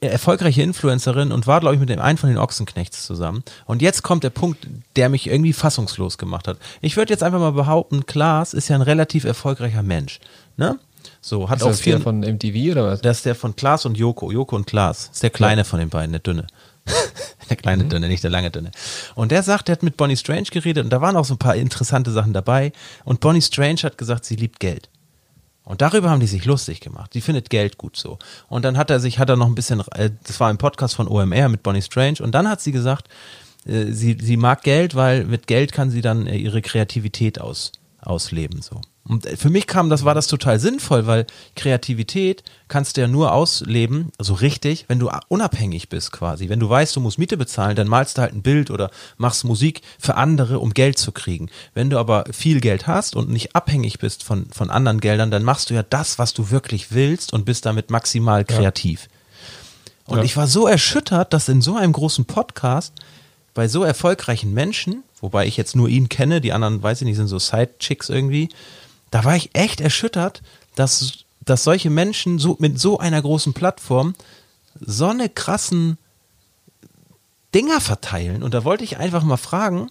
erfolgreiche 0.00 0.62
Influencerin 0.62 1.30
und 1.30 1.46
war, 1.46 1.60
glaube 1.60 1.74
ich, 1.74 1.80
mit 1.80 1.90
dem 1.90 2.00
einen 2.00 2.16
von 2.16 2.30
den 2.30 2.38
Ochsenknechts 2.38 3.04
zusammen. 3.06 3.44
Und 3.66 3.82
jetzt 3.82 4.02
kommt 4.02 4.24
der 4.24 4.30
Punkt, 4.30 4.66
der 4.96 5.10
mich 5.10 5.28
irgendwie 5.28 5.52
fassungslos 5.52 6.16
gemacht 6.16 6.48
hat. 6.48 6.56
Ich 6.80 6.96
würde 6.96 7.12
jetzt 7.12 7.22
einfach 7.22 7.38
mal 7.38 7.52
behaupten, 7.52 8.06
Klaas 8.06 8.54
ist 8.54 8.68
ja 8.68 8.76
ein 8.76 8.82
relativ 8.82 9.24
erfolgreicher 9.24 9.82
Mensch. 9.82 10.20
Ne? 10.56 10.78
So, 11.20 11.50
hat 11.50 11.58
ist 11.58 11.64
auch 11.64 11.68
das 11.68 11.80
viel, 11.80 11.94
der 11.94 12.02
von 12.02 12.20
MTV 12.20 12.72
oder 12.72 12.84
was? 12.86 13.02
Das 13.02 13.18
ist 13.18 13.26
der 13.26 13.34
von 13.34 13.54
Klaas 13.54 13.84
und 13.84 13.98
Joko. 13.98 14.32
Joko 14.32 14.56
und 14.56 14.66
Klaas. 14.66 15.10
Ist 15.12 15.22
der 15.22 15.30
kleine 15.30 15.60
ja. 15.60 15.64
von 15.64 15.78
den 15.78 15.90
beiden, 15.90 16.12
der 16.12 16.20
dünne. 16.20 16.46
der 17.50 17.56
kleine 17.56 17.84
mhm. 17.84 17.88
Dünne, 17.90 18.08
nicht 18.08 18.22
der 18.22 18.30
lange 18.30 18.50
Dünne. 18.50 18.70
Und 19.14 19.32
der 19.32 19.42
sagt, 19.42 19.68
der 19.68 19.74
hat 19.74 19.82
mit 19.82 19.96
Bonnie 19.96 20.16
Strange 20.16 20.44
geredet 20.50 20.84
und 20.84 20.90
da 20.90 21.00
waren 21.00 21.16
auch 21.16 21.24
so 21.24 21.34
ein 21.34 21.38
paar 21.38 21.56
interessante 21.56 22.10
Sachen 22.10 22.32
dabei. 22.32 22.72
Und 23.04 23.20
Bonnie 23.20 23.42
Strange 23.42 23.80
hat 23.82 23.98
gesagt, 23.98 24.24
sie 24.24 24.36
liebt 24.36 24.60
Geld. 24.60 24.88
Und 25.64 25.82
darüber 25.82 26.10
haben 26.10 26.20
die 26.20 26.26
sich 26.26 26.46
lustig 26.46 26.80
gemacht. 26.80 27.12
Sie 27.12 27.20
findet 27.20 27.50
Geld 27.50 27.78
gut 27.78 27.96
so. 27.96 28.18
Und 28.48 28.64
dann 28.64 28.76
hat 28.76 28.90
er 28.90 28.98
sich, 28.98 29.18
hat 29.18 29.28
er 29.28 29.36
noch 29.36 29.46
ein 29.46 29.54
bisschen, 29.54 29.80
äh, 29.92 30.10
das 30.24 30.40
war 30.40 30.48
ein 30.48 30.58
Podcast 30.58 30.94
von 30.94 31.06
OMR 31.06 31.48
mit 31.48 31.62
Bonnie 31.62 31.82
Strange. 31.82 32.16
Und 32.20 32.32
dann 32.32 32.48
hat 32.48 32.60
sie 32.60 32.72
gesagt, 32.72 33.08
äh, 33.66 33.92
sie, 33.92 34.16
sie 34.20 34.36
mag 34.36 34.62
Geld, 34.62 34.94
weil 34.94 35.24
mit 35.24 35.46
Geld 35.46 35.72
kann 35.72 35.90
sie 35.90 36.00
dann 36.00 36.26
äh, 36.26 36.36
ihre 36.36 36.62
Kreativität 36.62 37.40
aus, 37.40 37.72
ausleben 38.00 38.62
so. 38.62 38.80
Und 39.08 39.26
für 39.26 39.48
mich 39.48 39.66
kam 39.66 39.88
das, 39.88 40.04
war 40.04 40.14
das 40.14 40.26
total 40.26 40.60
sinnvoll, 40.60 41.06
weil 41.06 41.26
Kreativität 41.56 42.44
kannst 42.68 42.96
du 42.96 43.00
ja 43.00 43.08
nur 43.08 43.32
ausleben, 43.32 44.12
also 44.18 44.34
richtig, 44.34 44.84
wenn 44.88 44.98
du 44.98 45.10
unabhängig 45.28 45.88
bist 45.88 46.12
quasi. 46.12 46.48
Wenn 46.48 46.60
du 46.60 46.68
weißt, 46.68 46.94
du 46.94 47.00
musst 47.00 47.18
Miete 47.18 47.36
bezahlen, 47.36 47.76
dann 47.76 47.88
malst 47.88 48.18
du 48.18 48.22
halt 48.22 48.34
ein 48.34 48.42
Bild 48.42 48.70
oder 48.70 48.90
machst 49.16 49.44
Musik 49.44 49.80
für 49.98 50.16
andere, 50.16 50.58
um 50.58 50.74
Geld 50.74 50.98
zu 50.98 51.12
kriegen. 51.12 51.48
Wenn 51.72 51.90
du 51.90 51.98
aber 51.98 52.24
viel 52.30 52.60
Geld 52.60 52.86
hast 52.86 53.16
und 53.16 53.30
nicht 53.30 53.56
abhängig 53.56 53.98
bist 53.98 54.22
von, 54.22 54.46
von 54.52 54.70
anderen 54.70 55.00
Geldern, 55.00 55.30
dann 55.30 55.44
machst 55.44 55.70
du 55.70 55.74
ja 55.74 55.82
das, 55.82 56.18
was 56.18 56.34
du 56.34 56.50
wirklich 56.50 56.92
willst 56.92 57.32
und 57.32 57.46
bist 57.46 57.66
damit 57.66 57.90
maximal 57.90 58.44
kreativ. 58.44 59.08
Ja. 60.06 60.12
Und 60.12 60.18
ja. 60.18 60.24
ich 60.24 60.36
war 60.36 60.46
so 60.46 60.66
erschüttert, 60.66 61.32
dass 61.32 61.48
in 61.48 61.62
so 61.62 61.74
einem 61.74 61.92
großen 61.92 62.26
Podcast 62.26 62.92
bei 63.54 63.66
so 63.66 63.82
erfolgreichen 63.82 64.52
Menschen, 64.52 65.04
wobei 65.20 65.46
ich 65.46 65.56
jetzt 65.56 65.74
nur 65.74 65.88
ihn 65.88 66.08
kenne, 66.08 66.40
die 66.40 66.52
anderen, 66.52 66.82
weiß 66.82 67.00
ich 67.00 67.06
nicht, 67.06 67.16
sind 67.16 67.28
so 67.28 67.38
Side-Chicks 67.38 68.08
irgendwie, 68.08 68.48
da 69.10 69.24
war 69.24 69.36
ich 69.36 69.50
echt 69.54 69.80
erschüttert, 69.80 70.42
dass, 70.74 71.24
dass 71.44 71.64
solche 71.64 71.90
Menschen 71.90 72.38
so, 72.38 72.56
mit 72.58 72.78
so 72.80 72.98
einer 72.98 73.20
großen 73.20 73.52
Plattform 73.52 74.14
so 74.78 75.08
eine 75.08 75.28
krassen 75.28 75.98
Dinger 77.54 77.80
verteilen. 77.80 78.42
Und 78.42 78.54
da 78.54 78.64
wollte 78.64 78.84
ich 78.84 78.98
einfach 78.98 79.22
mal 79.24 79.36
fragen, 79.36 79.90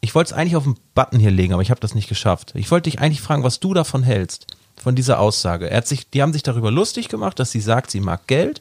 ich 0.00 0.14
wollte 0.14 0.32
es 0.32 0.38
eigentlich 0.38 0.56
auf 0.56 0.64
den 0.64 0.76
Button 0.94 1.20
hier 1.20 1.30
legen, 1.30 1.52
aber 1.52 1.62
ich 1.62 1.70
habe 1.70 1.80
das 1.80 1.94
nicht 1.94 2.08
geschafft. 2.08 2.52
Ich 2.54 2.70
wollte 2.70 2.90
dich 2.90 3.00
eigentlich 3.00 3.20
fragen, 3.20 3.44
was 3.44 3.60
du 3.60 3.74
davon 3.74 4.02
hältst, 4.02 4.46
von 4.82 4.96
dieser 4.96 5.20
Aussage. 5.20 5.68
Er 5.68 5.78
hat 5.78 5.86
sich, 5.86 6.08
die 6.08 6.22
haben 6.22 6.32
sich 6.32 6.42
darüber 6.42 6.70
lustig 6.70 7.08
gemacht, 7.08 7.38
dass 7.38 7.50
sie 7.50 7.60
sagt, 7.60 7.90
sie 7.90 8.00
mag 8.00 8.26
Geld 8.26 8.60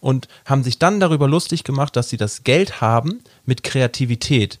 und 0.00 0.28
haben 0.44 0.62
sich 0.62 0.78
dann 0.78 1.00
darüber 1.00 1.26
lustig 1.26 1.64
gemacht, 1.64 1.96
dass 1.96 2.08
sie 2.08 2.16
das 2.16 2.44
Geld 2.44 2.80
haben 2.80 3.20
mit 3.44 3.64
Kreativität 3.64 4.60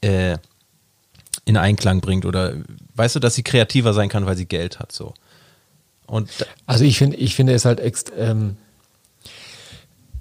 äh, 0.00 0.38
in 1.44 1.56
Einklang 1.56 2.00
bringt 2.00 2.24
oder 2.24 2.54
weißt 2.94 3.16
du, 3.16 3.20
dass 3.20 3.34
sie 3.34 3.42
kreativer 3.42 3.92
sein 3.92 4.08
kann, 4.08 4.26
weil 4.26 4.36
sie 4.36 4.46
Geld 4.46 4.78
hat 4.78 4.92
so. 4.92 5.14
Und 6.06 6.28
also 6.66 6.84
ich 6.84 6.98
finde, 6.98 7.16
ich 7.16 7.34
finde 7.34 7.54
es 7.54 7.64
halt 7.64 7.80
ext, 7.80 8.12
ähm, 8.16 8.56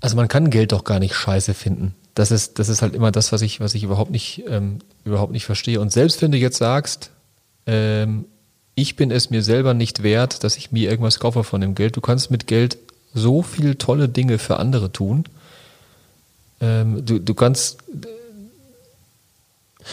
also 0.02 0.16
man 0.16 0.28
kann 0.28 0.50
Geld 0.50 0.72
doch 0.72 0.84
gar 0.84 1.00
nicht 1.00 1.16
scheiße 1.16 1.54
finden. 1.54 1.96
Das 2.16 2.32
ist, 2.32 2.60
das 2.60 2.70
ist 2.70 2.82
halt 2.82 2.94
immer 2.94 3.12
das, 3.12 3.32
was 3.32 3.42
ich, 3.42 3.60
was 3.60 3.74
ich 3.74 3.84
überhaupt 3.84 4.12
nicht, 4.12 4.44
ähm, 4.48 4.80
überhaupt 5.04 5.32
nicht 5.32 5.46
verstehe. 5.46 5.80
Und 5.80 5.92
selbst 5.92 6.22
wenn 6.22 6.32
du 6.32 6.38
jetzt 6.38 6.58
sagst, 6.58 7.12
ähm, 7.66 8.26
ich 8.76 8.96
bin 8.96 9.12
es 9.12 9.30
mir 9.30 9.44
selber 9.44 9.74
nicht 9.74 10.04
wert, 10.04 10.44
dass 10.44 10.58
ich 10.58 10.72
mir 10.72 10.90
irgendwas 10.90 11.20
kaufe 11.20 11.44
von 11.44 11.62
dem 11.62 11.76
Geld. 11.76 11.96
Du 11.96 12.02
kannst 12.02 12.32
mit 12.32 12.48
Geld 12.48 12.78
so 13.14 13.42
viel 13.42 13.76
tolle 13.76 14.10
Dinge 14.10 14.38
für 14.38 14.58
andere 14.58 14.92
tun. 14.92 15.26
Ähm, 16.62 17.06
du, 17.06 17.20
du 17.20 17.34
kannst 17.34 17.80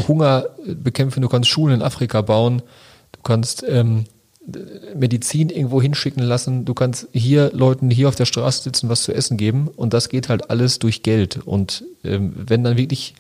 Hunger 0.09 0.47
bekämpfen, 0.67 1.23
du 1.23 1.29
kannst 1.29 1.49
Schulen 1.49 1.77
in 1.77 1.83
Afrika 1.83 2.23
bauen, 2.23 2.63
du 3.13 3.21
kannst 3.23 3.65
ähm, 3.69 4.05
Medizin 4.95 5.51
irgendwo 5.51 5.83
hinschicken 5.83 6.23
lassen, 6.23 6.65
du 6.65 6.75
kannst 6.75 7.09
hier 7.13 7.51
Leuten 7.53 7.91
hier 7.91 8.09
auf 8.09 8.15
der 8.15 8.27
Straße 8.27 8.63
sitzen, 8.63 8.89
was 8.89 9.03
zu 9.03 9.13
essen 9.13 9.37
geben 9.37 9.69
und 9.69 9.93
das 9.93 10.09
geht 10.09 10.29
halt 10.29 10.51
alles 10.51 10.79
durch 10.79 11.03
Geld. 11.03 11.41
Und 11.45 11.85
ähm, 12.05 12.33
wenn 12.37 12.63
dann 12.63 12.77
wirklich 12.77 13.15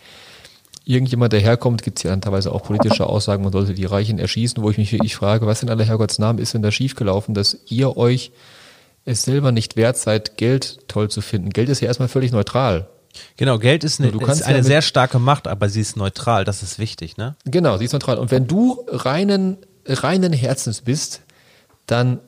irgendjemand 0.84 1.32
daherkommt, 1.32 1.82
gibt 1.82 1.98
es 1.98 2.04
ja 2.04 2.10
dann 2.10 2.20
teilweise 2.20 2.52
auch 2.52 2.62
politische 2.62 3.06
Aussagen, 3.06 3.42
man 3.42 3.52
sollte 3.52 3.74
die 3.74 3.84
Reichen 3.84 4.20
erschießen, 4.20 4.62
wo 4.62 4.70
ich 4.70 4.78
mich 4.78 4.92
wirklich 4.92 5.16
frage, 5.16 5.46
was 5.46 5.62
in 5.62 5.68
aller 5.68 5.84
Herrgottsnamen 5.84 6.40
ist 6.40 6.54
denn 6.54 6.62
da 6.62 6.70
schiefgelaufen, 6.70 7.34
dass 7.34 7.58
ihr 7.68 7.96
euch 7.96 8.30
es 9.04 9.22
selber 9.22 9.52
nicht 9.52 9.76
wert 9.76 9.96
seid, 9.96 10.36
Geld 10.36 10.78
toll 10.88 11.10
zu 11.10 11.20
finden. 11.20 11.50
Geld 11.50 11.68
ist 11.68 11.80
ja 11.80 11.88
erstmal 11.88 12.08
völlig 12.08 12.32
neutral. 12.32 12.88
Genau, 13.36 13.58
Geld 13.58 13.84
ist 13.84 14.00
eine, 14.00 14.10
ist 14.10 14.42
eine 14.42 14.58
ja 14.58 14.62
sehr 14.62 14.82
starke 14.82 15.18
Macht, 15.18 15.48
aber 15.48 15.68
sie 15.68 15.80
ist 15.80 15.96
neutral, 15.96 16.44
das 16.44 16.62
ist 16.62 16.78
wichtig, 16.78 17.16
ne? 17.16 17.36
Genau, 17.44 17.76
sie 17.78 17.84
ist 17.84 17.92
neutral. 17.92 18.18
Und 18.18 18.30
wenn 18.30 18.46
du 18.46 18.84
reinen, 18.88 19.58
reinen 19.86 20.32
Herzens 20.32 20.82
bist, 20.82 21.22
dann 21.86 22.20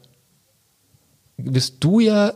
bist 1.37 1.77
du 1.81 2.01
ja 2.01 2.33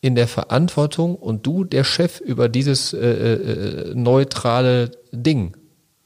in 0.00 0.16
der 0.16 0.28
Verantwortung 0.28 1.14
und 1.14 1.46
du 1.46 1.64
der 1.64 1.84
Chef 1.84 2.20
über 2.20 2.48
dieses 2.48 2.92
äh, 2.92 2.98
äh, 2.98 3.94
neutrale 3.94 4.90
Ding. 5.12 5.56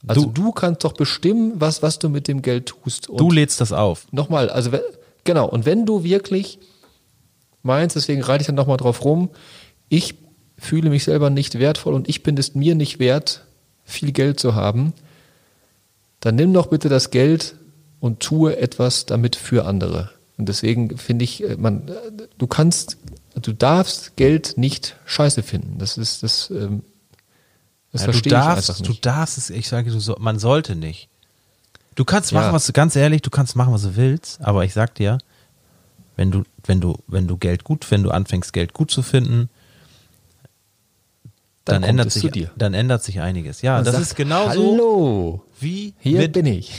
Also 0.05 0.25
du, 0.25 0.43
du, 0.43 0.51
kannst 0.51 0.83
doch 0.83 0.93
bestimmen, 0.93 1.53
was, 1.55 1.81
was 1.81 1.99
du 1.99 2.07
mit 2.07 2.27
dem 2.27 2.41
Geld 2.41 2.67
tust. 2.67 3.09
Und 3.09 3.19
du 3.19 3.31
lädst 3.31 3.59
das 3.59 3.73
auf. 3.73 4.05
Nochmal, 4.11 4.49
also 4.49 4.71
genau, 5.23 5.49
und 5.49 5.65
wenn 5.65 5.85
du 5.85 6.03
wirklich 6.03 6.59
meinst, 7.63 7.95
deswegen 7.95 8.21
reite 8.21 8.41
ich 8.41 8.47
dann 8.47 8.55
nochmal 8.55 8.77
drauf 8.77 9.03
rum, 9.03 9.29
ich 9.89 10.15
fühle 10.57 10.89
mich 10.89 11.03
selber 11.03 11.29
nicht 11.29 11.59
wertvoll 11.59 11.93
und 11.93 12.09
ich 12.09 12.23
bin 12.23 12.37
es 12.37 12.55
mir 12.55 12.75
nicht 12.75 12.99
wert, 12.99 13.45
viel 13.85 14.11
Geld 14.11 14.39
zu 14.39 14.55
haben, 14.55 14.93
dann 16.19 16.35
nimm 16.35 16.53
doch 16.53 16.67
bitte 16.67 16.89
das 16.89 17.11
Geld 17.11 17.55
und 17.99 18.19
tue 18.19 18.57
etwas 18.57 19.05
damit 19.05 19.35
für 19.35 19.65
andere. 19.65 20.09
Und 20.37 20.49
deswegen 20.49 20.97
finde 20.97 21.23
ich, 21.23 21.43
äh, 21.43 21.55
man, 21.57 21.89
du 22.37 22.47
kannst, 22.47 22.97
du 23.41 23.53
darfst 23.53 24.15
Geld 24.17 24.57
nicht 24.57 24.95
scheiße 25.05 25.41
finden. 25.43 25.77
Das 25.79 25.97
ist 25.97 26.23
das. 26.23 26.49
Ähm, 26.51 26.83
das 27.91 28.01
Ja, 28.01 28.07
du 28.07 28.11
verstehe 28.13 28.33
ich 28.33 28.39
darfst, 28.39 28.69
einfach 28.69 28.83
du 28.83 28.91
nicht. 28.91 29.05
darfst 29.05 29.37
es, 29.37 29.49
ich 29.49 29.67
sage, 29.67 29.89
du 29.91 29.99
so, 29.99 30.15
man 30.19 30.37
sollte 30.39 30.75
nicht. 30.75 31.07
Du 31.95 32.05
kannst 32.05 32.33
machen, 32.33 32.47
Ja. 32.47 32.53
was 32.53 32.67
du, 32.67 32.73
ganz 32.73 32.95
ehrlich, 32.95 33.21
du 33.23 33.29
kannst 33.31 33.55
machen, 33.55 33.73
was 33.73 33.81
du 33.83 33.95
willst, 33.95 34.41
aber 34.41 34.65
ich 34.65 34.73
sag 34.73 34.93
dir, 34.95 35.17
wenn 36.15 36.29
du, 36.29 36.43
wenn 36.65 36.81
du, 36.81 36.97
wenn 37.07 37.27
du 37.27 37.37
Geld 37.37 37.63
gut, 37.63 37.89
wenn 37.89 38.03
du 38.03 38.11
anfängst, 38.11 38.53
Geld 38.53 38.73
gut 38.73 38.91
zu 38.91 39.01
finden, 39.01 39.49
dann, 41.67 41.81
kommt 41.81 41.89
ändert 41.89 42.11
sich, 42.11 42.47
dann 42.55 42.73
ändert 42.73 43.03
sich 43.03 43.21
einiges. 43.21 43.61
Ja, 43.61 43.75
Man 43.75 43.85
das 43.85 43.93
sagt, 43.93 44.05
ist 44.07 44.15
genauso 44.15 44.49
Hallo, 44.73 45.43
wie 45.59 45.93
hier 45.99 46.19
mit, 46.19 46.33
bin 46.33 46.45
ich. 46.45 46.73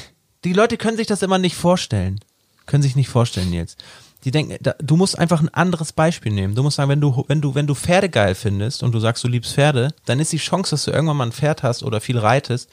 die 0.45 0.53
Leute 0.53 0.77
können 0.77 0.97
sich 0.97 1.07
das 1.07 1.23
immer 1.23 1.39
nicht 1.39 1.57
vorstellen. 1.57 2.21
Können 2.67 2.83
sich 2.83 2.97
nicht 2.97 3.09
vorstellen, 3.09 3.51
Nils. 3.51 3.77
Die 4.25 4.31
denken, 4.31 4.57
da, 4.61 4.75
du 4.83 4.97
musst 4.97 5.19
einfach 5.19 5.41
ein 5.41 5.49
anderes 5.51 5.93
Beispiel 5.93 6.33
nehmen. 6.33 6.55
Du 6.55 6.63
musst 6.63 6.77
sagen, 6.77 6.91
wenn 6.91 7.01
du, 7.01 7.25
wenn 7.29 7.41
du, 7.41 7.55
wenn 7.55 7.67
du 7.67 7.75
Pferde 7.75 8.09
geil 8.09 8.35
findest 8.35 8.83
und 8.83 8.93
du 8.93 8.99
sagst, 8.99 9.23
du 9.25 9.29
liebst 9.29 9.55
Pferde, 9.55 9.95
dann 10.07 10.19
ist 10.19 10.33
die 10.33 10.39
Chance, 10.39 10.71
dass 10.73 10.85
du 10.85 10.91
irgendwann 10.91 11.17
mal 11.17 11.27
ein 11.27 11.33
Pferd 11.33 11.63
hast 11.63 11.83
oder 11.83 12.01
viel 12.01 12.19
reitest, 12.19 12.69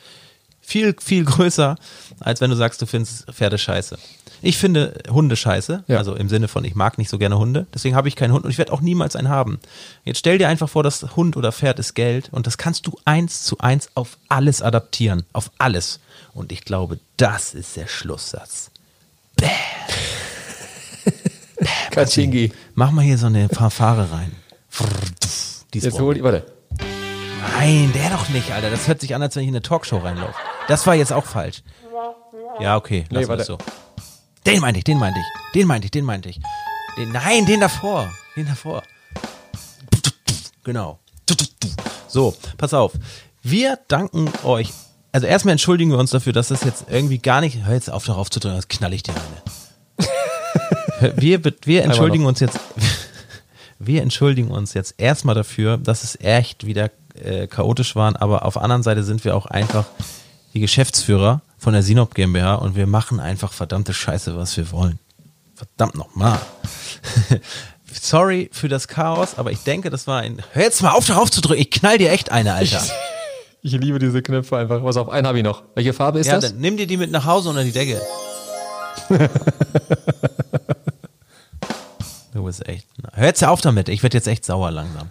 viel, 0.59 0.95
viel 0.99 1.24
größer, 1.24 1.76
als 2.20 2.41
wenn 2.41 2.49
du 2.49 2.55
sagst, 2.55 2.82
du 2.82 2.88
findest 2.88 3.32
Pferde 3.32 3.57
scheiße. 3.59 3.97
Ich 4.45 4.59
finde 4.59 4.93
Hunde 5.09 5.35
scheiße, 5.35 5.85
Ja. 5.87 5.97
also 5.97 6.13
im 6.13 6.29
Sinne 6.29 6.47
von, 6.47 6.63
ich 6.65 6.75
mag 6.75 6.99
nicht 6.99 7.09
so 7.09 7.17
gerne 7.17 7.39
Hunde, 7.39 7.65
deswegen 7.73 7.95
habe 7.95 8.07
ich 8.07 8.15
keinen 8.15 8.31
Hund 8.31 8.45
und 8.45 8.51
ich 8.51 8.59
werde 8.59 8.71
auch 8.73 8.81
niemals 8.81 9.15
einen 9.15 9.27
haben. 9.29 9.59
Jetzt 10.03 10.19
stell 10.19 10.37
dir 10.37 10.47
einfach 10.49 10.69
vor, 10.69 10.83
das 10.83 11.15
Hund 11.15 11.35
oder 11.35 11.51
Pferd 11.51 11.79
ist 11.79 11.95
Geld 11.95 12.29
und 12.31 12.45
das 12.45 12.59
kannst 12.59 12.85
du 12.85 12.95
eins 13.05 13.41
zu 13.41 13.57
eins 13.57 13.89
auf 13.95 14.17
alles 14.29 14.61
adaptieren, 14.61 15.23
auf 15.33 15.49
alles. 15.57 15.99
Und 16.35 16.51
ich 16.51 16.63
glaube, 16.63 16.99
das 17.17 17.55
ist 17.55 17.75
der 17.75 17.87
Schlusssatz. 17.87 18.69
Katschingi. 21.91 22.51
Mach 22.75 22.91
mal 22.91 23.03
hier 23.03 23.17
so 23.17 23.25
eine 23.27 23.49
Fanfare 23.49 24.11
rein. 24.11 24.31
Die 25.73 25.79
Jetzt 25.79 25.99
hol 25.99 26.15
ich, 26.17 26.21
warte. 26.23 26.45
Nein, 27.57 27.91
der 27.95 28.11
doch 28.11 28.29
nicht, 28.29 28.51
Alter. 28.51 28.69
Das 28.69 28.87
hört 28.87 29.01
sich 29.01 29.15
an, 29.15 29.21
als 29.23 29.35
wenn 29.35 29.41
ich 29.43 29.49
in 29.49 29.55
eine 29.55 29.61
Talkshow 29.63 29.97
reinlaufe. 29.97 30.35
Das 30.67 30.85
war 30.85 30.93
jetzt 30.95 31.13
auch 31.13 31.25
falsch. 31.25 31.63
Ja, 32.59 32.75
okay, 32.77 33.05
Nee, 33.09 33.19
lass 33.21 33.27
warte. 33.27 33.41
es 33.41 33.47
so. 33.47 33.57
Den 34.45 34.61
meinte 34.61 34.77
ich, 34.77 34.83
den 34.83 34.99
meinte 34.99 35.19
ich, 35.19 35.25
den 35.55 35.67
meinte 35.67 35.85
ich, 35.85 35.91
den 35.91 36.05
meinte 36.05 36.29
ich. 36.29 36.39
Den, 36.97 37.11
nein, 37.11 37.45
den 37.47 37.59
davor, 37.59 38.13
den 38.35 38.45
davor. 38.45 38.83
Genau. 40.63 40.99
So, 42.07 42.35
pass 42.57 42.73
auf. 42.73 42.93
Wir 43.41 43.79
danken 43.87 44.31
euch. 44.43 44.71
Also 45.11 45.25
erstmal 45.25 45.53
entschuldigen 45.53 45.91
wir 45.91 45.97
uns 45.97 46.11
dafür, 46.11 46.31
dass 46.31 46.49
das 46.49 46.63
jetzt 46.63 46.85
irgendwie 46.89 47.17
gar 47.17 47.41
nicht. 47.41 47.65
Hör 47.65 47.73
jetzt 47.73 47.89
auf, 47.89 48.05
darauf 48.05 48.29
zu 48.29 48.39
drücken, 48.39 48.55
das 48.55 48.67
knall 48.67 48.93
ich 48.93 49.03
dir 49.03 49.13
eine. 49.13 50.05
Wir, 51.17 51.43
wir 51.43 51.83
entschuldigen 51.83 52.25
uns 52.25 52.39
jetzt. 52.39 52.57
Wir 53.79 54.01
entschuldigen 54.01 54.49
uns 54.49 54.73
jetzt 54.73 54.95
erstmal 54.97 55.35
dafür, 55.35 55.77
dass 55.77 56.05
es 56.05 56.17
echt 56.21 56.65
wieder 56.65 56.89
äh, 57.15 57.47
chaotisch 57.47 57.97
waren, 57.97 58.15
aber 58.15 58.45
auf 58.45 58.53
der 58.53 58.63
anderen 58.63 58.81
Seite 58.81 59.03
sind 59.03 59.25
wir 59.25 59.35
auch 59.35 59.45
einfach 59.45 59.85
die 60.53 60.61
Geschäftsführer 60.61 61.41
von 61.66 61.74
der 61.74 61.82
Sinop 61.82 62.13
GmbH 62.13 62.55
und 62.55 62.76
wir 62.76 62.86
machen 62.86 63.20
einfach 63.20 63.51
verdammte 63.51 63.91
Scheiße, 63.91 64.38
was 64.38 64.55
wir 64.55 64.72
wollen. 64.72 64.99
Verdammt 65.55 65.95
nochmal. 65.95 66.39
Sorry 67.91 68.51
für 68.53 68.70
das 68.70 68.88
Chaos, 68.88 69.39
aber 69.39 69.51
ich 69.51 69.63
denke, 69.63 69.89
das 69.89 70.05
war 70.05 70.22
ein. 70.22 70.43
Hör 70.51 70.61
jetzt 70.61 70.84
mal 70.84 70.91
auf, 70.91 71.07
darauf 71.07 71.32
zu 71.32 71.41
drücken. 71.41 71.59
Ich 71.59 71.72
knall 71.72 71.97
dir 71.97 72.11
echt 72.11 72.32
eine, 72.32 72.53
Alter. 72.53 72.84
Ich 73.63 73.72
liebe 73.72 73.97
diese 73.97 74.22
Knöpfe 74.22 74.57
einfach. 74.57 74.84
Was 74.84 74.95
auf, 74.95 75.09
einen 75.09 75.26
habe 75.26 75.39
ich 75.39 75.43
noch. 75.43 75.63
Welche 75.74 75.91
Farbe 75.93 76.20
ist 76.20 76.28
ja, 76.28 76.36
das? 76.36 76.51
dann 76.51 76.61
nimm 76.61 76.78
dir 76.78 76.86
die 76.86 76.97
mit 76.97 77.09
nach 77.09 77.26
Hause 77.26 77.49
unter 77.49 77.63
die 77.63 77.72
Decke. 77.72 77.99
du 82.32 82.43
bist 82.43 82.68
echt. 82.68 82.86
Hör 83.11 83.26
jetzt 83.26 83.43
auf 83.43 83.61
damit. 83.61 83.89
Ich 83.89 84.03
werde 84.03 84.18
jetzt 84.18 84.28
echt 84.28 84.45
sauer 84.45 84.70
langsam. 84.70 85.09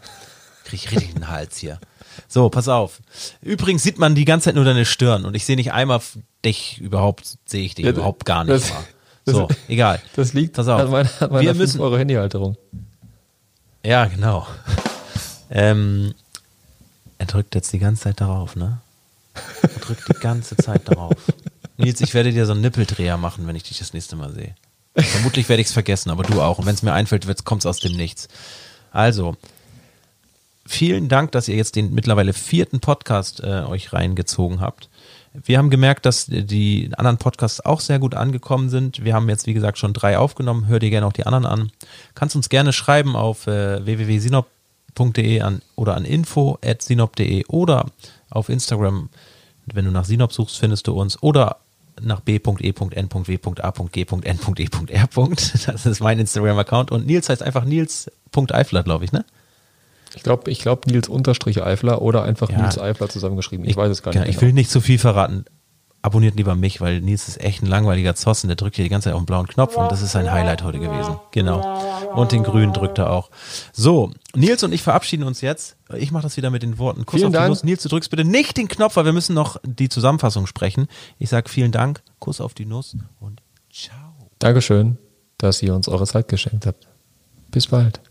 Krieg 0.63 0.85
ich 0.85 0.93
richtig 0.93 1.15
den 1.15 1.27
Hals 1.27 1.57
hier. 1.57 1.81
So, 2.29 2.49
pass 2.49 2.69
auf. 2.69 3.01
Übrigens 3.41 3.83
sieht 3.83 3.99
man 3.99 4.15
die 4.15 4.25
ganze 4.25 4.47
Zeit 4.47 4.55
nur 4.55 4.65
deine 4.65 4.85
Stirn 4.85 5.25
und 5.25 5.35
ich 5.35 5.45
sehe 5.45 5.57
nicht 5.57 5.73
einmal 5.73 6.01
dich 6.45 6.79
überhaupt, 6.81 7.39
sehe 7.47 7.65
ich 7.65 7.75
dich 7.75 7.85
Ja, 7.85 7.91
überhaupt 7.93 8.25
gar 8.25 8.45
nicht. 8.45 8.55
das- 8.55 8.73
das- 9.25 9.35
So, 9.35 9.49
egal. 9.69 10.01
Das 10.17 10.33
liegt 10.35 10.55
Pass 10.55 10.69
auf. 10.69 10.81
an 10.81 10.91
meiner, 10.91 11.11
an 11.21 11.31
meiner 11.31 11.41
Wir 11.43 11.49
5 11.51 11.59
müssen, 11.59 11.81
Euro 11.81 11.97
Handyhalterung. 11.99 12.57
Ja, 13.85 14.05
genau. 14.07 14.47
Ähm, 15.51 16.15
er 17.19 17.27
drückt 17.27 17.55
jetzt 17.55 17.73
die 17.73 17.79
ganze 17.79 18.05
Zeit 18.05 18.21
darauf, 18.21 18.57
ne? 18.57 18.79
Er 19.63 19.69
drückt 19.81 20.09
die 20.09 20.19
ganze 20.19 20.57
Zeit 20.57 20.89
darauf. 20.89 21.13
Nils, 21.77 22.01
ich 22.01 22.13
werde 22.15 22.33
dir 22.33 22.47
so 22.47 22.53
einen 22.53 22.63
Nippeldreher 22.63 23.19
machen, 23.19 23.47
wenn 23.47 23.55
ich 23.55 23.63
dich 23.63 23.79
das 23.79 23.93
nächste 23.93 24.17
Mal 24.17 24.33
sehe. 24.33 24.55
Vermutlich 24.97 25.49
werde 25.49 25.61
ich 25.61 25.69
es 25.69 25.73
vergessen, 25.73 26.11
aber 26.11 26.23
du 26.25 26.41
auch. 26.41 26.59
Und 26.59 26.67
wenn 26.67 26.75
es 26.75 26.83
mir 26.83 26.93
einfällt, 26.93 27.45
kommt 27.45 27.63
es 27.63 27.67
aus 27.67 27.79
dem 27.79 27.93
Nichts. 27.93 28.29
Also, 28.91 29.37
vielen 30.67 31.09
Dank, 31.09 31.33
dass 31.33 31.49
ihr 31.49 31.57
jetzt 31.57 31.77
den 31.77 31.93
mittlerweile 31.95 32.33
vierten 32.33 32.81
Podcast 32.81 33.41
äh, 33.41 33.63
euch 33.63 33.93
reingezogen 33.93 34.61
habt. 34.61 34.89
Wir 35.33 35.59
haben 35.59 35.69
gemerkt, 35.71 36.07
dass 36.07 36.27
die 36.27 36.91
anderen 36.97 37.19
Podcasts 37.19 37.61
auch 37.61 37.81
sehr 37.81 37.99
gut 37.99 38.15
angekommen 38.15 38.69
sind. 38.69 39.05
Wir 39.05 39.15
haben 39.15 39.29
jetzt, 39.29 39.49
wie 39.49 39.55
gesagt, 39.55 39.79
schon 39.79 39.93
drei 39.93 40.17
aufgenommen. 40.17 40.69
Hör 40.69 40.79
dir 40.79 40.91
gerne 40.91 41.07
auch 41.07 41.13
die 41.13 41.27
anderen 41.27 41.45
an. 41.45 41.73
Kannst 42.15 42.37
uns 42.37 42.49
gerne 42.49 42.73
schreiben 42.73 43.17
auf 43.17 43.49
äh, 43.49 43.85
www.sinop.de 43.85 45.41
an, 45.41 45.61
oder 45.75 45.97
an 45.97 46.05
info.sinop.de 46.05 47.47
oder 47.47 47.87
auf 48.31 48.49
Instagram. 48.49 49.09
Wenn 49.67 49.87
du 49.87 49.91
nach 49.91 50.05
Sinop 50.05 50.33
suchst, 50.33 50.57
findest 50.59 50.87
du 50.87 50.93
uns. 50.93 51.21
Oder 51.21 51.57
nach 52.01 52.21
b.e.n.w.a.g.n.e.r. 52.21 52.99
Das 55.67 55.87
ist 55.87 56.01
mein 56.01 56.19
Instagram-Account. 56.21 56.93
Und 56.93 57.07
Nils 57.07 57.29
heißt 57.29 57.43
einfach 57.43 57.65
Nils.eifler, 57.65 58.85
glaube 58.85 59.05
ich, 59.05 59.13
ne? 59.13 59.25
Ich 60.15 60.23
glaube, 60.23 60.51
ich 60.51 60.61
glaub 60.61 60.87
Nils 60.87 61.09
Unterstrich 61.09 61.63
Eifler 61.63 62.03
oder 62.03 62.23
einfach 62.23 62.51
Ja. 62.51 62.59
Nils 62.63 62.79
Eifler 62.79 63.09
zusammengeschrieben. 63.09 63.67
Ich, 63.67 63.77
weiß 63.77 63.91
es 63.91 64.03
gar 64.03 64.11
nicht. 64.13 64.23
Genau, 64.23 64.31
Ich 64.31 64.41
will 64.41 64.53
nicht 64.53 64.71
zu 64.71 64.81
viel 64.81 64.99
verraten. 64.99 65.45
Abonniert 66.03 66.35
lieber 66.37 66.55
mich, 66.55 66.83
weil 66.83 67.01
Nils 67.01 67.29
ist 67.29 67.41
echt 67.41 67.63
ein 67.63 67.67
langweiliger 67.67 68.15
Zossen. 68.15 68.49
Der 68.49 68.57
drückt 68.57 68.77
hier 68.77 68.85
die 68.85 68.91
ganze 68.91 69.05
Zeit 69.09 69.15
auf 69.15 69.23
den 69.23 69.27
blauen 69.27 69.47
Knopf 69.47 69.75
und 69.79 69.91
das 69.91 70.03
ist 70.03 70.13
sein 70.13 70.31
Highlight 70.31 70.63
heute 70.63 70.79
gewesen. 70.79 71.17
Genau. 71.31 71.81
Und 72.15 72.31
den 72.33 72.43
grünen 72.43 72.75
drückt 72.75 72.99
er 72.99 73.11
auch. 73.11 73.31
So, 73.73 74.11
Nils 74.37 74.63
und 74.63 74.73
ich 74.73 74.83
verabschieden 74.83 75.23
uns 75.25 75.41
jetzt. 75.41 75.77
Ich 75.97 76.13
mache 76.13 76.25
das 76.25 76.37
wieder 76.37 76.51
mit 76.51 76.63
den 76.63 76.77
Worten 76.77 77.07
Kuss 77.07 77.21
Vielen 77.21 77.29
auf 77.29 77.33
die 77.33 77.39
Dank. 77.39 77.49
Nuss. 77.49 77.65
Nils, 77.65 77.83
du 77.83 77.89
drückst 77.89 78.11
bitte 78.11 78.25
nicht 78.25 78.59
den 78.59 78.69
Knopf, 78.69 78.97
weil 78.97 79.07
wir 79.07 79.15
müssen 79.15 79.35
noch 79.35 79.57
die 79.65 79.89
Zusammenfassung 79.89 80.47
sprechen. 80.47 80.89
Ich 81.19 81.31
sage 81.31 81.49
vielen 81.49 81.73
Dank, 81.73 82.03
Kuss 82.19 82.43
auf 82.43 82.53
die 82.53 82.67
Nuss 82.67 82.97
und 83.21 83.41
ciao. 83.73 83.97
Dankeschön, 84.41 84.99
dass 85.39 85.63
ihr 85.63 85.75
uns 85.75 85.89
eure 85.89 86.07
Zeit 86.07 86.29
geschenkt 86.29 86.67
habt. 86.67 86.87
Bis 87.51 87.69
bald. 87.69 88.03